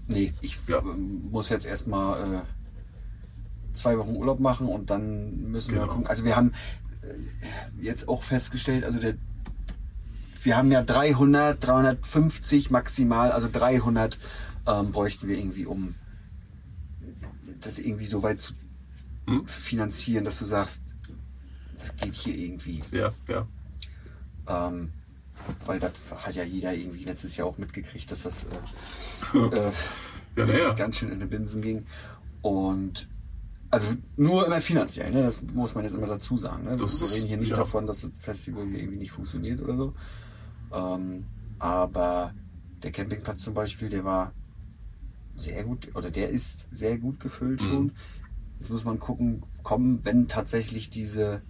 Nee, 0.08 0.32
ich 0.40 0.58
Ja. 0.66 0.78
ähm, 0.80 1.28
muss 1.30 1.48
jetzt 1.50 1.66
erstmal 1.66 2.36
äh, 2.36 2.40
zwei 3.76 3.98
Wochen 3.98 4.16
Urlaub 4.16 4.40
machen 4.40 4.66
und 4.66 4.88
dann 4.90 5.50
müssen 5.50 5.72
wir 5.72 5.80
Genau. 5.80 5.86
mal 5.86 5.92
gucken. 5.92 6.06
Also 6.08 6.24
wir 6.24 6.36
haben 6.36 6.52
äh, 7.02 7.82
jetzt 7.82 8.08
auch 8.08 8.22
festgestellt, 8.22 8.84
also 8.84 8.98
der, 8.98 9.14
wir 10.44 10.56
haben 10.56 10.70
ja 10.72 10.82
300, 10.82 11.64
350 11.64 12.70
maximal, 12.70 13.32
also 13.32 13.48
300 13.50 14.18
ähm, 14.66 14.92
bräuchten 14.92 15.28
wir 15.28 15.38
irgendwie, 15.38 15.66
um 15.66 15.94
das 17.60 17.78
irgendwie 17.78 18.06
so 18.06 18.22
weit 18.22 18.40
zu 18.40 18.54
Hm? 19.26 19.46
finanzieren, 19.46 20.24
dass 20.24 20.38
du 20.40 20.44
sagst, 20.44 20.82
das 21.78 21.96
geht 21.96 22.14
hier 22.14 22.34
irgendwie. 22.34 22.82
Ja, 22.90 23.12
ja. 23.28 23.46
Ähm, 24.48 24.90
weil 25.64 25.78
das 25.78 25.92
hat 26.24 26.34
ja 26.34 26.42
jeder 26.44 26.74
irgendwie 26.74 27.04
letztes 27.04 27.36
Jahr 27.36 27.46
auch 27.46 27.58
mitgekriegt, 27.58 28.10
dass 28.10 28.22
das 28.22 28.44
äh, 29.34 29.38
äh, 29.38 29.72
Ja, 30.36 30.46
naja. 30.46 30.72
ganz 30.72 30.96
schön 30.96 31.10
in 31.12 31.20
den 31.20 31.28
Binsen 31.28 31.62
ging. 31.62 31.86
Und 32.42 33.06
also 33.70 33.88
nur 34.16 34.44
immer 34.46 34.60
finanziell, 34.60 35.10
ne? 35.12 35.22
das 35.22 35.40
muss 35.54 35.74
man 35.74 35.84
jetzt 35.84 35.94
immer 35.94 36.06
dazu 36.08 36.36
sagen. 36.36 36.64
Ne? 36.64 36.76
Das 36.76 37.00
wir 37.00 37.10
reden 37.10 37.28
hier 37.28 37.36
nicht 37.36 37.50
ja. 37.50 37.56
davon, 37.56 37.86
dass 37.86 38.02
das 38.02 38.10
Festival 38.20 38.66
hier 38.66 38.80
irgendwie 38.80 38.98
nicht 38.98 39.12
funktioniert 39.12 39.60
oder 39.60 39.76
so. 39.76 39.94
Ähm, 40.72 41.24
aber 41.58 42.32
der 42.82 42.92
Campingplatz 42.92 43.42
zum 43.42 43.54
Beispiel, 43.54 43.88
der 43.88 44.04
war 44.04 44.32
sehr 45.36 45.64
gut, 45.64 45.94
oder 45.94 46.10
der 46.10 46.30
ist 46.30 46.66
sehr 46.72 46.98
gut 46.98 47.20
gefüllt 47.20 47.62
Mhm. 47.62 47.66
schon. 47.66 47.92
Jetzt 48.58 48.70
muss 48.70 48.84
man 48.84 48.98
gucken, 49.00 49.42
kommen, 49.62 50.00
wenn 50.04 50.28
tatsächlich 50.28 50.90
diese 50.90 51.42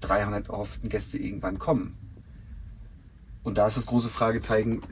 300 0.00 0.48
erhofften 0.48 0.88
Gäste 0.88 1.18
irgendwann 1.18 1.58
kommen. 1.58 1.96
Und 3.42 3.56
da 3.58 3.66
ist 3.66 3.76
das 3.76 3.86
große 3.86 4.08
Fragezeichen, 4.10 4.82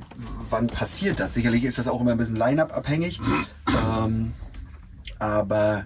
wann 0.49 0.69
passiert 0.69 1.21
das? 1.21 1.35
Sicherlich 1.35 1.65
ist 1.65 1.79
das 1.79 1.87
auch 1.89 2.01
immer 2.01 2.13
ein 2.13 2.19
bisschen 2.19 2.37
Line-Up 2.37 2.75
abhängig. 2.77 3.21
ähm, 3.69 4.33
aber 5.19 5.85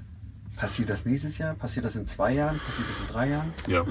passiert 0.56 0.88
das 0.88 1.04
nächstes 1.04 1.38
Jahr? 1.38 1.54
Passiert 1.54 1.84
das 1.84 1.96
in 1.96 2.06
zwei 2.06 2.34
Jahren? 2.34 2.58
Passiert 2.58 2.88
das 2.88 3.00
in 3.00 3.12
drei 3.12 3.28
Jahren? 3.30 3.52
Ja. 3.66 3.84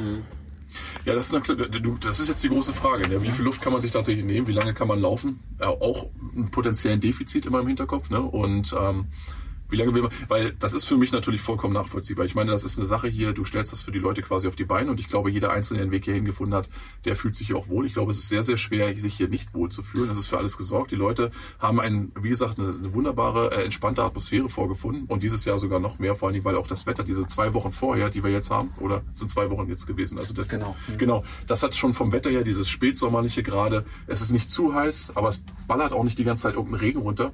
Ja, 1.05 1.15
das 1.15 1.31
ist, 1.31 1.49
eine, 1.49 1.69
das 1.99 2.19
ist 2.19 2.27
jetzt 2.27 2.43
die 2.43 2.49
große 2.49 2.73
Frage. 2.73 3.07
Ne? 3.07 3.23
Wie 3.23 3.31
viel 3.31 3.45
Luft 3.45 3.61
kann 3.61 3.73
man 3.73 3.81
sich 3.81 3.91
tatsächlich 3.91 4.25
nehmen? 4.25 4.47
Wie 4.47 4.51
lange 4.51 4.73
kann 4.73 4.87
man 4.87 4.99
laufen? 4.99 5.39
Ja, 5.59 5.67
auch 5.67 6.07
ein 6.35 6.51
potenziellen 6.51 7.01
Defizit 7.01 7.45
immer 7.45 7.59
im 7.61 7.67
Hinterkopf. 7.67 8.09
Ne? 8.09 8.21
Und 8.21 8.75
ähm, 8.79 9.05
wie 9.71 9.77
lange 9.77 9.93
will 9.93 10.03
man? 10.03 10.11
Weil 10.27 10.53
das 10.59 10.73
ist 10.73 10.85
für 10.85 10.97
mich 10.97 11.11
natürlich 11.11 11.41
vollkommen 11.41 11.73
nachvollziehbar. 11.73 12.25
Ich 12.25 12.35
meine, 12.35 12.51
das 12.51 12.63
ist 12.63 12.77
eine 12.77 12.85
Sache 12.85 13.07
hier. 13.07 13.33
Du 13.33 13.45
stellst 13.45 13.71
das 13.71 13.81
für 13.81 13.91
die 13.91 13.99
Leute 13.99 14.21
quasi 14.21 14.47
auf 14.47 14.55
die 14.55 14.65
Beine 14.65 14.91
und 14.91 14.99
ich 14.99 15.07
glaube, 15.07 15.31
jeder 15.31 15.51
Einzelne, 15.51 15.79
der 15.79 15.87
den 15.87 15.91
Weg 15.91 16.05
hierhin 16.05 16.25
gefunden 16.25 16.53
hat, 16.53 16.69
der 17.05 17.15
fühlt 17.15 17.35
sich 17.35 17.47
hier 17.47 17.57
auch 17.57 17.67
wohl. 17.67 17.85
Ich 17.85 17.93
glaube, 17.93 18.11
es 18.11 18.17
ist 18.17 18.29
sehr, 18.29 18.43
sehr 18.43 18.57
schwer, 18.57 18.95
sich 18.95 19.15
hier 19.15 19.29
nicht 19.29 19.53
wohl 19.53 19.69
zu 19.69 19.83
fühlen. 19.83 20.09
Das 20.09 20.17
ist 20.17 20.27
für 20.27 20.37
alles 20.37 20.57
gesorgt. 20.57 20.91
Die 20.91 20.95
Leute 20.95 21.31
haben 21.59 21.79
ein, 21.79 22.11
wie 22.19 22.29
gesagt, 22.29 22.59
eine, 22.59 22.69
eine 22.69 22.93
wunderbare, 22.93 23.51
äh, 23.51 23.63
entspannte 23.63 24.03
Atmosphäre 24.03 24.49
vorgefunden 24.49 25.05
und 25.07 25.23
dieses 25.23 25.45
Jahr 25.45 25.59
sogar 25.59 25.79
noch 25.79 25.99
mehr, 25.99 26.15
vor 26.15 26.27
allen 26.27 26.33
Dingen, 26.33 26.45
weil 26.45 26.55
auch 26.55 26.67
das 26.67 26.85
Wetter, 26.85 27.03
diese 27.03 27.25
zwei 27.27 27.53
Wochen 27.53 27.71
vorher, 27.71 28.09
die 28.09 28.23
wir 28.23 28.31
jetzt 28.31 28.51
haben, 28.51 28.71
oder 28.79 29.01
sind 29.13 29.31
zwei 29.31 29.49
Wochen 29.49 29.67
jetzt 29.69 29.87
gewesen. 29.87 30.19
Also 30.19 30.33
das, 30.33 30.47
Genau. 30.47 30.75
Mhm. 30.87 30.97
Genau, 30.97 31.23
das 31.47 31.63
hat 31.63 31.75
schon 31.75 31.93
vom 31.93 32.11
Wetter 32.11 32.29
her 32.29 32.43
dieses 32.43 32.69
spätsommerliche 32.69 33.43
gerade. 33.43 33.85
Es 34.07 34.21
ist 34.21 34.31
nicht 34.31 34.49
zu 34.49 34.73
heiß, 34.73 35.13
aber 35.15 35.29
es 35.29 35.41
ballert 35.67 35.93
auch 35.93 36.03
nicht 36.03 36.17
die 36.17 36.23
ganze 36.23 36.43
Zeit 36.43 36.55
irgendein 36.55 36.79
Regen 36.79 36.99
runter. 36.99 37.31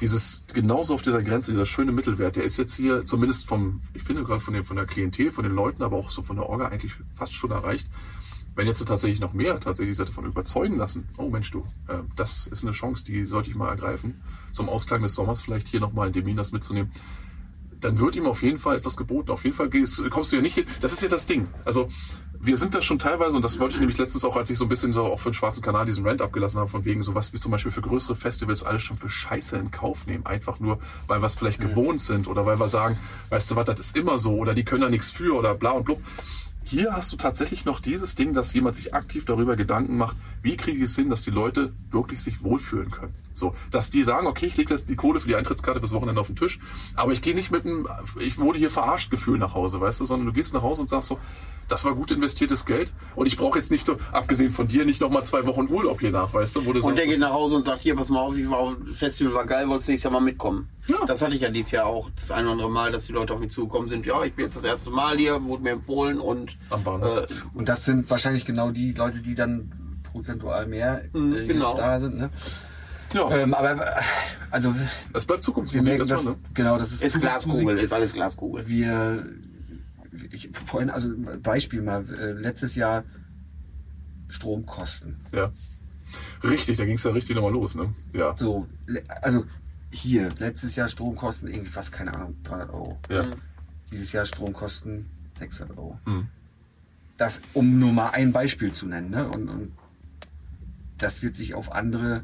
Dieses 0.00 0.44
genauso 0.52 0.94
auf 0.94 1.02
dieser 1.02 1.22
Grenze, 1.22 1.52
dieser 1.52 1.66
schöne 1.66 1.92
Mittelwert, 1.92 2.36
der 2.36 2.44
ist 2.44 2.56
jetzt 2.56 2.74
hier 2.74 3.06
zumindest 3.06 3.46
vom, 3.46 3.80
ich 3.94 4.02
finde 4.02 4.24
gerade 4.24 4.40
von, 4.40 4.54
der- 4.54 4.64
von 4.64 4.76
der 4.76 4.86
Klientel, 4.86 5.30
von 5.30 5.44
den 5.44 5.54
Leuten, 5.54 5.82
aber 5.82 5.96
auch 5.96 6.10
so 6.10 6.22
von 6.22 6.36
der 6.36 6.48
Orga 6.48 6.66
eigentlich 6.68 6.92
fast 7.14 7.34
schon 7.34 7.52
erreicht. 7.52 7.88
Wenn 8.56 8.66
jetzt 8.66 8.86
tatsächlich 8.86 9.20
noch 9.20 9.32
mehr 9.34 9.58
tatsächlich 9.60 9.96
sich 9.96 10.06
davon 10.06 10.26
überzeugen 10.26 10.76
lassen, 10.76 11.08
oh 11.16 11.28
Mensch 11.28 11.50
du, 11.50 11.60
äh, 11.88 11.98
das 12.16 12.46
ist 12.46 12.62
eine 12.64 12.72
Chance, 12.72 13.04
die 13.04 13.26
sollte 13.26 13.50
ich 13.50 13.56
mal 13.56 13.68
ergreifen, 13.68 14.20
zum 14.52 14.68
Ausklang 14.68 15.02
des 15.02 15.14
Sommers 15.14 15.42
vielleicht 15.42 15.68
hier 15.68 15.80
nochmal 15.80 16.08
in 16.08 16.12
Demin 16.12 16.36
das 16.36 16.52
mitzunehmen 16.52 16.90
dann 17.80 17.98
wird 17.98 18.16
ihm 18.16 18.24
auf 18.24 18.42
jeden 18.42 18.58
Fall 18.58 18.78
etwas 18.78 18.96
geboten. 18.96 19.30
Auf 19.30 19.44
jeden 19.44 19.54
Fall 19.54 19.68
gehst, 19.68 20.02
kommst 20.08 20.32
du 20.32 20.36
ja 20.36 20.42
nicht 20.42 20.54
hin. 20.54 20.64
Das 20.80 20.94
ist 20.94 21.02
ja 21.02 21.08
das 21.08 21.26
Ding. 21.26 21.48
Also 21.66 21.90
wir 22.44 22.56
sind 22.58 22.74
da 22.74 22.82
schon 22.82 22.98
teilweise, 22.98 23.36
und 23.36 23.42
das 23.42 23.58
wollte 23.58 23.74
ich 23.74 23.80
nämlich 23.80 23.98
letztens 23.98 24.24
auch, 24.24 24.36
als 24.36 24.50
ich 24.50 24.58
so 24.58 24.64
ein 24.66 24.68
bisschen 24.68 24.92
so 24.92 25.04
auch 25.04 25.20
für 25.20 25.30
den 25.30 25.34
schwarzen 25.34 25.62
Kanal 25.62 25.86
diesen 25.86 26.06
Rant 26.06 26.20
abgelassen 26.20 26.60
habe, 26.60 26.68
von 26.68 26.84
wegen 26.84 27.02
so 27.02 27.14
was 27.14 27.32
wie 27.32 27.40
zum 27.40 27.50
Beispiel 27.50 27.72
für 27.72 27.80
größere 27.80 28.14
Festivals 28.14 28.64
alles 28.64 28.82
schon 28.82 28.98
für 28.98 29.08
Scheiße 29.08 29.56
in 29.56 29.70
Kauf 29.70 30.06
nehmen. 30.06 30.26
Einfach 30.26 30.60
nur, 30.60 30.78
weil 31.06 31.22
wir 31.22 31.26
es 31.26 31.36
vielleicht 31.36 31.60
gewohnt 31.60 32.00
sind 32.00 32.28
oder 32.28 32.44
weil 32.44 32.60
wir 32.60 32.68
sagen, 32.68 32.98
weißt 33.30 33.50
du 33.50 33.56
was, 33.56 33.64
das 33.64 33.80
ist 33.80 33.96
immer 33.96 34.18
so 34.18 34.36
oder 34.36 34.54
die 34.54 34.64
können 34.64 34.82
da 34.82 34.88
nichts 34.90 35.10
für 35.10 35.34
oder 35.34 35.54
bla 35.54 35.70
und 35.70 35.84
blub. 35.84 36.00
Hier 36.66 36.94
hast 36.94 37.12
du 37.12 37.16
tatsächlich 37.18 37.66
noch 37.66 37.78
dieses 37.78 38.14
Ding, 38.14 38.32
dass 38.32 38.54
jemand 38.54 38.76
sich 38.76 38.94
aktiv 38.94 39.26
darüber 39.26 39.54
Gedanken 39.54 39.98
macht, 39.98 40.16
wie 40.40 40.56
kriege 40.56 40.78
ich 40.78 40.84
es 40.84 40.96
hin, 40.96 41.10
dass 41.10 41.20
die 41.20 41.30
Leute 41.30 41.72
wirklich 41.90 42.22
sich 42.22 42.42
wohlfühlen 42.42 42.90
können. 42.90 43.14
So, 43.34 43.54
dass 43.70 43.90
die 43.90 44.02
sagen, 44.02 44.26
okay, 44.26 44.46
ich 44.46 44.56
lege 44.56 44.72
jetzt 44.72 44.88
die 44.88 44.96
Kohle 44.96 45.20
für 45.20 45.28
die 45.28 45.36
Eintrittskarte 45.36 45.80
fürs 45.80 45.92
Wochenende 45.92 46.20
auf 46.20 46.28
den 46.28 46.36
Tisch, 46.36 46.60
aber 46.94 47.12
ich 47.12 47.20
gehe 47.20 47.34
nicht 47.34 47.50
mit 47.50 47.66
einem, 47.66 47.86
ich 48.18 48.38
wurde 48.38 48.58
hier 48.58 48.70
verarscht 48.70 49.10
Gefühl 49.10 49.38
nach 49.38 49.54
Hause, 49.54 49.78
weißt 49.78 50.00
du, 50.00 50.04
sondern 50.06 50.26
du 50.26 50.32
gehst 50.32 50.54
nach 50.54 50.62
Hause 50.62 50.80
und 50.80 50.88
sagst 50.88 51.08
so, 51.08 51.18
das 51.68 51.84
war 51.84 51.94
gut 51.94 52.10
investiertes 52.10 52.64
Geld 52.66 52.92
und 53.14 53.26
ich 53.26 53.36
brauche 53.36 53.58
jetzt 53.58 53.70
nicht, 53.70 53.86
so, 53.86 53.96
abgesehen 54.12 54.50
von 54.50 54.68
dir, 54.68 54.84
nicht 54.84 55.00
nochmal 55.00 55.24
zwei 55.24 55.46
Wochen 55.46 55.68
Urlaub 55.68 56.00
hier 56.00 56.10
nach, 56.10 56.32
weißt 56.32 56.56
du, 56.56 56.66
wo 56.66 56.72
du 56.72 56.78
Und 56.78 56.84
sagst, 56.84 56.98
der 56.98 57.06
geht 57.06 57.18
nach 57.20 57.32
Hause 57.32 57.56
und 57.56 57.64
sagt, 57.64 57.82
hier, 57.82 57.94
pass 57.96 58.08
mal 58.08 58.20
auf, 58.20 58.36
ich 58.36 58.48
war, 58.50 58.74
das 58.86 58.96
Festival 58.96 59.34
war 59.34 59.44
geil, 59.46 59.68
wolltest 59.68 59.88
du 59.88 59.92
nächstes 59.92 60.04
Jahr 60.10 60.20
mal 60.20 60.24
mitkommen? 60.24 60.68
Ja. 60.86 60.96
Das 61.06 61.22
hatte 61.22 61.34
ich 61.34 61.40
ja 61.42 61.50
dieses 61.50 61.70
Jahr 61.70 61.86
auch, 61.86 62.10
das 62.18 62.30
ein 62.30 62.44
oder 62.44 62.52
andere 62.52 62.70
Mal, 62.70 62.92
dass 62.92 63.06
die 63.06 63.12
Leute 63.12 63.32
auf 63.32 63.40
mich 63.40 63.52
zugekommen 63.52 63.88
sind, 63.88 64.04
ja, 64.06 64.22
ich 64.24 64.34
bin 64.34 64.44
jetzt 64.44 64.56
das 64.56 64.64
erste 64.64 64.90
Mal 64.90 65.16
hier, 65.16 65.42
wurde 65.44 65.62
mir 65.62 65.70
empfohlen 65.70 66.18
und 66.18 66.56
Am 66.70 66.84
Bahnhof. 66.84 67.18
äh, 67.22 67.26
Und 67.54 67.68
das 67.68 67.84
sind 67.84 68.08
wahrscheinlich 68.10 68.44
genau 68.44 68.70
die 68.70 68.92
Leute, 68.92 69.20
die 69.20 69.34
dann 69.34 69.72
prozentual 70.12 70.66
mehr 70.66 71.02
Mhm, 71.12 71.32
äh, 71.34 71.38
jetzt 71.40 71.48
genau. 71.48 71.76
da 71.76 71.98
sind. 71.98 72.16
Ne? 72.18 72.30
ja, 73.14 73.30
Ähm, 73.30 73.54
aber 73.54 73.72
äh, 73.72 74.00
also 74.50 74.74
es 75.12 75.24
bleibt 75.24 75.40
wir 75.40 75.46
Zukunftsmusik 75.46 75.86
merken 75.88 76.00
das, 76.00 76.10
erstmal, 76.10 76.34
ne? 76.34 76.40
genau, 76.54 76.78
das 76.78 76.92
ist, 76.92 77.02
ist. 77.02 77.20
Glaskugel, 77.20 77.78
ist 77.78 77.92
alles 77.92 78.12
Glaskugel. 78.12 78.68
wir 78.68 79.26
ich, 80.30 80.50
vorhin, 80.52 80.90
also 80.90 81.08
Beispiel 81.42 81.82
mal, 81.82 82.04
äh, 82.10 82.32
letztes 82.32 82.74
Jahr 82.74 83.04
Stromkosten. 84.28 85.16
Ja. 85.32 85.52
Richtig, 86.42 86.76
da 86.76 86.84
ging 86.84 86.96
es 86.96 87.04
ja 87.04 87.10
richtig 87.12 87.36
nochmal 87.36 87.52
los, 87.52 87.74
ne? 87.74 87.94
Ja. 88.12 88.36
So, 88.36 88.66
also 89.22 89.44
hier, 89.90 90.28
letztes 90.38 90.76
Jahr 90.76 90.88
Stromkosten 90.88 91.48
irgendwie 91.48 91.70
fast, 91.70 91.92
keine 91.92 92.14
Ahnung, 92.14 92.36
300 92.44 92.70
Euro. 92.70 92.98
Ja. 93.08 93.22
Dieses 93.90 94.12
Jahr 94.12 94.26
Stromkosten 94.26 95.06
600 95.38 95.76
Euro. 95.78 95.98
Hm. 96.04 96.28
Das, 97.16 97.42
um 97.52 97.78
nur 97.78 97.92
mal 97.92 98.10
ein 98.10 98.32
Beispiel 98.32 98.72
zu 98.72 98.86
nennen. 98.86 99.10
Ne? 99.10 99.28
Und, 99.28 99.48
und 99.48 99.72
das 100.98 101.22
wird 101.22 101.36
sich 101.36 101.54
auf 101.54 101.72
andere 101.72 102.22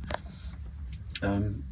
ähm, 1.23 1.63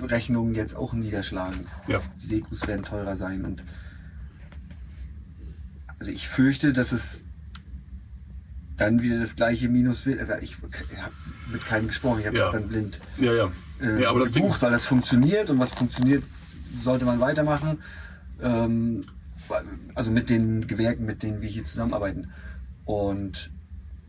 Rechnungen 0.00 0.54
jetzt 0.54 0.74
auch 0.74 0.92
niederschlagen. 0.92 1.66
Ja. 1.86 2.00
Die 2.22 2.26
Sekus 2.26 2.66
werden 2.66 2.84
teurer 2.84 3.16
sein. 3.16 3.44
Und 3.44 3.62
also 5.98 6.10
ich 6.12 6.28
fürchte, 6.28 6.72
dass 6.72 6.92
es 6.92 7.24
dann 8.76 9.02
wieder 9.02 9.18
das 9.18 9.34
gleiche 9.36 9.68
Minus 9.68 10.06
wird. 10.06 10.20
Also 10.20 10.34
Ich 10.42 10.56
habe 10.56 11.12
mit 11.52 11.64
keinem 11.66 11.88
gesprochen, 11.88 12.20
ich 12.20 12.26
habe 12.26 12.36
Ja. 12.38 12.44
das 12.44 12.52
dann 12.52 12.68
blind 12.68 13.00
Ja, 13.18 13.32
ja. 13.34 13.50
äh, 13.80 14.02
ja, 14.02 14.10
aber 14.10 14.20
das 14.20 14.32
Ding. 14.32 14.42
gebucht, 14.44 14.62
weil 14.62 14.70
das 14.70 14.84
funktioniert 14.84 15.50
und 15.50 15.58
was 15.58 15.72
funktioniert, 15.72 16.22
sollte 16.82 17.04
man 17.04 17.18
weitermachen. 17.20 17.78
Ähm, 18.40 19.04
also 19.94 20.10
mit 20.10 20.28
den 20.30 20.66
Gewerken, 20.66 21.06
mit 21.06 21.22
denen 21.22 21.40
wir 21.40 21.48
hier 21.48 21.64
zusammenarbeiten. 21.64 22.30
Und 22.84 23.50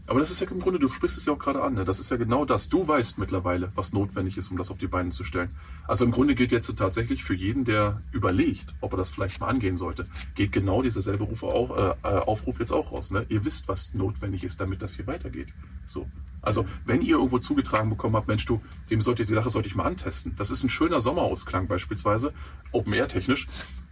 Aber 0.10 0.20
das 0.20 0.32
ist 0.32 0.40
ja 0.42 0.48
im 0.50 0.60
Grunde, 0.60 0.80
du 0.80 0.88
sprichst 0.88 1.20
es 1.20 1.26
ja 1.26 1.34
auch 1.34 1.38
gerade 1.38 1.62
an, 1.62 1.76
ne? 1.76 1.86
das 1.86 2.00
ist 2.00 2.10
ja 2.10 2.18
genau 2.18 2.44
das. 2.44 2.68
Du 2.68 2.88
weißt 2.88 3.20
mittlerweile, 3.20 3.72
was 3.76 3.94
notwendig 3.94 4.38
ist, 4.38 4.50
um 4.50 4.58
das 4.58 4.72
auf 4.72 4.80
die 4.80 4.88
Beine 4.88 5.12
zu 5.12 5.24
stellen. 5.24 5.52
Also 5.88 6.04
im 6.04 6.10
Grunde 6.12 6.34
geht 6.34 6.52
jetzt 6.52 6.76
tatsächlich 6.76 7.24
für 7.24 7.36
jeden, 7.36 7.64
der 7.64 8.02
überlegt, 8.12 8.74
ob 8.82 8.94
er 8.94 8.98
das 8.98 9.12
vielleicht 9.12 9.40
mal 9.40 9.48
angehen 9.48 9.78
sollte, 9.78 10.08
geht 10.34 10.52
genau 10.52 10.82
dieser 10.82 11.04
selbe 11.04 11.26
Ruf 11.26 11.44
auch, 11.44 11.78
äh, 11.78 11.94
äh, 12.04 12.08
Aufruf 12.22 12.60
jetzt 12.60 12.72
auch 12.72 12.92
raus. 12.92 13.12
Ne? 13.12 13.28
Ihr 13.30 13.46
wisst, 13.46 13.68
was 13.68 13.94
notwendig 13.94 14.44
ist, 14.44 14.60
damit 14.60 14.82
das 14.82 14.96
hier 14.96 15.06
weitergeht. 15.06 15.50
So. 15.86 16.08
Also, 16.42 16.66
wenn 16.86 17.02
ihr 17.02 17.18
irgendwo 17.18 17.38
zugetragen 17.38 17.90
bekommen 17.90 18.16
habt, 18.16 18.28
Mensch, 18.28 18.46
du, 18.46 18.62
dem 18.90 19.02
sollte 19.02 19.26
die 19.26 19.34
Sache 19.34 19.50
sollte 19.52 19.68
ich 19.68 19.76
mal 19.76 19.84
antesten. 19.84 20.34
Das 20.38 20.50
ist 20.50 20.64
ein 20.64 20.70
schöner 20.70 21.02
Sommerausklang 21.02 21.68
beispielsweise, 21.68 22.34
Open 22.72 22.94
Air 22.94 23.10
technisch. 23.10 23.48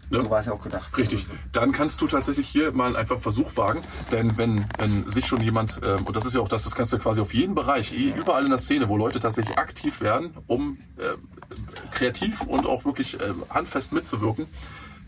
Ne? 0.10 0.24
so 0.24 0.30
war 0.30 0.40
es 0.40 0.46
ja 0.46 0.54
auch 0.54 0.64
gedacht. 0.64 0.96
Richtig. 0.98 1.26
Dann 1.52 1.72
kannst 1.72 2.02
du 2.02 2.08
tatsächlich 2.08 2.48
hier 2.48 2.72
mal 2.72 2.96
einfach 2.96 3.16
einen 3.16 3.22
Versuch 3.22 3.56
wagen, 3.58 3.82
denn 4.12 4.38
wenn, 4.38 4.66
wenn 4.78 5.10
sich 5.10 5.26
schon 5.26 5.42
jemand, 5.42 5.80
ähm, 5.84 6.06
und 6.06 6.16
das 6.16 6.26
ist 6.26 6.36
ja 6.36 6.42
auch 6.42 6.50
das, 6.50 6.64
das 6.64 6.76
kannst 6.76 6.94
du 6.94 6.98
quasi 6.98 7.22
auf 7.22 7.34
jeden 7.34 7.56
Bereich, 7.56 7.92
überall 7.92 8.44
in 8.44 8.50
der 8.50 8.60
Szene, 8.60 8.90
wo 8.90 8.98
Leute 8.98 9.20
tatsächlich 9.20 9.58
aktiv 9.58 10.02
werden, 10.02 10.32
um 10.48 10.78
äh, 10.98 11.18
kreativ 11.92 12.42
und 12.42 12.66
auch 12.66 12.86
wirklich 12.86 13.20
äh, 13.20 13.34
handfest 13.50 13.94
mitzuwirken, 13.94 14.48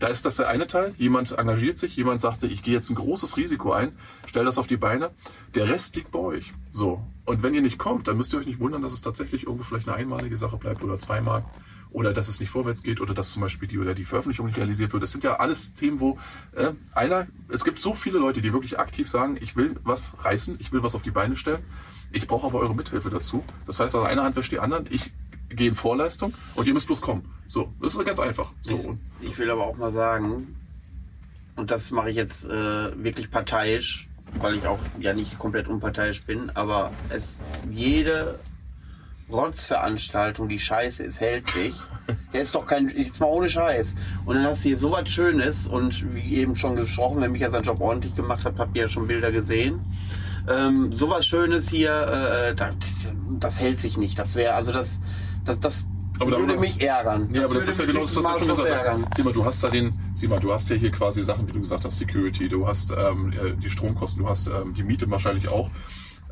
da 0.00 0.06
ist 0.06 0.24
das 0.24 0.36
der 0.36 0.48
eine 0.48 0.66
Teil. 0.66 0.94
Jemand 0.96 1.38
engagiert 1.38 1.76
sich, 1.76 1.94
jemand 1.94 2.22
sagt 2.22 2.40
sich, 2.40 2.50
ich 2.50 2.62
gehe 2.62 2.72
jetzt 2.72 2.88
ein 2.88 2.94
großes 2.94 3.36
Risiko 3.36 3.72
ein, 3.72 3.92
stell 4.24 4.46
das 4.46 4.56
auf 4.56 4.66
die 4.66 4.78
Beine. 4.78 5.10
Der 5.54 5.68
Rest 5.68 5.94
liegt 5.94 6.10
bei 6.10 6.18
euch. 6.18 6.54
So. 6.70 7.02
Und 7.26 7.42
wenn 7.42 7.52
ihr 7.52 7.60
nicht 7.60 7.78
kommt, 7.78 8.08
dann 8.08 8.16
müsst 8.16 8.32
ihr 8.32 8.38
euch 8.38 8.46
nicht 8.46 8.60
wundern, 8.60 8.80
dass 8.80 8.94
es 8.94 9.02
tatsächlich 9.02 9.44
irgendwo 9.44 9.62
vielleicht 9.62 9.88
eine 9.88 9.98
einmalige 9.98 10.38
Sache 10.38 10.56
bleibt 10.56 10.82
oder 10.82 10.98
zweimal. 10.98 11.44
Oder 11.92 12.12
dass 12.12 12.28
es 12.28 12.40
nicht 12.40 12.50
vorwärts 12.50 12.82
geht 12.82 13.00
oder 13.00 13.14
dass 13.14 13.32
zum 13.32 13.42
Beispiel 13.42 13.66
die 13.66 13.78
oder 13.78 13.94
die 13.94 14.04
Veröffentlichung 14.04 14.46
nicht 14.46 14.58
realisiert 14.58 14.92
wird. 14.92 15.02
Das 15.02 15.12
sind 15.12 15.24
ja 15.24 15.36
alles 15.36 15.74
Themen, 15.74 15.98
wo 15.98 16.18
äh, 16.52 16.70
einer, 16.94 17.26
es 17.48 17.64
gibt 17.64 17.80
so 17.80 17.94
viele 17.94 18.18
Leute, 18.18 18.40
die 18.40 18.52
wirklich 18.52 18.78
aktiv 18.78 19.08
sagen, 19.08 19.36
ich 19.40 19.56
will 19.56 19.76
was 19.82 20.24
reißen, 20.24 20.56
ich 20.60 20.72
will 20.72 20.82
was 20.82 20.94
auf 20.94 21.02
die 21.02 21.10
Beine 21.10 21.36
stellen. 21.36 21.62
Ich 22.12 22.26
brauche 22.26 22.46
aber 22.46 22.60
eure 22.60 22.74
Mithilfe 22.74 23.10
dazu. 23.10 23.44
Das 23.66 23.80
heißt, 23.80 23.94
also 23.94 24.06
eine 24.06 24.22
Hand 24.22 24.36
wäscht 24.36 24.52
die 24.52 24.60
anderen. 24.60 24.86
Ich 24.90 25.10
gehe 25.48 25.68
in 25.68 25.74
Vorleistung 25.74 26.32
und 26.54 26.66
ihr 26.66 26.74
müsst 26.74 26.86
bloß 26.86 27.00
kommen. 27.00 27.28
So, 27.46 27.72
das 27.80 27.94
ist 27.94 28.04
ganz 28.04 28.20
einfach. 28.20 28.50
So. 28.62 28.74
Und 28.74 29.00
Ich 29.20 29.36
will 29.38 29.50
aber 29.50 29.66
auch 29.66 29.76
mal 29.76 29.90
sagen, 29.90 30.56
und 31.56 31.70
das 31.70 31.90
mache 31.90 32.10
ich 32.10 32.16
jetzt 32.16 32.44
äh, 32.44 33.04
wirklich 33.04 33.30
parteiisch, 33.30 34.08
weil 34.40 34.56
ich 34.56 34.66
auch 34.66 34.78
ja 35.00 35.12
nicht 35.12 35.38
komplett 35.38 35.68
unparteiisch 35.68 36.22
bin, 36.22 36.50
aber 36.50 36.92
es 37.10 37.38
jede 37.70 38.38
Rotzveranstaltung, 39.32 40.48
die 40.48 40.58
scheiße 40.58 41.02
ist, 41.02 41.20
hält 41.20 41.48
sich. 41.48 41.74
Der 42.32 42.42
ist 42.42 42.54
doch 42.54 42.66
kein, 42.66 42.88
jetzt 42.96 43.20
mal 43.20 43.26
ohne 43.26 43.48
Scheiß. 43.48 43.94
Und 44.24 44.36
dann 44.36 44.44
hast 44.44 44.64
du 44.64 44.68
hier 44.70 44.78
so 44.78 44.92
was 44.92 45.08
Schönes 45.10 45.66
und 45.66 46.14
wie 46.14 46.36
eben 46.36 46.56
schon 46.56 46.76
gesprochen, 46.76 47.20
wenn 47.20 47.32
mich 47.32 47.42
ja 47.42 47.50
seinen 47.50 47.62
Job 47.62 47.80
ordentlich 47.80 48.14
gemacht 48.14 48.44
hat, 48.44 48.58
habt 48.58 48.76
ihr 48.76 48.82
ja 48.82 48.88
schon 48.88 49.06
Bilder 49.06 49.30
gesehen. 49.32 49.80
Ähm, 50.48 50.92
sowas 50.92 51.26
Schönes 51.26 51.68
hier, 51.68 51.90
äh, 51.90 52.54
das, 52.54 52.74
das 53.38 53.60
hält 53.60 53.78
sich 53.78 53.96
nicht. 53.96 54.18
Das 54.18 54.34
wäre, 54.34 54.54
also 54.54 54.72
das, 54.72 55.00
das, 55.44 55.58
das 55.60 55.86
Aber 56.18 56.38
würde 56.38 56.56
mich 56.56 56.80
ärgern. 56.80 57.28
Ja, 57.32 57.44
aber 57.44 57.54
das 57.54 57.68
ist 57.68 57.78
ja 57.78 57.86
genau 57.86 58.00
das, 58.00 58.16
was 58.16 58.24
du 58.24 58.38
schon 58.38 58.48
gesagt 58.48 58.88
hast. 58.88 59.14
Sieh 59.14 59.22
mal, 59.22 59.32
du 59.32 59.44
hast 59.44 59.62
da 59.62 59.68
den, 59.68 59.92
sieh 60.14 60.28
mal, 60.28 60.40
du 60.40 60.52
hast 60.52 60.68
ja 60.70 60.76
hier 60.76 60.90
quasi 60.90 61.22
Sachen, 61.22 61.46
wie 61.48 61.52
du 61.52 61.60
gesagt 61.60 61.84
hast, 61.84 61.98
Security, 61.98 62.48
du 62.48 62.66
hast 62.66 62.92
ähm, 62.92 63.32
äh, 63.32 63.52
die 63.56 63.70
Stromkosten, 63.70 64.22
du 64.24 64.28
hast 64.28 64.48
ähm, 64.48 64.74
die 64.74 64.82
Miete 64.82 65.10
wahrscheinlich 65.10 65.48
auch. 65.48 65.70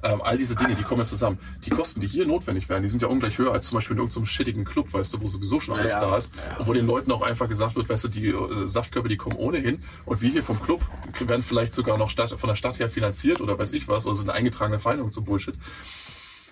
Ähm, 0.03 0.23
all 0.23 0.39
diese 0.39 0.55
Dinge, 0.57 0.75
die 0.75 0.83
kommen 0.83 1.01
jetzt 1.01 1.11
zusammen. 1.11 1.39
Die 1.65 1.71
Kosten, 1.71 2.01
die 2.01 2.07
hier 2.07 2.27
notwendig 2.27 2.69
wären, 2.69 2.83
die 2.83 2.89
sind 2.89 3.03
ja 3.03 3.09
ungleich 3.09 3.39
höher 3.39 3.53
als 3.53 3.67
zum 3.67 3.77
Beispiel 3.77 3.97
in 3.97 4.03
irgendeinem 4.03 4.27
shittigen 4.27 4.65
Club, 4.65 4.93
weißt 4.93 5.15
du, 5.15 5.21
wo 5.21 5.27
sowieso 5.27 5.61
schon 5.61 5.79
alles 5.79 5.95
Ja, 5.95 6.01
da 6.01 6.17
ist. 6.17 6.35
Und 6.59 6.67
wo 6.67 6.73
den 6.73 6.87
Leuten 6.87 7.13
auch 7.13 7.23
einfach 7.23 7.49
gesagt 7.49 7.77
wird, 7.77 7.89
weißt 7.89 8.05
du, 8.05 8.09
die 8.09 8.29
äh, 8.29 8.67
Saftkörper, 8.67 9.09
die 9.09 9.17
kommen 9.17 9.37
ohnehin. 9.37 9.81
Und 10.05 10.23
wir 10.23 10.31
hier 10.31 10.43
vom 10.43 10.61
Club 10.61 10.85
werden 11.19 11.43
vielleicht 11.43 11.73
sogar 11.73 11.99
noch 11.99 12.11
Stadt, 12.11 12.31
von 12.39 12.49
der 12.49 12.57
Stadt 12.57 12.79
her 12.79 12.89
finanziert 12.89 13.41
oder 13.41 13.59
weiß 13.59 13.73
ich 13.73 13.89
was, 13.89 14.07
oder 14.07 14.15
sind 14.15 14.31
eingetragene 14.31 14.79
Vereinigung 14.79 15.13
zum 15.13 15.25
Bullshit. 15.25 15.55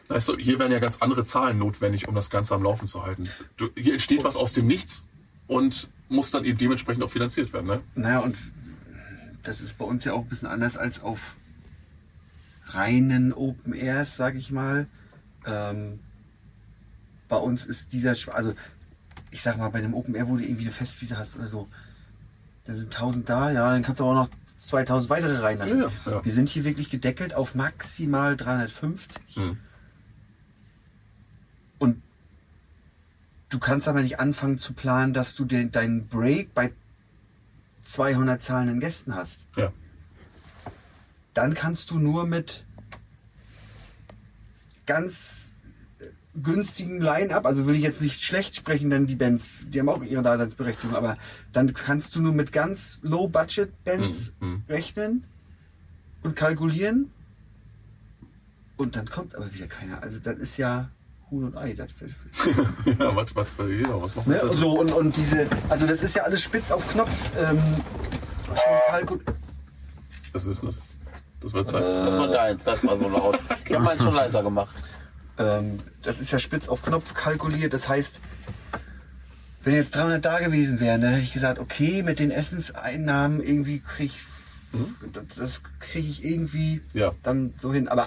Weißt 0.09 0.29
du, 0.29 0.37
hier 0.37 0.59
werden 0.59 0.73
ja 0.73 0.79
ganz 0.79 0.99
andere 0.99 1.25
Zahlen 1.25 1.59
notwendig, 1.59 2.09
um 2.09 2.15
das 2.15 2.31
Ganze 2.31 2.55
am 2.55 2.63
Laufen 2.63 2.87
zu 2.87 3.05
halten. 3.05 3.29
Du, 3.57 3.69
hier 3.77 3.95
entsteht 3.95 4.23
was 4.23 4.37
aus 4.37 4.53
dem 4.53 4.67
Nichts 4.67 5.03
und 5.47 5.89
muss 6.09 6.31
dann 6.31 6.45
eben 6.45 6.59
dementsprechend 6.59 7.03
auch 7.03 7.11
finanziert 7.11 7.53
werden. 7.53 7.67
Ne? 7.67 7.81
Naja, 7.95 8.21
und 8.21 8.37
das 9.43 9.61
ist 9.61 9.79
bei 9.79 9.85
uns 9.85 10.05
ja 10.05 10.13
auch 10.13 10.23
ein 10.23 10.29
bisschen 10.29 10.49
anders 10.49 10.77
als 10.77 11.03
auf 11.03 11.35
reinen 12.67 13.33
Open 13.33 13.73
Airs, 13.73 14.17
sag 14.17 14.35
ich 14.35 14.51
mal. 14.51 14.87
Ähm, 15.47 16.01
bei 17.29 17.37
uns 17.37 17.67
ist 17.67 17.93
dieser, 17.93 18.15
also 18.35 18.55
ich 19.31 19.43
sag 19.43 19.59
mal, 19.59 19.69
bei 19.69 19.79
einem 19.79 19.95
Open 19.95 20.15
Air, 20.15 20.29
wo 20.29 20.37
du 20.37 20.43
irgendwie 20.43 20.63
eine 20.63 20.73
Festwiese 20.73 21.19
hast 21.19 21.37
oder 21.37 21.47
so, 21.47 21.69
da 22.65 22.75
sind 22.75 22.93
1000 22.95 23.29
da, 23.29 23.51
ja, 23.53 23.71
dann 23.71 23.83
kannst 23.83 24.01
du 24.01 24.05
aber 24.05 24.15
noch 24.15 24.29
2000 24.59 25.09
weitere 25.09 25.39
reinlassen. 25.39 25.81
Ja, 25.81 25.91
ja. 26.07 26.25
Wir 26.25 26.33
sind 26.33 26.49
hier 26.49 26.65
wirklich 26.65 26.91
gedeckelt 26.91 27.35
auf 27.35 27.55
maximal 27.55 28.37
350. 28.37 29.37
Hm. 29.37 29.59
Und 31.79 32.03
du 33.51 33.59
kannst 33.61 33.87
aber 33.87 34.03
nicht 34.03 34.19
anfangen 34.19 34.59
zu 34.59 34.73
planen, 34.73 35.13
dass 35.13 35.37
du 35.37 35.45
den, 35.45 35.71
deinen 35.71 36.09
Break 36.09 36.55
bei 36.55 36.73
200 37.85 38.43
zahlenden 38.43 38.81
Gästen 38.81 39.15
hast. 39.15 39.47
Ja. 39.57 39.73
Dann 41.37 41.53
kannst 41.53 41.91
du 41.91 41.99
nur 41.99 42.27
mit 42.27 42.65
ganz 44.87 45.51
günstigen 46.43 46.99
Line-Up, 46.99 47.45
also 47.45 47.67
will 47.67 47.75
ich 47.75 47.83
jetzt 47.83 48.01
nicht 48.01 48.23
schlecht 48.23 48.57
sprechen, 48.57 48.89
denn 48.89 49.07
die 49.07 49.17
Bands, 49.17 49.51
die 49.69 49.79
haben 49.79 49.91
auch 49.91 50.03
ihre 50.03 50.23
Daseinsberechtigung, 50.23 50.97
aber 50.97 51.19
dann 51.53 51.75
kannst 51.75 52.15
du 52.15 52.23
nur 52.23 52.33
mit 52.33 52.53
ganz 52.53 53.01
Low-Budget-Bands 53.03 54.33
Hm, 54.41 54.49
hm. 54.49 54.63
rechnen 54.67 55.25
und 56.23 56.37
kalkulieren 56.37 57.11
und 58.79 58.97
dann 58.97 59.11
kommt 59.11 59.35
aber 59.35 59.53
wieder 59.53 59.67
keiner. 59.67 60.03
Also 60.03 60.19
das 60.21 60.39
ist 60.39 60.57
ja 60.57 60.89
Huhn 61.31 61.45
und 61.45 61.59
Ei. 61.59 61.75
Das, 61.75 61.89
ja, 62.99 63.15
was, 63.15 63.37
was, 63.37 63.47
ja, 63.59 64.03
was 64.03 64.17
machen 64.17 64.33
wir 64.33 64.43
ne? 64.43 64.51
So 64.51 64.79
und, 64.79 64.91
und 64.91 65.15
diese, 65.15 65.47
also 65.69 65.87
das 65.87 66.03
ist 66.03 66.17
ja 66.17 66.23
alles 66.23 66.43
spitz 66.43 66.71
auf 66.71 66.89
Knopf. 66.89 67.31
Ähm, 67.39 67.59
schon 68.47 68.81
kalkul 68.89 69.21
Das 70.33 70.47
ist 70.47 70.63
das. 71.55 71.67
Das 71.67 71.73
wird 71.73 71.85
sein. 71.85 72.07
Das 72.07 72.19
war 72.19 72.29
deins, 72.29 72.65
das 72.65 72.87
war 72.87 72.99
so 72.99 73.09
laut. 73.09 73.39
Ich 73.65 73.73
habe 73.75 73.85
meins 73.85 74.03
schon 74.03 74.15
leiser 74.15 74.43
gemacht. 74.43 74.75
ähm, 75.39 75.79
das 76.03 76.19
ist 76.21 76.31
ja 76.31 76.39
spitz 76.39 76.69
auf 76.69 76.83
Knopf 76.83 77.15
kalkuliert. 77.15 77.73
Das 77.73 77.89
heißt, 77.89 78.21
wenn 79.65 79.75
jetzt 79.75 79.95
300 79.97 80.25
da 80.25 80.39
gewesen 80.39 80.81
wären, 80.81 81.01
dann 81.03 81.11
hätte 81.13 81.25
ich 81.25 81.33
gesagt, 81.33 81.59
okay, 81.59 82.03
mit 82.03 82.19
den 82.21 82.31
Essenseinnahmen 82.31 83.43
irgendwie 83.43 83.81
kriege 83.81 84.13
ich, 84.15 84.21
das, 85.13 85.25
das 85.37 85.61
kriege 85.81 86.09
ich 86.09 86.25
irgendwie 86.25 86.81
Ja. 86.93 87.13
dann 87.23 87.53
so 87.61 87.73
hin. 87.73 87.89
Aber 87.89 88.07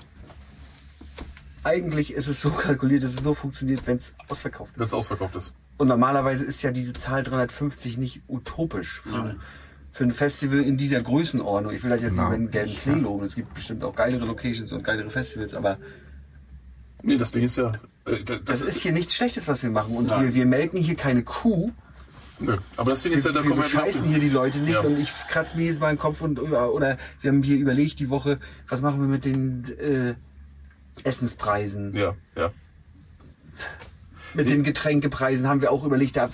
eigentlich 1.63 2.13
ist 2.13 2.27
es 2.27 2.41
so 2.41 2.49
kalkuliert, 2.51 3.03
dass 3.03 3.13
es 3.15 3.23
nur 3.23 3.35
funktioniert, 3.35 3.85
wenn 3.85 3.97
es 3.97 4.13
ausverkauft 4.29 4.73
Wenn 4.75 4.85
ist. 4.85 4.91
es 4.91 4.93
ausverkauft 4.93 5.35
ist. 5.35 5.53
Und 5.77 5.87
normalerweise 5.87 6.45
ist 6.45 6.61
ja 6.61 6.71
diese 6.71 6.93
Zahl 6.93 7.23
350 7.23 7.97
nicht 7.97 8.21
utopisch 8.27 9.01
für, 9.01 9.15
ein- 9.21 9.39
für 9.99 10.05
ein 10.05 10.13
Festival 10.13 10.61
in 10.61 10.77
dieser 10.77 11.01
Größenordnung. 11.01 11.73
Ich 11.73 11.83
will 11.83 11.89
das 11.89 12.01
jetzt 12.01 12.13
nicht 12.13 12.21
Nein. 12.21 12.31
mit 12.31 12.39
dem 12.39 12.51
gelben 12.53 12.75
Klee 12.77 12.93
loben. 12.93 13.25
Es 13.25 13.35
gibt 13.35 13.53
bestimmt 13.53 13.83
auch 13.83 13.93
geilere 13.93 14.23
Locations 14.23 14.71
und 14.71 14.81
geilere 14.81 15.09
Festivals, 15.09 15.53
aber 15.53 15.77
Nee, 17.03 17.17
das 17.17 17.31
Ding 17.31 17.43
ist 17.43 17.57
ja. 17.57 17.73
Äh, 18.05 18.23
das, 18.23 18.43
das, 18.45 18.61
ist 18.61 18.81
hier 18.81 18.93
nichts 18.93 19.13
Schlechtes, 19.13 19.49
was 19.49 19.61
wir 19.61 19.69
machen. 19.69 19.97
Und 19.97 20.07
Nein. 20.07 20.27
wir, 20.27 20.35
wir 20.35 20.45
melken 20.45 20.79
hier 20.79 20.95
keine 20.95 21.23
Kuh. 21.23 21.73
Nö. 22.39 22.55
Aber 22.77 22.91
das 22.91 23.03
Ding 23.03 23.11
ist 23.11 23.25
ja, 23.25 23.33
da 23.33 23.41
kommen 23.41 23.57
wir 23.57 23.63
bescheißen 23.63 24.05
hier 24.05 24.19
die 24.19 24.29
Leute 24.29 24.59
nicht 24.59 24.71
Ja. 24.71 24.79
und 24.79 24.97
ich 24.97 25.11
kratze 25.27 25.57
mir 25.57 25.63
jedes 25.63 25.81
Mal 25.81 25.93
den 25.93 25.99
Kopf 25.99 26.21
und 26.21 26.39
oder 26.39 26.97
wir 27.19 27.31
haben 27.31 27.43
hier 27.43 27.57
überlegt 27.57 27.99
die 27.99 28.09
Woche, 28.09 28.39
was 28.69 28.81
machen 28.81 29.01
wir 29.01 29.07
mit 29.09 29.25
den 29.25 29.65
äh, 29.79 30.13
Essenspreisen, 31.03 31.93
Ja, 31.93 32.15
ja. 32.37 32.53
mit 34.33 34.47
den 34.47 34.63
Getränkepreisen 34.63 35.45
haben 35.45 35.59
wir 35.59 35.73
auch 35.73 35.83
überlegt, 35.83 36.15
da, 36.15 36.29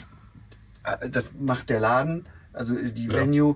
äh, 0.84 1.10
das 1.10 1.34
macht 1.40 1.72
der 1.72 1.80
Laden, 1.80 2.28
also 2.56 2.76
die 2.76 3.06
Ja. 3.08 3.14
Venue, 3.14 3.56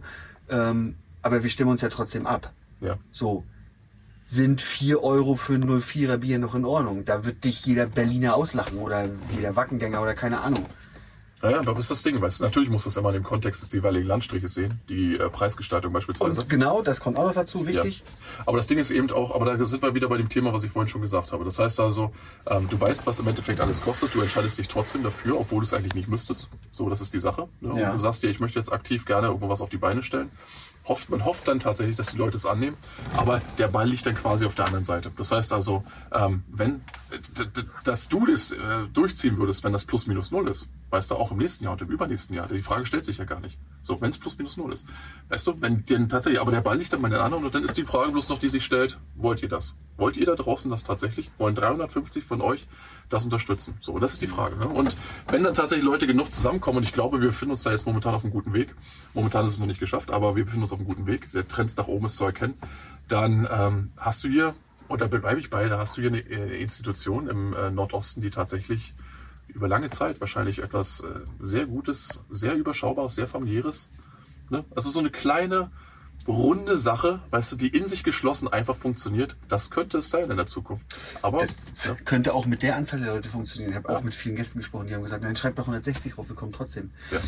ähm, 0.49 0.95
aber 1.21 1.41
wir 1.43 1.49
stimmen 1.49 1.71
uns 1.71 1.81
ja 1.81 1.89
trotzdem 1.89 2.25
ab. 2.27 2.51
Ja. 2.81 2.97
So. 3.11 3.43
sind 4.25 4.61
4 4.61 5.01
Euro 5.01 5.33
für 5.35 5.55
ein 5.55 5.63
04er 5.65 6.17
Bier 6.17 6.37
noch 6.37 6.53
in 6.53 6.63
Ordnung. 6.63 7.03
Da 7.03 7.25
wird 7.25 7.43
dich 7.43 7.65
jeder 7.65 7.87
Berliner 7.87 8.35
auslachen 8.35 8.77
oder 8.77 9.09
jeder 9.35 9.55
Wackengänger 9.55 10.01
oder 10.03 10.13
keine 10.13 10.41
Ahnung. 10.41 10.67
Ja, 11.41 11.51
ja, 11.51 11.59
aber 11.59 11.75
das 11.75 11.85
ist 11.85 11.91
das 11.91 12.03
Ding, 12.03 12.19
weißt 12.19 12.39
du, 12.39 12.43
natürlich 12.43 12.69
muss 12.69 12.83
das 12.83 12.97
immer 12.97 13.13
im 13.13 13.23
Kontext 13.23 13.63
des 13.63 13.71
jeweiligen 13.71 14.05
Landstriches 14.05 14.53
sehen, 14.53 14.81
die 14.89 15.15
äh, 15.15 15.29
Preisgestaltung 15.29 15.93
beispielsweise. 15.93 16.41
Und 16.41 16.49
genau, 16.49 16.81
das 16.81 16.99
kommt 16.99 17.17
auch 17.17 17.25
noch 17.25 17.33
dazu, 17.33 17.65
wichtig. 17.65 18.03
Ja. 18.05 18.43
Aber 18.45 18.57
das 18.57 18.67
Ding 18.67 18.77
ist 18.77 18.91
eben 18.91 19.09
auch, 19.11 19.33
aber 19.33 19.57
da 19.57 19.63
sind 19.63 19.81
wir 19.81 19.93
wieder 19.93 20.09
bei 20.09 20.17
dem 20.17 20.27
Thema, 20.27 20.51
was 20.51 20.65
ich 20.65 20.71
vorhin 20.71 20.89
schon 20.89 21.01
gesagt 21.01 21.31
habe. 21.31 21.45
Das 21.45 21.57
heißt 21.57 21.79
also, 21.79 22.11
ähm, 22.45 22.67
du 22.69 22.79
weißt, 22.79 23.07
was 23.07 23.19
im 23.19 23.27
Endeffekt 23.27 23.61
alles 23.61 23.81
kostet, 23.81 24.13
du 24.13 24.21
entscheidest 24.21 24.59
dich 24.59 24.67
trotzdem 24.67 25.01
dafür, 25.01 25.39
obwohl 25.39 25.59
du 25.59 25.63
es 25.63 25.73
eigentlich 25.73 25.95
nicht 25.95 26.09
müsstest. 26.09 26.49
So, 26.71 26.89
das 26.89 26.99
ist 26.99 27.13
die 27.13 27.21
Sache. 27.21 27.47
Ne? 27.61 27.79
Ja. 27.79 27.87
Und 27.87 27.95
du 27.95 27.99
sagst 27.99 28.21
dir, 28.21 28.29
ich 28.29 28.41
möchte 28.41 28.59
jetzt 28.59 28.73
aktiv 28.73 29.05
gerne 29.05 29.27
irgendwo 29.27 29.47
was 29.47 29.61
auf 29.61 29.69
die 29.69 29.77
Beine 29.77 30.03
stellen. 30.03 30.29
Hofft, 30.89 31.09
man 31.09 31.23
hofft 31.23 31.47
dann 31.47 31.59
tatsächlich, 31.59 31.95
dass 31.95 32.07
die 32.07 32.17
Leute 32.17 32.35
es 32.35 32.47
annehmen, 32.47 32.75
aber 33.15 33.41
der 33.59 33.67
Ball 33.67 33.87
liegt 33.87 34.07
dann 34.07 34.15
quasi 34.15 34.45
auf 34.45 34.55
der 34.55 34.65
anderen 34.65 34.85
Seite. 34.85 35.11
Das 35.15 35.31
heißt 35.31 35.53
also, 35.53 35.83
ähm, 36.11 36.43
wenn, 36.51 36.81
dass 37.83 38.09
du 38.09 38.25
das 38.25 38.51
äh, 38.51 38.57
durchziehen 38.91 39.37
würdest, 39.37 39.63
wenn 39.63 39.71
das 39.71 39.85
plus 39.85 40.07
minus 40.07 40.31
null 40.31 40.49
ist, 40.49 40.67
weißt 40.89 41.11
du, 41.11 41.15
auch 41.15 41.31
im 41.31 41.37
nächsten 41.37 41.63
Jahr 41.63 41.73
und 41.73 41.81
im 41.83 41.89
übernächsten 41.89 42.35
Jahr, 42.35 42.47
die 42.47 42.63
Frage 42.63 42.87
stellt 42.87 43.05
sich 43.05 43.19
ja 43.19 43.25
gar 43.25 43.39
nicht. 43.39 43.57
So, 43.81 43.99
wenn 44.01 44.09
es 44.09 44.17
plus 44.17 44.37
minus 44.37 44.57
null 44.57 44.73
ist. 44.73 44.87
Weißt 45.29 45.47
du, 45.47 45.61
wenn 45.61 45.85
denn 45.85 46.09
tatsächlich, 46.09 46.41
aber 46.41 46.51
der 46.51 46.61
Ball 46.61 46.77
liegt 46.77 46.91
dann 46.91 47.01
bei 47.01 47.09
den 47.09 47.19
anderen 47.19 47.45
und 47.45 47.55
dann 47.55 47.63
ist 47.63 47.77
die 47.77 47.83
Frage 47.83 48.11
bloß 48.11 48.29
noch, 48.29 48.39
die 48.39 48.49
sich 48.49 48.65
stellt, 48.65 48.99
wollt 49.15 49.41
ihr 49.41 49.49
das? 49.49 49.77
Wollt 49.97 50.17
ihr 50.17 50.25
da 50.25 50.35
draußen 50.35 50.69
das 50.69 50.83
tatsächlich? 50.83 51.29
Wollen 51.37 51.55
350 51.55 52.23
von 52.23 52.41
euch 52.41 52.67
das 53.09 53.23
unterstützen? 53.23 53.77
So, 53.79 53.97
das 53.99 54.13
ist 54.13 54.21
die 54.21 54.27
Frage. 54.27 54.57
Ne? 54.57 54.67
Und 54.67 54.97
wenn 55.27 55.43
dann 55.43 55.53
tatsächlich 55.53 55.85
Leute 55.85 56.07
genug 56.07 56.31
zusammenkommen, 56.31 56.79
und 56.79 56.83
ich 56.83 56.93
glaube, 56.93 57.19
wir 57.19 57.27
befinden 57.27 57.51
uns 57.51 57.63
da 57.63 57.71
jetzt 57.71 57.85
momentan 57.85 58.13
auf 58.13 58.23
einem 58.23 58.33
guten 58.33 58.53
Weg, 58.53 58.75
momentan 59.13 59.45
ist 59.45 59.51
es 59.51 59.59
noch 59.59 59.67
nicht 59.67 59.79
geschafft, 59.79 60.11
aber 60.11 60.35
wir 60.35 60.43
befinden 60.45 60.63
uns 60.63 60.73
auf 60.73 60.79
einem 60.79 60.87
guten 60.87 61.07
Weg, 61.07 61.31
der 61.31 61.47
Trend 61.47 61.75
nach 61.77 61.87
oben 61.87 62.05
ist 62.05 62.17
zu 62.17 62.25
erkennen, 62.25 62.55
dann 63.07 63.47
ähm, 63.51 63.91
hast 63.97 64.23
du 64.23 64.27
hier, 64.27 64.55
und 64.87 65.01
da 65.01 65.07
bleibe 65.07 65.39
ich 65.39 65.49
bei, 65.49 65.67
da 65.67 65.77
hast 65.79 65.97
du 65.97 66.01
hier 66.01 66.09
eine 66.09 66.19
äh, 66.19 66.61
Institution 66.61 67.27
im 67.27 67.53
äh, 67.53 67.69
Nordosten, 67.69 68.21
die 68.21 68.29
tatsächlich 68.29 68.93
über 69.53 69.67
lange 69.67 69.89
Zeit 69.89 70.19
wahrscheinlich 70.21 70.59
etwas 70.59 71.01
äh, 71.01 71.05
sehr 71.39 71.65
Gutes, 71.65 72.19
sehr 72.29 72.55
Überschaubares, 72.55 73.15
sehr 73.15 73.27
familiäres. 73.27 73.89
Ne? 74.49 74.63
Also 74.75 74.89
so 74.89 74.99
eine 74.99 75.09
kleine, 75.09 75.69
runde 76.27 76.77
Sache, 76.77 77.19
weißt 77.31 77.51
du, 77.53 77.55
die 77.55 77.69
in 77.69 77.85
sich 77.87 78.03
geschlossen 78.03 78.47
einfach 78.47 78.75
funktioniert. 78.75 79.35
Das 79.47 79.69
könnte 79.71 79.99
es 79.99 80.09
sein 80.11 80.29
in 80.29 80.37
der 80.37 80.45
Zukunft. 80.45 80.85
Aber 81.21 81.39
Das 81.39 81.55
ja, 81.85 81.95
könnte 82.05 82.33
auch 82.33 82.45
mit 82.45 82.61
der 82.61 82.75
Anzahl 82.75 82.99
der 82.99 83.13
Leute 83.13 83.29
funktionieren. 83.29 83.71
Ich 83.71 83.75
habe 83.77 83.89
auch 83.97 84.03
mit 84.03 84.13
vielen 84.13 84.35
Gästen 84.35 84.59
gesprochen, 84.59 84.87
die 84.87 84.95
haben 84.95 85.03
gesagt, 85.03 85.23
nein, 85.23 85.35
schreibt 85.35 85.57
doch 85.57 85.63
160 85.63 86.13
drauf, 86.13 86.29
wir 86.29 86.35
kommen 86.35 86.51
trotzdem. 86.53 86.91
ja. 87.11 87.19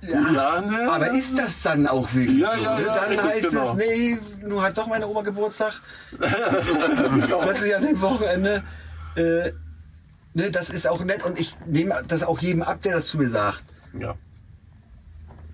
Ja, 0.00 0.60
ne? 0.60 0.88
Aber 0.92 1.10
ist 1.10 1.36
das 1.36 1.60
dann 1.62 1.88
auch 1.88 2.14
wirklich 2.14 2.38
Ja, 2.38 2.54
so? 2.54 2.60
ja, 2.62 2.78
ne? 2.78 2.86
ja, 2.86 2.94
Dann 2.94 3.08
richtig, 3.08 3.30
heißt 3.30 3.48
genau. 3.50 3.70
es, 3.70 3.74
nee, 3.76 4.18
nun 4.46 4.62
hat 4.62 4.78
doch 4.78 4.86
meine 4.86 5.08
Oma 5.08 5.22
Geburtstag. 5.22 5.80
Plötzlich 6.18 7.74
an 7.74 7.82
dem 7.82 8.00
Wochenende. 8.00 8.62
Äh, 9.16 9.50
ne, 10.34 10.50
das 10.50 10.70
ist 10.70 10.88
auch 10.88 11.02
nett 11.04 11.24
und 11.24 11.38
ich 11.38 11.56
nehme 11.66 12.02
das 12.08 12.22
auch 12.22 12.38
jedem 12.40 12.62
ab, 12.62 12.82
der 12.82 12.94
das 12.96 13.06
zu 13.08 13.18
mir 13.18 13.28
sagt. 13.28 13.62
ja. 13.98 14.14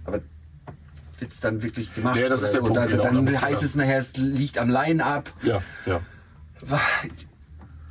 Aber 0.07 0.21
wird's 1.19 1.41
dann 1.41 1.63
wirklich 1.63 1.95
gemacht? 1.95 2.17
Nee, 2.17 2.29
das 2.29 2.43
ist 2.43 2.53
der 2.53 2.61
Punkt, 2.61 2.77
oder 2.77 2.87
genau, 2.87 3.03
da 3.05 3.11
Dann 3.11 3.25
du 3.25 3.33
heißt 3.41 3.61
dann- 3.63 3.65
es 3.67 3.75
nachher, 3.75 3.99
es 3.99 4.17
liegt 4.19 4.59
am 4.59 4.69
Line-Up. 4.69 5.33
Ja, 5.43 5.63
ja. 5.87 6.01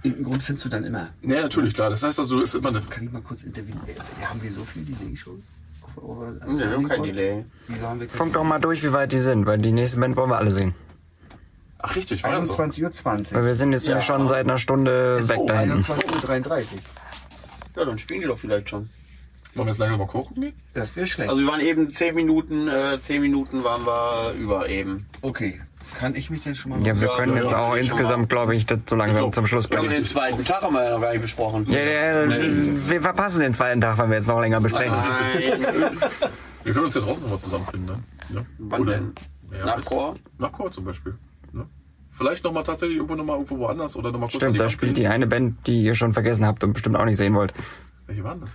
Irgendeinen 0.04 0.26
Grund 0.30 0.44
findest 0.44 0.66
du 0.66 0.70
dann 0.70 0.84
immer. 0.84 1.10
Ja, 1.22 1.42
natürlich, 1.42 1.74
klar. 1.74 1.90
Das 1.90 2.04
heißt 2.04 2.20
also, 2.20 2.38
es 2.38 2.44
ist 2.44 2.56
immer 2.56 2.70
eine. 2.70 2.82
Kann 2.82 3.04
ich 3.06 3.12
mal 3.12 3.22
kurz 3.22 3.44
interviewen? 3.44 3.80
Äh, 3.88 4.26
Haben 4.26 4.42
wir 4.44 4.52
so 4.52 4.64
viel 4.64 4.84
Delay 4.84 5.16
schon? 5.16 5.42
Nee, 6.48 6.60
wir 6.60 6.72
haben 6.72 6.88
kein 6.90 7.04
Delay. 7.04 7.46
Wieso 7.68 7.88
haben 7.88 8.02
wir 8.02 8.08
kein 8.08 8.16
Funk 8.18 8.34
doch 8.34 8.44
mal 8.44 8.60
durch, 8.60 8.84
wie 8.84 8.92
weit 8.94 9.12
die 9.12 9.20
sind, 9.20 9.46
weil 9.46 9.60
die 9.60 9.72
nächste 9.72 10.00
Band 10.00 10.16
wollen 10.18 10.30
wir 10.30 10.38
alle 10.38 10.52
sehen. 10.52 10.76
Ach, 11.86 11.96
richtig, 11.98 12.24
war 12.24 12.32
das 12.32 12.48
so. 12.48 12.54
21.20 12.54 13.34
Weil 13.34 13.42
Uhr. 13.42 13.46
wir 13.48 13.54
sind 13.54 13.74
jetzt 13.74 13.86
nämlich 13.88 14.06
schon 14.06 14.28
seit 14.30 14.46
einer 14.46 14.58
Stunde 14.58 15.18
Ist 15.20 15.28
weg 15.30 15.38
so, 15.40 15.48
da 15.48 15.60
hinten. 15.60 15.80
21.33 15.80 16.48
Uhr. 16.48 16.66
Ja, 17.76 17.86
dann 17.86 18.00
spielen 18.00 18.22
die 18.22 18.28
doch 18.28 18.38
vielleicht 18.40 18.70
schon. 18.70 18.90
Wollen 19.56 19.68
wir 19.68 19.72
jetzt 19.72 19.80
langsam 19.80 20.00
mal 20.00 20.08
gucken 20.08 20.42
gehen? 20.42 20.54
Das 20.74 20.96
wäre 20.96 21.06
schlecht. 21.06 21.30
Also 21.30 21.42
wir 21.42 21.48
waren 21.52 21.60
eben 21.60 21.92
10 21.92 22.16
Minuten, 22.16 22.68
äh, 22.70 22.98
10 23.00 23.22
Minuten 23.22 23.64
waren 23.64 23.86
wir 23.86 24.34
über 24.40 24.68
eben. 24.70 25.06
okay, 25.22 25.62
kann 26.00 26.16
ich 26.16 26.30
mich 26.30 26.42
denn 26.44 26.56
schon 26.56 26.72
mal... 26.72 26.88
Ja, 26.88 27.00
wir 27.00 27.08
Ja, 27.10 27.18
können 27.18 27.36
ja, 27.36 27.44
jetzt 27.44 27.52
ja, 27.52 27.60
auch 27.60 27.76
insgesamt, 27.76 28.30
glaube 28.30 28.56
ich, 28.56 28.66
das 28.66 28.80
so 28.90 28.96
langsam 28.96 29.18
glaub, 29.24 29.36
zum 29.36 29.46
Schluss 29.46 29.66
Ja, 29.66 29.78
aber 29.78 29.88
bringen. 29.88 30.02
den 30.02 30.06
zweiten 30.06 30.44
Tag 30.46 30.62
haben 30.62 30.74
wir 30.74 30.84
ja 30.86 30.92
noch 30.92 31.02
gar 31.02 31.12
nicht 31.12 31.22
besprochen. 31.22 31.66
Ja, 31.70 31.84
der, 31.84 32.30
wir 32.30 33.02
verpassen 33.02 33.42
den 33.42 33.54
zweiten 33.54 33.82
Tag, 33.82 33.98
weil 33.98 34.10
wir 34.10 34.16
jetzt 34.18 34.28
noch 34.28 34.40
länger 34.40 34.62
besprechen. 34.62 34.96
Nein. 34.96 35.98
Wir 36.64 36.74
können 36.74 36.86
uns 36.86 36.96
ja 36.96 37.02
draußen 37.02 37.24
nochmal 37.24 37.40
zusammenfinden, 37.40 37.88
ne? 38.30 38.36
Ja. 38.40 38.46
Wann 38.58 38.86
denn? 38.86 39.12
Ja, 39.52 39.66
Nach 39.66 39.76
bis- 39.76 39.86
Chor? 39.86 40.16
Nach 40.40 40.52
Chor 40.52 40.72
zum 40.72 40.86
Beispiel. 40.86 41.14
Vielleicht 42.16 42.44
nochmal 42.44 42.64
tatsächlich 42.64 42.98
irgendwo 42.98 43.16
nochmal 43.16 43.38
irgendwo 43.38 43.58
woanders 43.58 43.96
oder 43.96 44.12
nochmal 44.12 44.30
kurz 44.30 44.36
an 44.36 44.40
Stimmt, 44.42 44.56
die 44.56 44.60
da 44.60 44.70
spielt 44.70 44.96
gehen. 44.96 45.04
die 45.04 45.08
eine 45.08 45.26
Band, 45.28 45.66
die 45.66 45.84
ihr 45.84 45.96
schon 45.96 46.14
vergessen 46.14 46.46
habt 46.46 46.64
und 46.64 46.74
bestimmt 46.74 46.96
auch 46.96 47.06
nicht 47.06 47.18
sehen 47.18 47.34
wollt. 47.34 47.54
Welche 48.06 48.24
waren 48.24 48.42
das? 48.42 48.50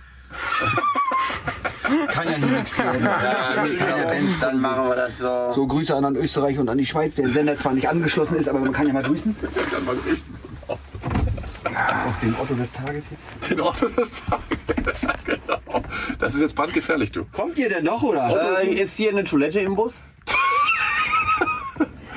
Kann 2.07 2.27
ja 2.29 2.35
hier 2.35 2.47
nichts 2.47 2.77
werden. 2.77 3.01
Ja, 3.79 4.03
Bands, 4.05 4.39
dann 4.39 4.61
machen 4.61 4.87
wir 4.87 4.95
das 4.95 5.17
so. 5.17 5.53
So, 5.53 5.67
Grüße 5.67 5.95
an, 5.95 6.05
an 6.05 6.15
Österreich 6.15 6.57
und 6.59 6.69
an 6.69 6.77
die 6.77 6.85
Schweiz, 6.85 7.15
der 7.15 7.27
Sender 7.29 7.57
zwar 7.57 7.73
nicht 7.73 7.89
angeschlossen 7.89 8.35
ist, 8.35 8.47
aber 8.47 8.59
man 8.59 8.71
kann 8.71 8.87
ja 8.87 8.93
mal 8.93 9.03
grüßen. 9.03 9.35
Dann 9.71 9.85
mal 9.85 9.95
grüßen. 9.95 10.33
Auch 10.67 12.15
den 12.21 12.35
Otto 12.35 12.53
des 12.53 12.71
Tages 12.71 13.05
jetzt. 13.11 13.49
Den 13.49 13.61
Otto 13.61 13.87
des 13.87 14.21
Tages. 14.25 15.01
genau. 15.25 15.83
Das 16.19 16.35
ist 16.35 16.41
jetzt 16.41 16.55
brandgefährlich, 16.55 17.11
du. 17.11 17.25
Kommt 17.31 17.57
ihr 17.57 17.69
denn 17.69 17.83
noch, 17.83 18.03
oder? 18.03 18.61
Äh, 18.61 18.69
ist 18.69 18.97
hier 18.97 19.11
eine 19.11 19.23
Toilette 19.23 19.59
im 19.59 19.75
Bus? 19.75 20.01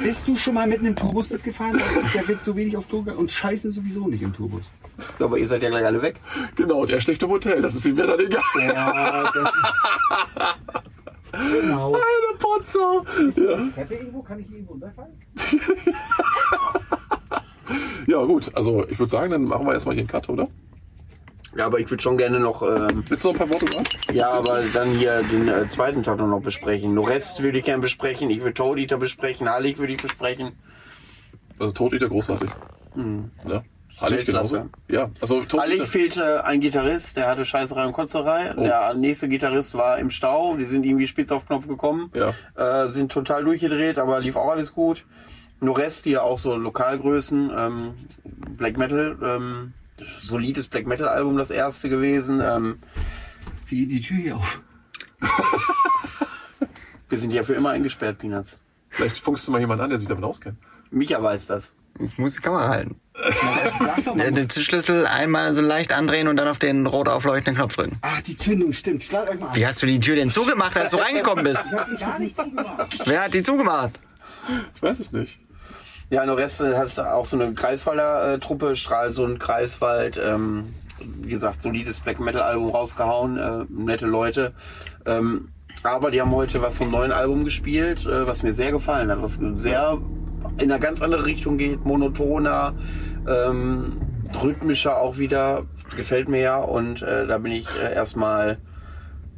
Bist 0.02 0.28
du 0.28 0.36
schon 0.36 0.54
mal 0.54 0.66
mit 0.66 0.80
einem 0.80 0.96
Tourbus 0.96 1.30
mitgefahren? 1.30 1.80
Der 2.14 2.28
wird 2.28 2.42
so 2.42 2.56
wenig 2.56 2.76
auf 2.76 2.86
Tour 2.86 3.00
gegangen 3.00 3.18
und 3.18 3.30
scheißen 3.30 3.70
sowieso 3.70 4.08
nicht 4.08 4.22
im 4.22 4.32
Tourbus. 4.32 4.64
Aber 5.18 5.38
ihr 5.38 5.48
seid 5.48 5.62
ja 5.62 5.70
gleich 5.70 5.84
alle 5.84 6.02
weg. 6.02 6.16
Genau, 6.56 6.82
und 6.82 6.90
er 6.90 7.00
schläft 7.00 7.22
im 7.22 7.30
Hotel. 7.30 7.62
Das 7.62 7.74
ist 7.74 7.84
ihm 7.86 7.96
wieder 7.96 8.18
egal. 8.18 8.42
Ja, 8.58 9.32
das 9.32 9.52
Genau. 11.32 11.94
Eine 11.94 12.38
Potzer. 12.38 13.04
Ja. 13.36 13.56
Treppe 13.74 13.94
irgendwo? 13.94 14.22
Kann 14.22 14.38
ich 14.38 14.50
irgendwo 14.50 14.72
runterfallen? 14.72 15.12
ja, 18.06 18.22
gut. 18.24 18.54
Also, 18.54 18.86
ich 18.88 18.98
würde 18.98 19.10
sagen, 19.10 19.30
dann 19.30 19.44
machen 19.44 19.66
wir 19.66 19.72
erstmal 19.72 19.94
hier 19.94 20.02
einen 20.02 20.08
Cut, 20.08 20.28
oder? 20.28 20.48
Ja, 21.56 21.66
aber 21.66 21.80
ich 21.80 21.90
würde 21.90 22.02
schon 22.02 22.16
gerne 22.16 22.40
noch, 22.40 22.62
ähm, 22.62 23.04
Willst 23.08 23.24
du 23.24 23.32
noch 23.32 23.40
ein 23.40 23.48
paar 23.48 23.50
Worte 23.50 23.70
sagen? 23.70 23.84
ja, 24.12 24.30
aber 24.30 24.62
dann 24.72 24.88
hier 24.90 25.22
den 25.22 25.48
äh, 25.48 25.68
zweiten 25.68 26.02
Tag 26.02 26.18
noch 26.18 26.40
besprechen. 26.40 26.94
No 26.94 27.02
Rest 27.02 27.42
würde 27.42 27.58
ich 27.58 27.64
gerne 27.64 27.82
besprechen. 27.82 28.30
Ich 28.30 28.40
würde 28.40 28.54
Toad 28.54 28.78
Eater 28.78 28.96
besprechen. 28.96 29.48
Hallig 29.48 29.78
würde 29.78 29.92
ich 29.92 30.00
besprechen. 30.00 30.52
Also, 31.58 31.72
Todlieder 31.74 32.08
großartig. 32.08 32.50
Ja. 33.46 33.62
Hallig 34.00 34.24
genauso. 34.24 34.70
Ja, 34.88 35.10
also 35.20 35.44
Hallig 35.58 35.82
fehlte 35.82 36.44
ein 36.46 36.60
Gitarrist, 36.60 37.16
der 37.16 37.28
hatte 37.28 37.44
Scheißerei 37.44 37.84
und 37.84 37.92
Kotzerei. 37.92 38.54
Der 38.56 38.94
nächste 38.94 39.28
Gitarrist 39.28 39.74
war 39.74 39.98
im 39.98 40.10
Stau. 40.10 40.56
Die 40.56 40.64
sind 40.64 40.86
irgendwie 40.86 41.06
spitz 41.06 41.30
auf 41.30 41.46
Knopf 41.46 41.68
gekommen. 41.68 42.10
Ja. 42.14 42.32
Äh, 42.84 42.88
sind 42.88 43.12
total 43.12 43.44
durchgedreht, 43.44 43.98
aber 43.98 44.20
lief 44.20 44.36
auch 44.36 44.50
alles 44.50 44.72
gut. 44.72 45.04
No 45.60 45.72
Rest, 45.72 46.06
die 46.06 46.12
ja 46.12 46.22
auch 46.22 46.38
so 46.38 46.56
Lokalgrößen, 46.56 47.52
ähm, 47.56 47.94
Black 48.56 48.78
Metal, 48.78 49.16
ähm, 49.22 49.74
solides 50.22 50.68
Black 50.68 50.86
Metal 50.86 51.08
Album, 51.08 51.36
das 51.36 51.50
erste 51.50 51.88
gewesen. 51.88 52.40
Ähm, 52.42 52.78
Wie 53.66 53.86
geht 53.86 53.90
die 53.90 54.00
Tür 54.00 54.16
hier 54.16 54.36
auf? 54.36 54.62
wir 57.08 57.18
sind 57.18 57.32
ja 57.32 57.42
für 57.42 57.54
immer 57.54 57.70
eingesperrt, 57.70 58.18
Peanuts. 58.18 58.60
Vielleicht 58.88 59.18
funkst 59.18 59.46
du 59.46 59.52
mal 59.52 59.60
jemand 59.60 59.80
an, 59.80 59.90
der 59.90 59.98
sich 59.98 60.08
damit 60.08 60.24
auskennt. 60.24 60.58
Micha 60.90 61.22
weiß 61.22 61.46
das. 61.46 61.74
Ich 61.98 62.18
muss 62.18 62.34
die 62.34 62.40
Kamera 62.40 62.68
halten. 62.68 63.00
Sag 63.14 64.04
doch 64.04 64.14
mal. 64.14 64.32
den 64.32 64.50
Schlüssel 64.50 65.06
einmal 65.06 65.54
so 65.54 65.60
leicht 65.60 65.92
andrehen 65.92 66.28
und 66.28 66.36
dann 66.36 66.48
auf 66.48 66.58
den 66.58 66.86
rot 66.86 67.08
aufleuchtenden 67.08 67.56
Knopf 67.56 67.76
drücken. 67.76 67.98
Ach, 68.02 68.20
die 68.22 68.36
Zündung 68.36 68.72
stimmt. 68.72 69.02
Schlag 69.04 69.28
euch 69.28 69.38
mal 69.38 69.48
an. 69.48 69.56
Wie 69.56 69.66
hast 69.66 69.82
du 69.82 69.86
die 69.86 70.00
Tür 70.00 70.16
denn 70.16 70.30
zugemacht, 70.30 70.76
als 70.76 70.90
du 70.90 70.96
reingekommen 70.96 71.44
bist? 71.44 71.62
Gar 71.98 72.18
nichts 72.18 72.42
gemacht. 72.42 72.98
Wer 73.04 73.24
hat 73.24 73.34
die 73.34 73.42
zugemacht? 73.42 74.00
Ich 74.74 74.82
weiß 74.82 74.98
es 74.98 75.12
nicht. 75.12 75.38
Ja, 76.10 76.26
No 76.26 76.34
Rest 76.34 76.60
äh, 76.60 76.76
hat 76.76 76.98
auch 76.98 77.26
so 77.26 77.38
eine 77.38 77.52
Greifswalder 77.54 78.34
äh, 78.34 78.38
Truppe, 78.38 78.76
Stralsund, 78.76 79.40
Greifswald, 79.40 80.20
ähm, 80.22 80.74
wie 80.98 81.30
gesagt, 81.30 81.62
solides 81.62 82.00
Black 82.00 82.20
Metal 82.20 82.42
Album 82.42 82.70
rausgehauen, 82.70 83.38
äh, 83.38 83.64
nette 83.68 84.06
Leute. 84.06 84.52
Ähm, 85.06 85.48
aber 85.82 86.10
die 86.10 86.20
haben 86.20 86.32
heute 86.32 86.62
was 86.62 86.76
vom 86.76 86.90
neuen 86.90 87.12
Album 87.12 87.44
gespielt, 87.44 88.06
äh, 88.06 88.26
was 88.26 88.42
mir 88.42 88.54
sehr 88.54 88.72
gefallen 88.72 89.10
hat, 89.10 89.22
was 89.22 89.38
sehr 89.56 89.98
in 90.58 90.70
eine 90.70 90.80
ganz 90.80 91.00
andere 91.02 91.26
Richtung 91.26 91.58
geht, 91.58 91.84
monotoner, 91.84 92.74
ähm, 93.26 94.00
rhythmischer 94.42 95.00
auch 95.00 95.18
wieder, 95.18 95.64
gefällt 95.96 96.28
mir 96.28 96.40
ja 96.40 96.58
und 96.58 97.02
äh, 97.02 97.26
da 97.26 97.38
bin 97.38 97.52
ich 97.52 97.66
äh, 97.80 97.94
erstmal 97.94 98.58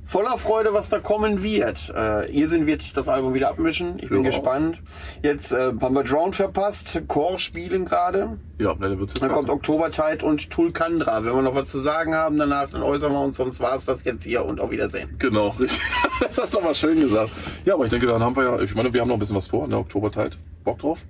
voller 0.05 0.37
Freude, 0.39 0.75
was 0.75 0.91
da 0.91 0.99
kommen 0.99 1.43
wird. 1.43 1.93
Äh, 1.97 2.31
Irrsinn 2.31 2.67
wird 2.67 2.97
das 2.97 3.09
Album 3.09 3.35
wieder 3.35 3.49
abmischen. 3.51 3.99
Ich 3.99 4.09
bin 4.09 4.23
Ja. 4.23 4.31
gespannt. 4.31 4.81
Jetzt 5.23 5.53
äh, 5.53 5.73
haben 5.81 5.95
wir 5.95 6.05
Drown 6.05 6.33
verpasst, 6.33 7.01
Core 7.09 7.39
spielen 7.39 7.85
gerade. 7.87 8.37
Ja, 8.59 8.75
ne, 8.75 8.89
dann 8.91 8.99
wird's 8.99 9.15
jetzt 9.15 9.23
Dann 9.23 9.33
kommt. 9.33 9.51
Oktobertide 9.51 10.25
und 10.25 10.51
Tulkandra. 10.51 11.25
Wenn 11.25 11.33
wir 11.35 11.43
noch 11.43 11.55
was 11.55 11.69
zu 11.69 11.81
sagen 11.81 12.15
haben 12.15 12.37
danach, 12.39 12.71
dann 12.71 12.83
äußern 12.83 13.13
wir 13.13 13.21
uns, 13.21 13.37
sonst 13.37 13.61
war 13.61 13.75
es 13.75 13.85
das 13.85 14.05
jetzt 14.05 14.25
hier 14.25 14.45
und 14.45 14.61
auf 14.61 14.71
Wiedersehen. 14.71 15.17
Genau, 15.19 15.49
richtig. 15.49 15.81
Das 16.21 16.39
hast 16.41 16.55
du 16.55 16.61
aber 16.61 16.75
schön 16.75 17.01
gesagt. 17.01 17.33
Ja, 17.65 17.75
aber 17.75 17.85
ich 17.85 17.91
denke, 17.91 18.07
dann 18.07 18.23
haben 18.23 18.37
wir 18.37 18.45
ja, 18.45 18.61
ich 18.61 18.75
meine, 18.75 18.93
wir 18.95 19.01
haben 19.01 19.09
noch 19.09 19.17
ein 19.17 19.19
bisschen 19.21 19.37
was 19.37 19.49
vor 19.49 19.65
in 19.65 19.71
der 19.71 19.81
Oktobertide. 19.81 20.37
Bock 20.63 20.79
drauf? 20.79 21.05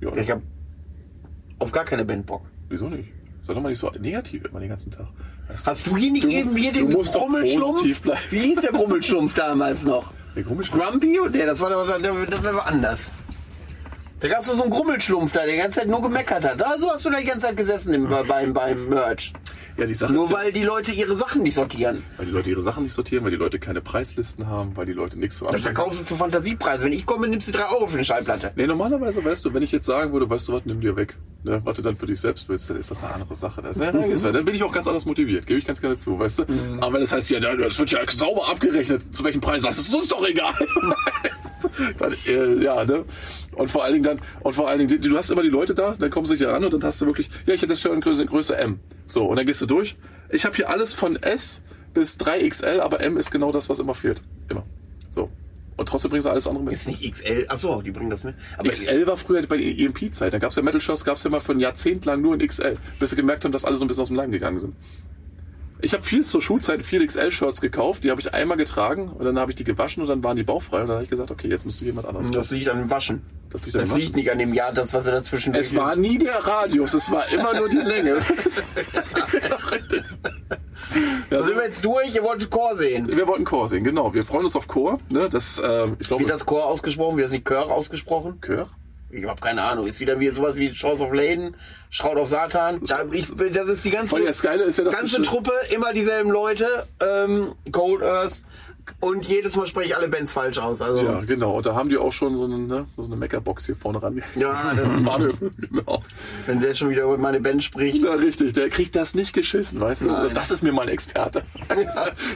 Ja, 0.00 0.14
Ich 0.16 0.30
habe 0.30 0.42
auf 1.58 1.72
gar 1.72 1.84
keine 1.84 2.04
Band 2.04 2.26
Bock. 2.26 2.42
wieso 2.68 2.88
nicht? 2.88 3.08
Sei 3.48 3.54
doch 3.54 3.62
mal 3.62 3.70
nicht 3.70 3.78
so 3.78 3.90
negativ 3.98 4.44
immer 4.44 4.60
den 4.60 4.68
ganzen 4.68 4.90
Tag. 4.90 5.06
Das- 5.48 5.66
Hast 5.66 5.86
du 5.86 5.96
hier 5.96 6.12
nicht 6.12 6.24
Du 6.24 6.28
eben 6.28 6.50
musst- 6.50 6.58
hier 6.60 6.70
den 6.72 6.92
Grummelschlumpf? 6.92 7.82
Wie 8.30 8.38
hieß 8.40 8.60
der 8.60 8.72
Grummelschlumpf 8.72 9.32
damals 9.32 9.84
noch? 9.84 10.12
Der 10.36 10.44
komisch. 10.44 10.70
Grumpy? 10.70 11.18
Nee, 11.32 11.46
das 11.46 11.58
war, 11.60 11.70
der- 11.70 11.98
der- 11.98 12.26
das 12.26 12.44
war 12.44 12.66
anders. 12.66 13.10
Da 14.20 14.28
gab 14.28 14.42
es 14.42 14.48
so 14.48 14.60
einen 14.62 14.70
Grummelschlumpf 14.70 15.32
da, 15.32 15.44
der 15.46 15.52
die 15.52 15.56
ganze 15.62 15.78
Zeit 15.80 15.88
nur 15.88 16.02
gemeckert 16.02 16.44
hat. 16.44 16.60
Da, 16.60 16.74
so 16.78 16.90
hast 16.90 17.06
du 17.06 17.10
da 17.10 17.18
die 17.20 17.24
ganze 17.24 17.46
Zeit 17.46 17.56
gesessen 17.56 17.94
im, 17.94 18.06
beim, 18.28 18.52
beim 18.52 18.88
Merch. 18.90 19.32
Ja, 19.78 19.86
die 19.86 19.94
Sache 19.94 20.12
Nur 20.12 20.32
weil 20.32 20.50
die 20.50 20.64
Leute 20.64 20.90
ihre 20.90 21.14
Sachen 21.14 21.44
nicht 21.44 21.54
sortieren. 21.54 22.02
Weil 22.16 22.26
die 22.26 22.32
Leute 22.32 22.50
ihre 22.50 22.62
Sachen 22.62 22.82
nicht 22.82 22.94
sortieren, 22.94 23.22
weil 23.22 23.30
die 23.30 23.36
Leute 23.36 23.60
keine 23.60 23.80
Preislisten 23.80 24.48
haben, 24.48 24.76
weil 24.76 24.86
die 24.86 24.92
Leute 24.92 25.20
nichts 25.20 25.38
so 25.38 25.46
Das 25.46 25.54
anbieten. 25.54 25.74
verkaufst 25.74 26.00
du 26.00 26.04
zu 26.04 26.16
Fantasiepreis. 26.16 26.82
Wenn 26.82 26.92
ich 26.92 27.06
komme, 27.06 27.28
nimmst 27.28 27.46
du 27.46 27.52
3 27.52 27.68
Euro 27.70 27.86
für 27.86 27.94
eine 27.94 28.04
Schallplatte. 28.04 28.50
Nee, 28.56 28.66
normalerweise, 28.66 29.24
weißt 29.24 29.44
du, 29.44 29.54
wenn 29.54 29.62
ich 29.62 29.70
jetzt 29.70 29.86
sagen 29.86 30.12
würde, 30.12 30.28
weißt 30.28 30.48
du 30.48 30.54
was, 30.54 30.62
nimm 30.64 30.80
dir 30.80 30.96
weg. 30.96 31.16
Ne, 31.44 31.60
was 31.62 31.76
du 31.76 31.82
dann 31.82 31.96
für 31.96 32.06
dich 32.06 32.20
selbst 32.20 32.48
willst, 32.48 32.68
dann 32.68 32.78
ist 32.78 32.90
das 32.90 33.04
eine 33.04 33.14
andere 33.14 33.36
Sache. 33.36 33.62
Das 33.62 33.76
ist 33.76 33.82
ja, 34.24 34.32
dann 34.32 34.44
bin 34.44 34.56
ich 34.56 34.64
auch 34.64 34.72
ganz 34.72 34.88
anders 34.88 35.06
motiviert, 35.06 35.46
gebe 35.46 35.60
ich 35.60 35.64
ganz 35.64 35.80
gerne 35.80 35.96
zu, 35.96 36.18
weißt 36.18 36.40
du. 36.40 36.42
Aber 36.80 36.94
wenn 36.94 37.00
das 37.00 37.12
heißt, 37.12 37.30
ja, 37.30 37.38
das 37.38 37.78
wird 37.78 37.92
ja 37.92 38.00
sauber 38.10 38.48
abgerechnet, 38.50 39.14
zu 39.14 39.22
welchem 39.22 39.40
Preis, 39.40 39.62
das 39.62 39.78
ist 39.78 39.94
uns 39.94 40.08
doch 40.08 40.26
egal. 40.26 40.52
dann, 41.98 42.14
äh, 42.26 42.62
ja, 42.62 42.84
ne? 42.84 43.04
Und 43.58 43.68
vor 43.68 43.84
allen 43.84 43.94
Dingen 43.94 44.04
dann, 44.04 44.20
und 44.40 44.52
vor 44.54 44.68
allen 44.68 44.86
Dingen, 44.86 45.00
du 45.00 45.16
hast 45.16 45.30
immer 45.30 45.42
die 45.42 45.48
Leute 45.48 45.74
da, 45.74 45.96
dann 45.98 46.10
kommen 46.10 46.26
sie 46.26 46.36
hier 46.36 46.48
ran 46.48 46.64
und 46.64 46.72
dann 46.72 46.82
hast 46.82 47.00
du 47.00 47.06
wirklich, 47.06 47.28
ja, 47.46 47.54
ich 47.54 47.60
hätte 47.60 47.72
das 47.72 47.80
schon 47.80 47.92
in 47.94 48.00
Größe, 48.00 48.56
M. 48.56 48.80
So, 49.06 49.24
und 49.24 49.36
dann 49.36 49.46
gehst 49.46 49.60
du 49.60 49.66
durch. 49.66 49.96
Ich 50.30 50.44
habe 50.44 50.54
hier 50.56 50.70
alles 50.70 50.94
von 50.94 51.16
S 51.16 51.62
bis 51.94 52.18
3XL, 52.18 52.80
aber 52.80 53.00
M 53.00 53.16
ist 53.16 53.30
genau 53.30 53.52
das, 53.52 53.68
was 53.68 53.78
immer 53.78 53.94
fehlt. 53.94 54.22
Immer. 54.48 54.64
So. 55.10 55.30
Und 55.76 55.88
trotzdem 55.88 56.10
bringen 56.10 56.22
sie 56.22 56.30
alles 56.30 56.46
andere 56.46 56.64
mit. 56.64 56.74
Ist 56.74 56.88
nicht 56.88 57.08
XL. 57.08 57.46
Achso, 57.48 57.82
die 57.82 57.92
bringen 57.92 58.10
das 58.10 58.24
mit. 58.24 58.34
Aber 58.56 58.68
XL 58.68 59.06
war 59.06 59.16
früher 59.16 59.40
bei 59.46 59.56
der 59.56 59.78
EMP-Zeit. 59.78 60.32
Da 60.32 60.38
gab 60.38 60.50
es 60.50 60.56
ja 60.56 60.62
Metal 60.62 60.80
Shows, 60.80 61.04
gab 61.04 61.16
es 61.16 61.24
ja 61.24 61.30
mal 61.30 61.40
für 61.40 61.52
ein 61.52 61.60
Jahrzehnt 61.60 62.04
lang 62.04 62.20
nur 62.20 62.34
in 62.34 62.46
XL, 62.46 62.76
bis 62.98 63.10
sie 63.10 63.16
gemerkt 63.16 63.44
haben, 63.44 63.52
dass 63.52 63.64
alle 63.64 63.76
so 63.76 63.84
ein 63.84 63.88
bisschen 63.88 64.02
aus 64.02 64.08
dem 64.08 64.16
Leim 64.16 64.32
gegangen 64.32 64.58
sind. 64.58 64.74
Ich 65.80 65.92
habe 65.94 66.02
viel 66.02 66.24
zur 66.24 66.42
Schulzeit 66.42 66.82
viel 66.82 67.06
XL-Shirts 67.06 67.60
gekauft, 67.60 68.02
die 68.02 68.10
habe 68.10 68.20
ich 68.20 68.34
einmal 68.34 68.56
getragen 68.56 69.08
und 69.08 69.24
dann 69.24 69.38
habe 69.38 69.52
ich 69.52 69.56
die 69.56 69.64
gewaschen 69.64 70.02
und 70.02 70.08
dann 70.08 70.24
waren 70.24 70.36
die 70.36 70.42
bauchfrei 70.42 70.80
und 70.80 70.88
dann 70.88 70.96
habe 70.96 71.04
ich 71.04 71.10
gesagt, 71.10 71.30
okay, 71.30 71.48
jetzt 71.48 71.66
müsste 71.66 71.84
jemand 71.84 72.06
anderes 72.08 72.30
Das 72.32 72.50
liegt 72.50 72.68
an 72.68 72.78
dem 72.78 72.90
Waschen. 72.90 73.22
Das 73.50 73.64
liegt 73.64 73.76
an 73.76 73.82
Das 73.82 73.90
dem 73.90 73.96
liegt 73.98 74.08
Waschen. 74.08 74.16
nicht 74.16 74.30
an 74.32 74.38
dem 74.38 74.54
Jahr, 74.54 74.72
das, 74.72 74.92
was 74.92 75.06
er 75.06 75.12
dazwischen 75.12 75.54
Es 75.54 75.74
war 75.76 75.94
nie 75.94 76.18
der 76.18 76.34
Radius, 76.44 76.94
es 76.94 77.10
war 77.10 77.30
immer 77.32 77.54
nur 77.54 77.68
die 77.68 77.76
Länge. 77.76 78.16
Da 81.30 81.42
sind 81.42 81.56
wir 81.56 81.64
jetzt 81.64 81.84
durch, 81.84 82.14
ihr 82.14 82.22
wolltet 82.22 82.50
Chor 82.50 82.76
sehen. 82.76 83.06
Wir 83.08 83.26
wollten 83.26 83.44
Chor 83.44 83.68
sehen, 83.68 83.84
genau. 83.84 84.14
Wir 84.14 84.24
freuen 84.24 84.46
uns 84.46 84.56
auf 84.56 84.68
Chor. 84.68 84.98
Ne? 85.10 85.28
Das, 85.30 85.58
äh, 85.58 85.88
ich 86.00 86.08
glaube, 86.08 86.24
Wie 86.24 86.28
das 86.28 86.46
Chor 86.46 86.66
ausgesprochen? 86.66 87.18
Wie 87.18 87.22
das 87.22 87.30
nicht 87.30 87.46
Chör 87.46 87.70
ausgesprochen? 87.70 88.40
Chör? 88.40 88.68
Ich 89.10 89.24
habe 89.24 89.40
keine 89.40 89.62
Ahnung. 89.62 89.86
Ist 89.86 90.00
wieder 90.00 90.20
wie 90.20 90.28
sowas 90.28 90.56
wie 90.56 90.70
Chance 90.72 91.02
of 91.02 91.12
Laden, 91.12 91.56
Schraut 91.90 92.16
auf 92.18 92.28
Satan. 92.28 92.84
Da, 92.84 93.04
ich, 93.10 93.26
das 93.52 93.68
ist 93.68 93.84
die 93.84 93.90
ganze, 93.90 94.22
das 94.22 94.42
Geile 94.42 94.64
ist 94.64 94.78
ja, 94.78 94.84
dass 94.84 94.94
ganze 94.94 95.22
Truppe, 95.22 95.52
immer 95.70 95.92
dieselben 95.92 96.30
Leute. 96.30 96.66
Ähm, 97.00 97.54
Cold 97.72 98.02
Earth. 98.02 98.42
Und 99.00 99.24
jedes 99.26 99.56
Mal 99.56 99.66
spreche 99.66 99.88
ich 99.88 99.96
alle 99.96 100.08
Bands 100.08 100.32
falsch 100.32 100.58
aus. 100.58 100.80
Also, 100.82 101.04
Ja, 101.04 101.20
genau. 101.20 101.52
Und 101.56 101.66
da 101.66 101.74
haben 101.74 101.88
die 101.88 101.96
auch 101.98 102.12
schon 102.12 102.36
so 102.36 102.44
eine, 102.44 102.58
ne, 102.58 102.86
so 102.96 103.04
eine 103.04 103.16
Meckerbox 103.16 103.66
hier 103.66 103.76
vorne 103.76 104.02
ran. 104.02 104.22
Ja, 104.36 104.72
das- 104.76 105.04
Bahnhof, 105.04 105.36
genau. 105.58 106.02
wenn 106.46 106.60
der 106.60 106.74
schon 106.74 106.90
wieder 106.90 107.04
über 107.04 107.18
meine 107.18 107.40
Band 107.40 107.62
spricht. 107.62 108.02
Ja, 108.02 108.14
richtig, 108.14 108.54
der 108.54 108.68
kriegt 108.70 108.96
das 108.96 109.14
nicht 109.14 109.32
geschissen, 109.32 109.80
weißt 109.80 110.02
du? 110.02 110.06
Nein. 110.08 110.30
Das 110.34 110.50
ist 110.50 110.62
mir 110.62 110.72
mal 110.72 110.82
ein 110.82 110.88
Experte. 110.88 111.42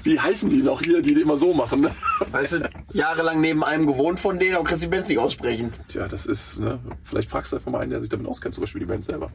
Wie 0.03 0.19
heißen 0.21 0.51
die 0.51 0.63
noch 0.63 0.81
hier, 0.83 1.03
die, 1.03 1.15
die 1.15 1.21
immer 1.21 1.37
so 1.37 1.53
machen? 1.55 1.81
Ne? 1.83 1.91
Weißt 2.31 2.53
du, 2.55 2.71
jahrelang 2.93 3.41
neben 3.41 3.65
einem 3.65 3.87
gewohnt 3.87 4.21
von 4.21 4.39
denen, 4.39 4.55
aber 4.57 4.65
kannst 4.65 4.83
die 4.85 4.89
Bands 4.89 5.09
nicht 5.09 5.19
aussprechen. 5.19 5.73
Tja, 5.89 6.09
das 6.09 6.27
ist, 6.27 6.61
ne? 6.61 6.79
Vielleicht 7.05 7.31
fragst 7.31 7.53
du 7.53 7.57
einfach 7.57 7.71
mal 7.71 7.81
einen, 7.81 7.91
der 7.91 8.01
sich 8.01 8.09
damit 8.11 8.27
auskennt, 8.27 8.55
zum 8.55 8.63
Beispiel 8.63 8.81
die 8.81 8.87
Band 8.87 9.05
selber. 9.05 9.31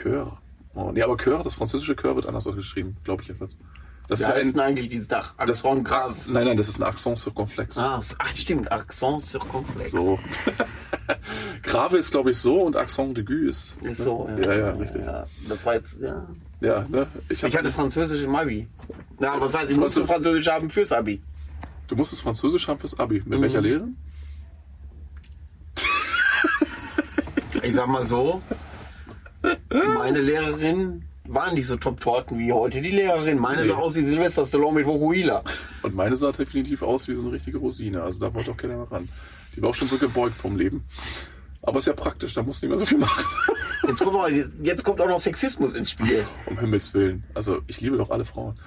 Chör. 0.00 0.38
Oh, 0.74 0.90
nee, 0.92 1.02
aber 1.02 1.16
Chör, 1.16 1.42
das 1.42 1.56
französische 1.56 1.96
Chör 1.96 2.14
wird 2.16 2.26
anders 2.26 2.46
ausgeschrieben, 2.46 2.96
glaube 3.04 3.22
ich 3.22 3.28
jedenfalls. 3.28 3.58
Das 4.08 4.20
ist 4.20 4.28
ja 4.28 4.34
ein, 4.34 4.58
eigentlich 4.58 4.88
dieses 4.88 5.06
Dach? 5.08 5.34
das, 5.36 5.64
Accent 5.64 5.84
grave. 5.84 6.16
Nein, 6.26 6.46
nein, 6.46 6.56
das 6.56 6.68
ist 6.68 6.78
ein 6.78 6.82
Accent 6.82 7.18
circonflex. 7.18 7.76
Ah, 7.76 8.00
ach 8.18 8.36
stimmt, 8.36 8.72
Accent 8.72 9.20
circonflex. 9.22 9.90
So. 9.92 10.18
Grave 11.62 11.98
ist, 11.98 12.10
glaube 12.10 12.30
ich, 12.30 12.38
so 12.38 12.62
und 12.62 12.74
Accent 12.76 13.18
d'aigu 13.18 13.48
ist. 13.48 13.76
Ist 13.82 14.00
so. 14.00 14.28
Ja, 14.42 14.54
ja, 14.54 14.70
richtig. 14.70 15.02
Ja, 15.04 15.26
das 15.48 15.66
war 15.66 15.74
jetzt, 15.74 16.00
ja. 16.00 16.26
Ja, 16.60 16.86
ne? 16.88 17.06
Ich, 17.28 17.42
Ich 17.42 17.56
hatte 17.56 17.70
Französisch 17.70 18.22
im 18.22 18.34
Abi. 18.34 18.66
Na, 19.18 19.38
was 19.40 19.54
heißt, 19.56 19.70
ich 19.70 19.76
musste 19.76 20.04
Französisch 20.06 20.48
haben 20.48 20.70
fürs 20.70 20.90
Abi. 20.92 21.22
du 21.86 21.94
musstest 21.94 22.22
Französisch 22.22 22.66
haben 22.66 22.78
fürs 22.78 22.98
Abi. 22.98 23.22
Mit 23.26 23.38
Mhm. 23.38 23.42
welcher 23.42 23.60
Lehre? 23.60 23.88
Ich 27.62 27.74
sag 27.74 27.86
mal 27.88 28.06
so, 28.06 28.40
meine 29.70 30.20
Lehrerin 30.20 31.04
waren 31.28 31.54
nicht 31.54 31.66
so 31.66 31.76
Top-Torten 31.76 32.38
wie 32.38 32.52
heute 32.52 32.80
die 32.80 32.90
Lehrerin. 32.90 33.38
Meine 33.38 33.62
Nee. 33.62 33.68
sah 33.68 33.76
aus 33.76 33.94
wie 33.96 34.02
Silvester 34.02 34.46
Stallone 34.46 34.78
mit 34.78 34.86
Vokuhila. 34.86 35.42
Und 35.82 35.94
meine 35.94 36.16
sah 36.16 36.32
definitiv 36.32 36.82
aus 36.82 37.06
wie 37.08 37.14
so 37.14 37.20
eine 37.22 37.32
richtige 37.32 37.58
Rosine. 37.58 38.02
Also 38.02 38.20
da 38.20 38.32
wollte 38.34 38.50
auch 38.50 38.56
keiner 38.56 38.76
mehr 38.76 38.90
ran. 38.90 39.08
Die 39.54 39.62
war 39.62 39.70
auch 39.70 39.74
schon 39.74 39.88
so 39.88 39.98
gebeugt 39.98 40.36
vom 40.38 40.56
Leben. 40.56 40.84
Aber 41.62 41.78
ist 41.78 41.86
ja 41.86 41.92
praktisch, 41.92 42.34
da 42.34 42.42
musst 42.42 42.62
du 42.62 42.66
nicht 42.66 42.70
mehr 42.70 42.78
so 42.78 42.86
viel 42.86 42.98
machen. 42.98 43.24
Jetzt 43.86 44.00
kommt, 44.02 44.16
auch, 44.16 44.28
jetzt 44.60 44.82
kommt 44.84 45.00
auch 45.00 45.06
noch 45.08 45.20
Sexismus 45.20 45.74
ins 45.76 45.92
Spiel. 45.92 46.24
Um 46.46 46.58
Himmels 46.58 46.92
Willen. 46.94 47.22
Also 47.32 47.60
ich 47.68 47.80
liebe 47.80 47.96
doch 47.96 48.10
alle 48.10 48.24
Frauen. 48.24 48.58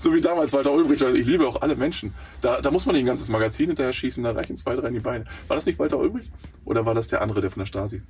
so 0.00 0.12
wie 0.12 0.20
damals 0.20 0.52
Walter 0.52 0.72
Ulbricht. 0.72 1.02
Also 1.04 1.16
ich 1.16 1.26
liebe 1.26 1.46
auch 1.46 1.62
alle 1.62 1.76
Menschen. 1.76 2.14
Da, 2.40 2.60
da 2.60 2.70
muss 2.72 2.84
man 2.84 2.94
nicht 2.96 3.04
ein 3.04 3.06
ganzes 3.06 3.28
Magazin 3.28 3.68
hinterher 3.68 3.92
schießen, 3.92 4.24
da 4.24 4.32
reichen 4.32 4.56
zwei, 4.56 4.74
drei 4.74 4.88
in 4.88 4.94
die 4.94 5.00
Beine. 5.00 5.24
War 5.46 5.56
das 5.56 5.66
nicht 5.66 5.78
Walter 5.78 5.98
Ulbricht? 5.98 6.32
Oder 6.64 6.84
war 6.84 6.94
das 6.94 7.08
der 7.08 7.22
andere, 7.22 7.40
der 7.40 7.50
von 7.50 7.60
der 7.60 7.66
Stasi? 7.66 8.02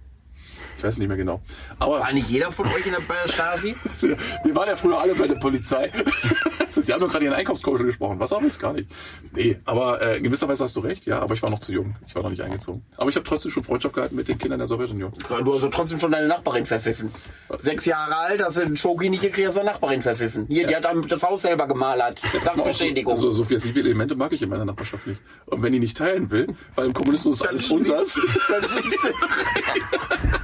Ich 0.82 0.88
weiß 0.88 0.98
nicht 0.98 1.06
mehr 1.06 1.16
genau. 1.16 1.40
Aber 1.78 2.00
War 2.00 2.12
nicht 2.12 2.28
jeder 2.28 2.50
von 2.50 2.66
euch 2.66 2.84
in 2.84 2.90
der, 2.90 2.98
bei 3.06 3.14
der 3.24 3.32
Stasi? 3.32 3.76
wir, 4.00 4.16
wir 4.44 4.54
waren 4.56 4.68
ja 4.68 4.74
früher 4.74 4.98
alle 4.98 5.14
bei 5.14 5.28
der 5.28 5.36
Polizei. 5.36 5.92
Sie 6.66 6.92
haben 6.92 6.98
doch 6.98 7.08
gerade 7.08 7.24
Ihren 7.24 7.34
Einkaufscoach 7.34 7.78
gesprochen. 7.78 8.18
Was 8.18 8.32
habe 8.32 8.48
ich? 8.48 8.58
Gar 8.58 8.72
nicht. 8.72 8.90
Nee, 9.32 9.60
aber 9.64 10.02
äh, 10.02 10.16
in 10.16 10.24
gewisser 10.24 10.48
Weise 10.48 10.64
hast 10.64 10.74
du 10.74 10.80
recht, 10.80 11.06
ja, 11.06 11.20
aber 11.20 11.34
ich 11.34 11.42
war 11.42 11.50
noch 11.50 11.60
zu 11.60 11.70
jung. 11.70 11.94
Ich 12.08 12.16
war 12.16 12.24
noch 12.24 12.30
nicht 12.30 12.42
eingezogen. 12.42 12.82
Aber 12.96 13.10
ich 13.10 13.14
habe 13.14 13.24
trotzdem 13.24 13.52
schon 13.52 13.62
Freundschaft 13.62 13.94
gehalten 13.94 14.16
mit 14.16 14.26
den 14.26 14.38
Kindern 14.38 14.58
der 14.58 14.66
Sowjetunion. 14.66 15.12
Du 15.44 15.54
hast 15.54 15.70
trotzdem 15.70 16.00
schon 16.00 16.10
deine 16.10 16.26
Nachbarin 16.26 16.66
verpfiffen. 16.66 17.12
Sechs 17.58 17.84
Jahre 17.84 18.16
alt, 18.16 18.42
hast 18.42 18.56
du 18.56 18.62
den 18.62 18.76
Schoki 18.76 19.08
nicht 19.08 19.22
gekriegt, 19.22 19.46
hast 19.46 19.58
deine 19.58 19.70
Nachbarin 19.70 20.02
verpfiffen. 20.02 20.46
Hier, 20.48 20.66
die 20.66 20.74
hat 20.74 20.84
das 21.08 21.22
Haus 21.22 21.42
selber 21.42 21.68
gemalert. 21.68 22.20
Sachbeschädigung. 22.42 23.14
So, 23.14 23.30
so 23.30 23.44
subversive 23.44 23.78
Elemente 23.78 24.16
mag 24.16 24.32
ich 24.32 24.42
in 24.42 24.48
meiner 24.48 24.64
Nachbarschaft 24.64 25.06
nicht. 25.06 25.20
Und 25.46 25.62
wenn 25.62 25.72
die 25.72 25.78
nicht 25.78 25.96
teilen 25.96 26.32
will, 26.32 26.48
weil 26.74 26.86
im 26.86 26.92
Kommunismus 26.92 27.36
ist 27.36 27.46
alles 27.46 27.70
unsers, 27.70 28.16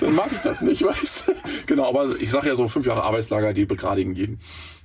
Dann 0.00 0.14
mag 0.14 0.30
ich 0.32 0.40
das 0.40 0.62
nicht, 0.62 0.82
weißt 0.84 1.28
du? 1.28 1.32
Genau, 1.66 1.88
aber 1.88 2.14
ich 2.20 2.30
sage 2.30 2.48
ja 2.48 2.54
so, 2.54 2.68
fünf 2.68 2.86
Jahre 2.86 3.02
Arbeitslager, 3.04 3.52
die 3.52 3.64
begradigen 3.64 4.14
jeden. 4.14 4.40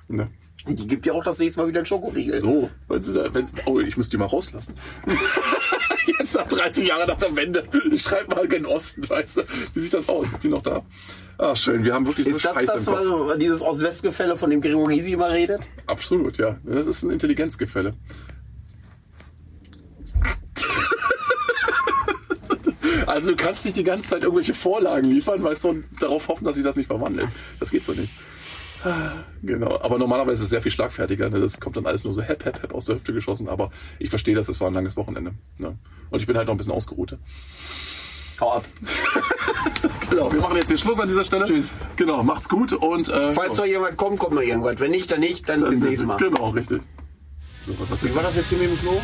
Ne? 0.08 0.30
Die 0.68 0.88
gibt 0.88 1.06
ja 1.06 1.14
auch 1.14 1.24
das 1.24 1.40
nächste 1.40 1.60
Mal 1.60 1.68
wieder 1.68 1.80
einen 1.80 1.86
Schokoriegel. 1.86 2.40
So, 2.40 2.70
wenn 2.88 3.02
sie 3.02 3.14
da, 3.14 3.34
wenn, 3.34 3.50
oh, 3.66 3.80
ich 3.80 3.98
muss 3.98 4.08
die 4.10 4.18
mal 4.18 4.26
rauslassen. 4.26 4.76
Jetzt 6.06 6.36
nach 6.36 6.48
30 6.48 6.88
Jahren 6.88 7.08
nach 7.08 7.18
der 7.18 7.36
Wende. 7.36 7.64
Ich 7.92 8.02
schreibe 8.02 8.36
mal 8.36 8.48
gen 8.48 8.66
Osten, 8.66 9.10
weißt 9.10 9.38
du? 9.38 9.42
Wie 9.74 9.80
sieht 9.80 9.94
das 9.94 10.08
aus? 10.08 10.34
Ist 10.34 10.44
die 10.44 10.50
noch 10.50 10.62
da? 10.62 10.84
Ah, 11.38 11.56
schön. 11.56 11.84
Wir 11.84 11.94
haben 11.94 12.06
wirklich 12.06 12.28
Ist 12.28 12.46
das 12.46 12.64
das, 12.66 12.88
was, 12.88 13.38
dieses 13.40 13.62
Ost-West-Gefälle, 13.62 14.38
von 14.38 14.50
dem 14.50 14.62
Gregor 14.62 14.88
Gysi 14.88 15.14
immer 15.14 15.32
redet? 15.32 15.62
Absolut, 15.88 16.38
ja. 16.38 16.58
Das 16.64 16.88
ist 16.88 17.04
ein 17.04 17.12
Intelligenzgefälle. 17.12 17.94
Also 23.14 23.30
du 23.32 23.38
kannst 23.38 23.64
nicht 23.66 23.78
die 23.78 23.84
ganze 23.84 24.10
Zeit 24.10 24.24
irgendwelche 24.24 24.56
Vorlagen 24.56 25.08
liefern, 25.08 25.44
weißt 25.44 25.66
du, 25.66 25.70
und 25.70 25.86
darauf 26.00 26.28
hoffen, 26.30 26.46
dass 26.46 26.56
sie 26.56 26.64
das 26.64 26.76
nicht 26.76 26.88
verwandeln. 26.88 27.30
Das 27.60 27.70
geht 27.70 27.84
so 27.84 27.94
nicht. 27.94 28.12
Genau, 29.44 29.80
aber 29.82 30.00
normalerweise 30.00 30.40
ist 30.40 30.46
es 30.46 30.50
sehr 30.50 30.64
viel 30.64 30.72
schlagfertiger. 30.72 31.30
Ne? 31.30 31.40
Das 31.40 31.60
kommt 31.62 31.78
dann 31.78 31.86
alles 31.86 32.04
nur 32.04 32.14
so 32.14 32.24
hepp, 32.24 32.44
hepp, 32.44 32.64
hepp 32.64 32.74
aus 32.74 32.86
der 32.86 32.96
Hüfte 32.96 33.14
geschossen. 33.14 33.48
Aber 33.48 33.70
ich 34.00 34.10
verstehe 34.10 34.34
das, 34.34 34.50
es 34.50 34.60
war 34.62 34.68
ein 34.68 34.74
langes 34.74 34.98
Wochenende. 34.98 35.34
Ne? 35.60 35.78
Und 36.10 36.20
ich 36.20 36.26
bin 36.26 36.36
halt 36.36 36.48
noch 36.48 36.56
ein 36.56 36.58
bisschen 36.58 36.74
ausgeruht. 36.74 37.18
Hau 38.40 38.54
ab. 38.54 38.66
Genau, 40.10 40.32
wir 40.32 40.40
machen 40.40 40.58
jetzt 40.58 40.70
den 40.70 40.78
Schluss 40.78 41.00
an 41.00 41.08
dieser 41.08 41.24
Stelle. 41.24 41.46
Tschüss. 41.46 41.76
Genau, 41.96 42.24
macht's 42.24 42.48
gut 42.48 42.74
und 42.74 43.10
äh, 43.10 43.34
Falls 43.34 43.58
noch 43.58 43.66
jemand 43.66 43.98
kommt, 43.98 44.20
kommt 44.20 44.36
noch 44.36 44.42
irgendwas. 44.42 44.80
Wenn 44.80 44.92
nicht, 44.92 45.12
dann 45.12 45.20
nicht, 45.20 45.48
dann 45.50 45.62
bis 45.62 45.82
nächstes 45.82 46.08
Mal. 46.08 46.18
Genau, 46.18 46.50
richtig. 46.50 46.82
So, 47.66 47.74
was 47.90 48.04
Wie 48.04 48.14
war 48.14 48.24
das 48.24 48.36
jetzt 48.36 48.50
hier 48.50 48.60
mit 48.60 48.70
dem 48.70 48.80
Klo? 48.80 49.02